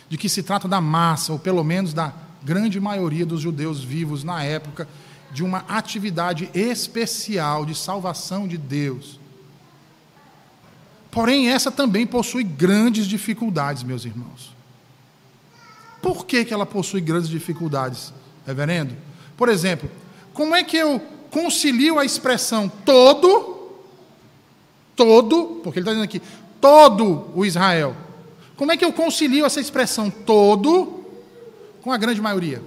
de 0.09 0.17
que 0.17 0.27
se 0.27 0.43
trata 0.43 0.67
da 0.67 0.81
massa, 0.81 1.31
ou 1.31 1.39
pelo 1.39 1.63
menos 1.63 1.93
da 1.93 2.13
grande 2.43 2.79
maioria 2.79 3.25
dos 3.25 3.41
judeus 3.41 3.83
vivos 3.83 4.23
na 4.23 4.43
época, 4.43 4.87
de 5.31 5.43
uma 5.43 5.59
atividade 5.67 6.49
especial 6.53 7.65
de 7.65 7.75
salvação 7.75 8.47
de 8.47 8.57
Deus. 8.57 9.19
Porém, 11.11 11.49
essa 11.49 11.71
também 11.71 12.05
possui 12.05 12.43
grandes 12.43 13.05
dificuldades, 13.07 13.83
meus 13.83 14.05
irmãos. 14.05 14.55
Por 16.01 16.25
que, 16.25 16.45
que 16.45 16.53
ela 16.53 16.65
possui 16.65 17.01
grandes 17.01 17.29
dificuldades, 17.29 18.13
reverendo? 18.45 18.95
Por 19.35 19.49
exemplo, 19.49 19.89
como 20.33 20.55
é 20.55 20.63
que 20.63 20.77
eu 20.77 20.99
concilio 21.29 21.99
a 21.99 22.05
expressão 22.05 22.69
todo 22.69 23.59
todo, 24.99 25.61
porque 25.63 25.79
ele 25.79 25.83
está 25.83 25.91
dizendo 25.91 26.03
aqui, 26.03 26.21
todo 26.59 27.31
o 27.33 27.45
Israel. 27.45 27.95
Como 28.57 28.69
é 28.73 28.75
que 28.75 28.83
eu 28.83 28.91
concilio 28.91 29.45
essa 29.45 29.61
expressão 29.61 30.09
todo 30.09 30.98
com 31.81 31.91
a 31.91 31.97
grande 31.97 32.21
maioria? 32.21 32.61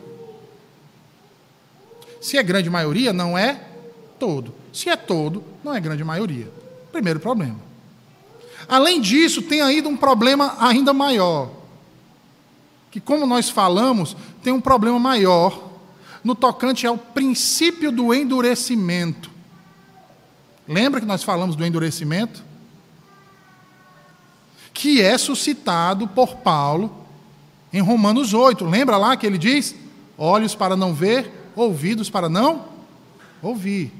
Se 2.21 2.39
é 2.39 2.43
grande 2.43 2.71
maioria, 2.71 3.13
não 3.13 3.37
é 3.37 3.61
todo. 4.19 4.55
Se 4.73 4.89
é 4.89 4.97
todo, 4.97 5.43
não 5.65 5.75
é 5.75 5.81
grande 5.81 6.05
maioria. 6.05 6.49
Primeiro 6.93 7.19
problema. 7.19 7.59
Além 8.69 9.01
disso, 9.01 9.43
tem 9.43 9.61
ainda 9.61 9.89
um 9.89 9.97
problema 9.97 10.57
ainda 10.59 10.93
maior. 10.93 11.51
Que, 12.91 13.01
como 13.01 13.27
nós 13.27 13.51
falamos, 13.51 14.17
tem 14.43 14.53
um 14.53 14.61
problema 14.61 14.99
maior 14.99 15.71
no 16.23 16.35
tocante 16.35 16.87
ao 16.87 16.97
princípio 16.97 17.91
do 17.91 18.15
endurecimento. 18.15 19.31
Lembra 20.69 21.01
que 21.01 21.07
nós 21.07 21.25
falamos 21.25 21.57
do 21.57 21.67
endurecimento? 21.67 22.45
Que 24.73 25.03
é 25.03 25.19
suscitado 25.19 26.07
por 26.07 26.37
Paulo 26.37 27.02
em 27.73 27.81
Romanos 27.81 28.35
8. 28.35 28.65
Lembra 28.65 28.97
lá 28.97 29.17
que 29.17 29.27
ele 29.27 29.39
diz: 29.39 29.75
olhos 30.17 30.55
para 30.55 30.77
não 30.77 30.93
ver, 30.95 31.31
ouvidos 31.55 32.11
para 32.11 32.29
não 32.29 32.67
ouvir. 33.41 33.93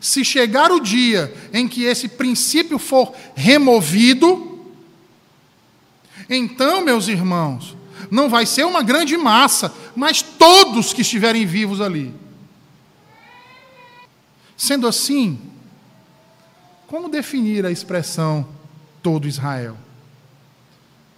Se 0.00 0.24
chegar 0.24 0.72
o 0.72 0.80
dia 0.80 1.32
em 1.52 1.68
que 1.68 1.84
esse 1.84 2.08
princípio 2.08 2.78
for 2.78 3.14
removido, 3.34 4.58
então, 6.28 6.80
meus 6.82 7.08
irmãos, 7.08 7.76
não 8.10 8.28
vai 8.28 8.46
ser 8.46 8.64
uma 8.64 8.82
grande 8.82 9.16
massa, 9.16 9.72
mas 9.94 10.22
todos 10.22 10.92
que 10.92 11.02
estiverem 11.02 11.44
vivos 11.44 11.80
ali. 11.80 12.14
Sendo 14.56 14.86
assim, 14.86 15.38
como 16.86 17.08
definir 17.08 17.64
a 17.66 17.70
expressão 17.70 18.46
todo 19.02 19.26
Israel? 19.26 19.76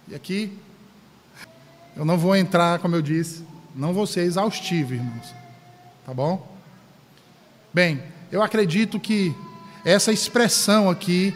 E 0.07 0.15
aqui, 0.15 0.51
eu 1.95 2.05
não 2.05 2.17
vou 2.17 2.35
entrar, 2.35 2.79
como 2.79 2.95
eu 2.95 3.01
disse, 3.01 3.43
não 3.75 3.93
vou 3.93 4.07
ser 4.07 4.21
exaustivo, 4.21 4.93
irmãos. 4.93 5.33
Tá 6.05 6.13
bom? 6.13 6.55
Bem, 7.73 8.01
eu 8.31 8.41
acredito 8.41 8.99
que 8.99 9.35
essa 9.85 10.11
expressão 10.11 10.89
aqui 10.89 11.33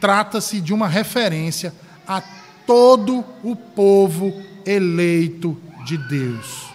trata-se 0.00 0.60
de 0.60 0.72
uma 0.72 0.88
referência 0.88 1.74
a 2.06 2.22
todo 2.66 3.24
o 3.42 3.54
povo 3.54 4.32
eleito 4.64 5.60
de 5.84 5.96
Deus. 5.96 6.70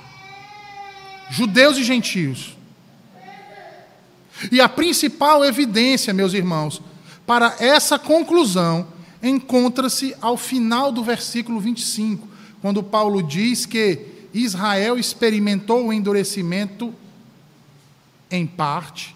Judeus 1.30 1.78
e 1.78 1.84
gentios. 1.84 2.56
E 4.52 4.60
a 4.60 4.70
principal 4.70 5.44
evidência, 5.44 6.14
meus 6.14 6.34
irmãos, 6.34 6.82
para 7.26 7.56
essa 7.60 7.98
conclusão 7.98 8.88
encontra-se 9.24 10.16
ao 10.22 10.38
final 10.38 10.92
do 10.92 11.04
versículo 11.04 11.60
25, 11.60 12.28
quando 12.66 12.82
Paulo 12.82 13.22
diz 13.22 13.68
que 13.68 14.00
Israel 14.34 14.98
experimentou 14.98 15.86
o 15.86 15.94
endurecimento 15.94 16.92
em 18.32 18.48
parte, 18.48 19.16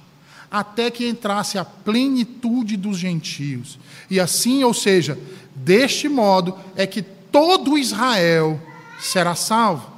até 0.52 0.91
que 0.91 1.10
entrasse 1.10 1.58
a 1.58 1.66
plenitude 1.66 2.78
dos 2.78 3.00
gentios. 3.00 3.80
E 4.08 4.20
assim, 4.20 4.64
ou 4.64 4.72
seja, 4.72 5.18
deste 5.56 6.08
modo 6.08 6.56
é 6.76 6.86
que 6.86 7.02
todo 7.02 7.76
Israel 7.76 8.62
será 9.00 9.34
salvo. 9.34 9.89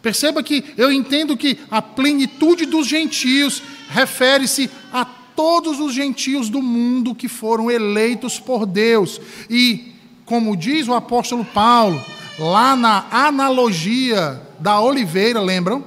Perceba 0.00 0.42
que 0.42 0.64
eu 0.78 0.90
entendo 0.90 1.36
que 1.36 1.58
a 1.70 1.82
plenitude 1.82 2.64
dos 2.64 2.86
gentios 2.86 3.62
refere-se 3.90 4.70
a 4.90 5.04
todos 5.04 5.78
os 5.78 5.92
gentios 5.92 6.48
do 6.48 6.62
mundo 6.62 7.14
que 7.14 7.28
foram 7.28 7.70
eleitos 7.70 8.40
por 8.40 8.64
Deus. 8.64 9.20
E, 9.50 9.92
como 10.24 10.56
diz 10.56 10.88
o 10.88 10.94
apóstolo 10.94 11.44
Paulo, 11.44 12.02
lá 12.38 12.76
na 12.76 13.06
analogia 13.10 14.40
da 14.58 14.80
oliveira, 14.80 15.40
lembram? 15.40 15.84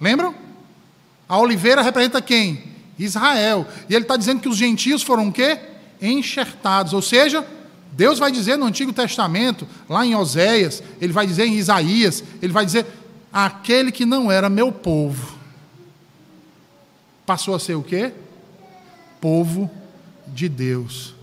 Lembram? 0.00 0.34
A 1.28 1.38
oliveira 1.38 1.82
representa 1.82 2.20
quem? 2.20 2.64
Israel. 2.98 3.66
E 3.88 3.94
ele 3.94 4.04
está 4.04 4.16
dizendo 4.16 4.40
que 4.40 4.48
os 4.48 4.56
gentios 4.56 5.02
foram 5.02 5.28
o 5.28 5.32
quê? 5.32 5.58
Enxertados. 6.00 6.92
Ou 6.92 7.02
seja, 7.02 7.46
Deus 7.92 8.18
vai 8.18 8.30
dizer 8.30 8.56
no 8.56 8.66
Antigo 8.66 8.92
Testamento, 8.92 9.66
lá 9.88 10.04
em 10.04 10.14
Oséias, 10.14 10.82
ele 11.00 11.12
vai 11.12 11.26
dizer 11.26 11.46
em 11.46 11.54
Isaías, 11.54 12.22
ele 12.40 12.52
vai 12.52 12.64
dizer: 12.64 12.86
aquele 13.32 13.92
que 13.92 14.04
não 14.04 14.30
era 14.30 14.48
meu 14.48 14.72
povo, 14.72 15.38
passou 17.26 17.54
a 17.54 17.60
ser 17.60 17.74
o 17.74 17.82
quê? 17.82 18.12
Povo 19.20 19.70
de 20.26 20.48
Deus. 20.48 21.14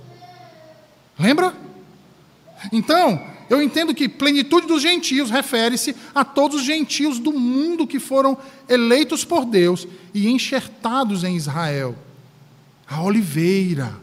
Lembra? 1.18 1.54
Então, 2.72 3.22
eu 3.50 3.62
entendo 3.62 3.96
que 3.96 4.10
plenitude 4.10 4.68
dos 4.68 4.82
gentios 4.82 5.30
refere-se 5.30 5.96
a 6.14 6.26
todos 6.26 6.60
os 6.60 6.66
gentios 6.66 7.18
do 7.18 7.32
mundo 7.32 7.88
que 7.88 8.00
foram 8.00 8.38
eleitos 8.68 9.24
por 9.24 9.46
Deus 9.46 9.88
e 10.14 10.28
enxertados 10.28 11.24
em 11.24 11.36
Israel. 11.36 11.96
A 12.88 13.02
oliveira. 13.02 13.96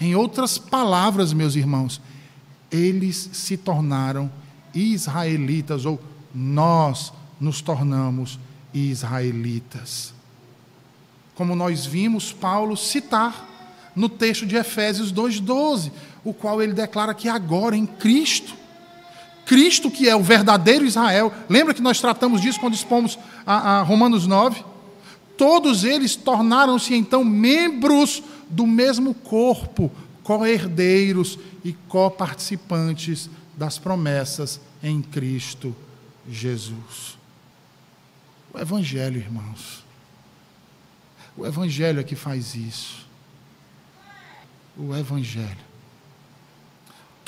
Em 0.00 0.14
outras 0.14 0.56
palavras, 0.56 1.32
meus 1.32 1.54
irmãos, 1.54 2.00
eles 2.70 3.30
se 3.32 3.56
tornaram 3.56 4.32
israelitas, 4.74 5.84
ou 5.84 6.00
nós 6.34 7.12
nos 7.38 7.60
tornamos 7.60 8.38
israelitas. 8.72 10.14
Como 11.34 11.54
nós 11.54 11.84
vimos 11.84 12.32
Paulo 12.32 12.76
citar 12.76 13.48
no 13.94 14.08
texto 14.08 14.46
de 14.46 14.56
Efésios 14.56 15.12
2,12 15.12 15.90
o 16.24 16.32
qual 16.34 16.62
ele 16.62 16.72
declara 16.72 17.14
que 17.14 17.28
agora 17.28 17.76
em 17.76 17.86
Cristo, 17.86 18.54
Cristo 19.46 19.90
que 19.90 20.08
é 20.08 20.14
o 20.14 20.22
verdadeiro 20.22 20.84
Israel, 20.84 21.32
lembra 21.48 21.74
que 21.74 21.82
nós 21.82 22.00
tratamos 22.00 22.40
disso 22.40 22.60
quando 22.60 22.74
expomos 22.74 23.18
a, 23.46 23.78
a 23.78 23.82
Romanos 23.82 24.26
9? 24.26 24.64
Todos 25.36 25.84
eles 25.84 26.14
tornaram-se 26.14 26.94
então 26.94 27.24
membros 27.24 28.22
do 28.48 28.66
mesmo 28.66 29.14
corpo, 29.14 29.90
co-herdeiros 30.22 31.38
e 31.64 31.72
co-participantes 31.88 33.30
das 33.56 33.78
promessas 33.78 34.60
em 34.82 35.00
Cristo 35.02 35.74
Jesus. 36.28 37.18
O 38.52 38.58
Evangelho, 38.58 39.18
irmãos. 39.18 39.84
O 41.36 41.46
Evangelho 41.46 42.00
é 42.00 42.04
que 42.04 42.16
faz 42.16 42.54
isso. 42.54 43.06
O 44.76 44.94
Evangelho. 44.94 45.69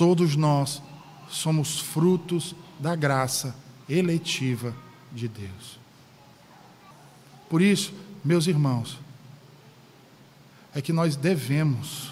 Todos 0.02 0.34
nós 0.34 0.82
somos 1.28 1.78
frutos 1.78 2.56
da 2.80 2.96
graça 2.96 3.54
eletiva 3.88 4.74
de 5.12 5.28
Deus. 5.28 5.78
Por 7.48 7.62
isso, 7.62 7.94
meus 8.24 8.48
irmãos, 8.48 8.98
é 10.74 10.82
que 10.82 10.92
nós 10.92 11.14
devemos 11.14 12.10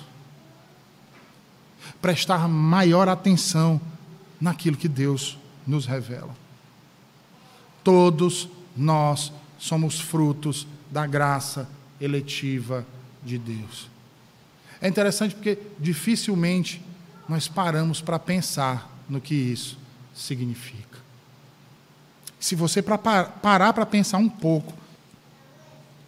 prestar 2.01 2.47
maior 2.47 3.09
atenção 3.09 3.81
naquilo 4.41 4.77
que 4.77 4.87
Deus 4.87 5.37
nos 5.67 5.85
revela. 5.85 6.37
Todos 7.83 8.49
nós 8.77 9.33
somos 9.59 9.99
frutos 9.99 10.65
da 10.93 11.09
graça 11.09 11.69
eletiva 12.01 12.87
de 13.25 13.37
Deus. 13.37 13.91
É 14.81 14.87
interessante 14.87 15.35
porque 15.35 15.59
dificilmente 15.77 16.89
nós 17.31 17.47
paramos 17.47 18.01
para 18.01 18.19
pensar 18.19 18.91
no 19.09 19.21
que 19.21 19.37
isso 19.37 19.79
significa. 20.13 20.99
Se 22.41 22.57
você 22.57 22.83
parar 22.83 23.73
para 23.73 23.87
pensar 23.87 24.19
um 24.19 24.29
pouco 24.29 24.75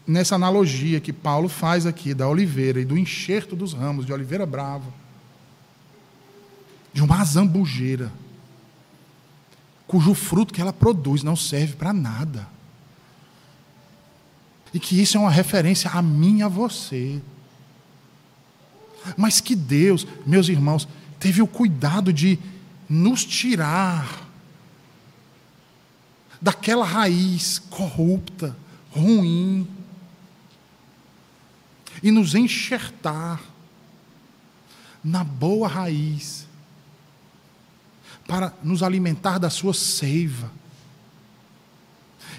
nessa 0.04 0.34
analogia 0.34 1.00
que 1.00 1.12
Paulo 1.12 1.48
faz 1.48 1.86
aqui 1.86 2.12
da 2.12 2.26
oliveira 2.26 2.80
e 2.80 2.84
do 2.84 2.98
enxerto 2.98 3.54
dos 3.54 3.72
ramos 3.72 4.04
de 4.04 4.12
oliveira 4.12 4.44
brava, 4.44 4.92
de 6.92 7.00
uma 7.00 7.24
zambujeira, 7.24 8.12
cujo 9.86 10.14
fruto 10.14 10.52
que 10.52 10.60
ela 10.60 10.72
produz 10.72 11.22
não 11.22 11.36
serve 11.36 11.76
para 11.76 11.92
nada. 11.92 12.48
E 14.74 14.80
que 14.80 15.00
isso 15.00 15.16
é 15.18 15.20
uma 15.20 15.30
referência 15.30 15.88
a 15.88 16.02
mim 16.02 16.38
e 16.38 16.42
a 16.42 16.48
você. 16.48 17.22
Mas 19.16 19.40
que 19.40 19.54
Deus, 19.54 20.04
meus 20.26 20.48
irmãos, 20.48 20.88
teve 21.22 21.40
o 21.40 21.46
cuidado 21.46 22.12
de 22.12 22.36
nos 22.88 23.24
tirar 23.24 24.26
daquela 26.40 26.84
raiz 26.84 27.60
corrupta, 27.60 28.56
ruim, 28.90 29.68
e 32.02 32.10
nos 32.10 32.34
enxertar 32.34 33.40
na 35.04 35.22
boa 35.22 35.68
raiz, 35.68 36.48
para 38.26 38.52
nos 38.60 38.82
alimentar 38.82 39.38
da 39.38 39.48
sua 39.48 39.72
seiva 39.72 40.50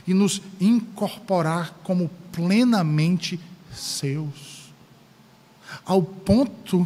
e 0.06 0.14
nos 0.14 0.42
incorporar 0.60 1.74
como 1.84 2.10
plenamente 2.34 3.40
seus, 3.74 4.74
ao 5.86 6.04
ponto 6.04 6.86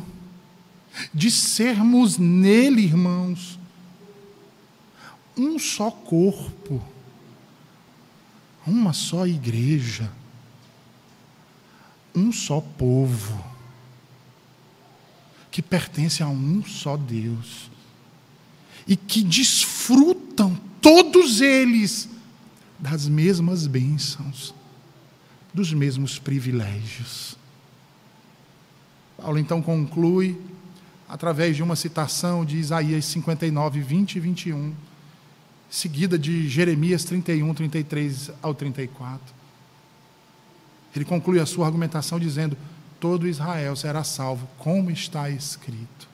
de 1.13 1.29
sermos 1.29 2.17
nele, 2.17 2.81
irmãos, 2.81 3.59
um 5.37 5.59
só 5.59 5.91
corpo, 5.91 6.83
uma 8.65 8.93
só 8.93 9.25
igreja, 9.25 10.11
um 12.15 12.31
só 12.31 12.59
povo, 12.59 13.43
que 15.51 15.61
pertence 15.61 16.23
a 16.23 16.27
um 16.27 16.63
só 16.63 16.97
Deus, 16.97 17.69
e 18.87 18.95
que 18.95 19.23
desfrutam 19.23 20.55
todos 20.81 21.41
eles 21.41 22.09
das 22.79 23.07
mesmas 23.07 23.67
bênçãos, 23.67 24.53
dos 25.53 25.73
mesmos 25.73 26.19
privilégios. 26.19 27.35
Paulo 29.17 29.39
então 29.39 29.61
conclui 29.61 30.39
através 31.07 31.55
de 31.55 31.63
uma 31.63 31.75
citação 31.75 32.43
de 32.43 32.57
Isaías 32.57 33.05
59, 33.05 33.79
20 33.81 34.15
e 34.15 34.19
21, 34.19 34.73
seguida 35.69 36.17
de 36.19 36.47
Jeremias 36.47 37.03
31, 37.03 37.53
33 37.53 38.31
ao 38.41 38.53
34. 38.53 39.35
Ele 40.95 41.05
conclui 41.05 41.39
a 41.39 41.45
sua 41.45 41.65
argumentação 41.65 42.19
dizendo: 42.19 42.57
Todo 42.99 43.27
Israel 43.27 43.75
será 43.75 44.03
salvo, 44.03 44.47
como 44.57 44.91
está 44.91 45.29
escrito. 45.29 46.07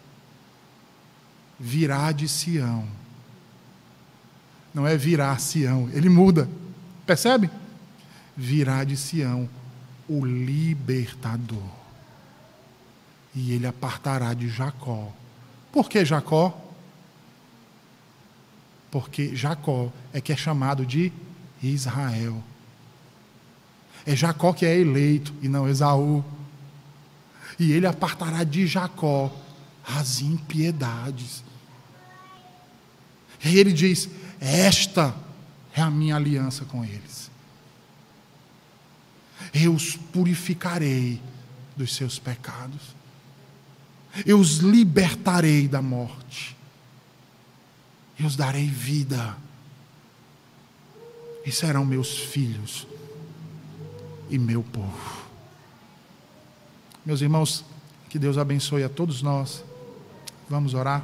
Virá 1.60 2.12
de 2.12 2.28
Sião. 2.28 2.86
Não 4.74 4.88
é 4.88 4.98
virá 4.98 5.38
Sião, 5.38 5.90
ele 5.94 6.10
muda. 6.10 6.50
Percebe? 7.06 7.50
Virá 8.36 8.84
de 8.84 8.98
Sião 8.98 9.48
o 10.10 10.26
libertador 10.26 11.83
e 13.36 13.54
ele 13.54 13.66
apartará 13.66 14.34
de 14.34 14.48
Jacó. 14.50 15.12
Por 15.72 15.90
que 15.90 16.06
Jacó? 16.06 16.60
Porque 18.92 19.36
Jacó 19.36 19.92
é 20.14 20.22
que 20.22 20.32
é 20.32 20.38
chamado 20.38 20.86
de 20.86 21.12
Israel. 21.62 22.44
É 24.06 24.16
Jacó 24.16 24.54
que 24.54 24.66
é 24.66 24.78
eleito 24.78 25.34
e 25.42 25.48
não 25.48 25.68
Esaú. 25.68 26.24
E 27.58 27.72
ele 27.72 27.88
apartará 27.88 28.44
de 28.44 28.68
Jacó 28.68 29.36
as 29.84 30.22
impiedades. 30.22 31.44
E 33.44 33.58
ele 33.58 33.74
diz: 33.74 34.10
Esta 34.40 35.16
é 35.74 35.82
a 35.82 35.90
minha 35.90 36.16
aliança 36.16 36.66
com 36.66 36.84
eles. 36.86 37.32
Eu 39.54 39.74
os 39.74 39.96
purificarei 39.96 41.22
dos 41.76 41.96
seus 41.96 42.20
pecados 42.20 42.96
eu 44.26 44.40
os 44.40 44.58
libertarei 44.58 45.68
da 45.68 45.82
morte, 45.82 46.56
eu 48.20 48.28
os 48.28 48.36
darei 48.36 48.68
vida, 48.68 49.36
e 51.46 51.52
serão 51.52 51.86
meus 51.86 52.18
filhos 52.18 52.88
e 54.30 54.38
meu 54.38 54.64
povo. 54.64 55.24
Meus 57.06 57.22
irmãos, 57.22 57.66
que 58.10 58.18
Deus 58.18 58.38
abençoe 58.38 58.84
a 58.84 58.90
todos 58.90 59.22
nós. 59.22 59.64
Vamos 60.50 60.74
orar. 60.74 61.04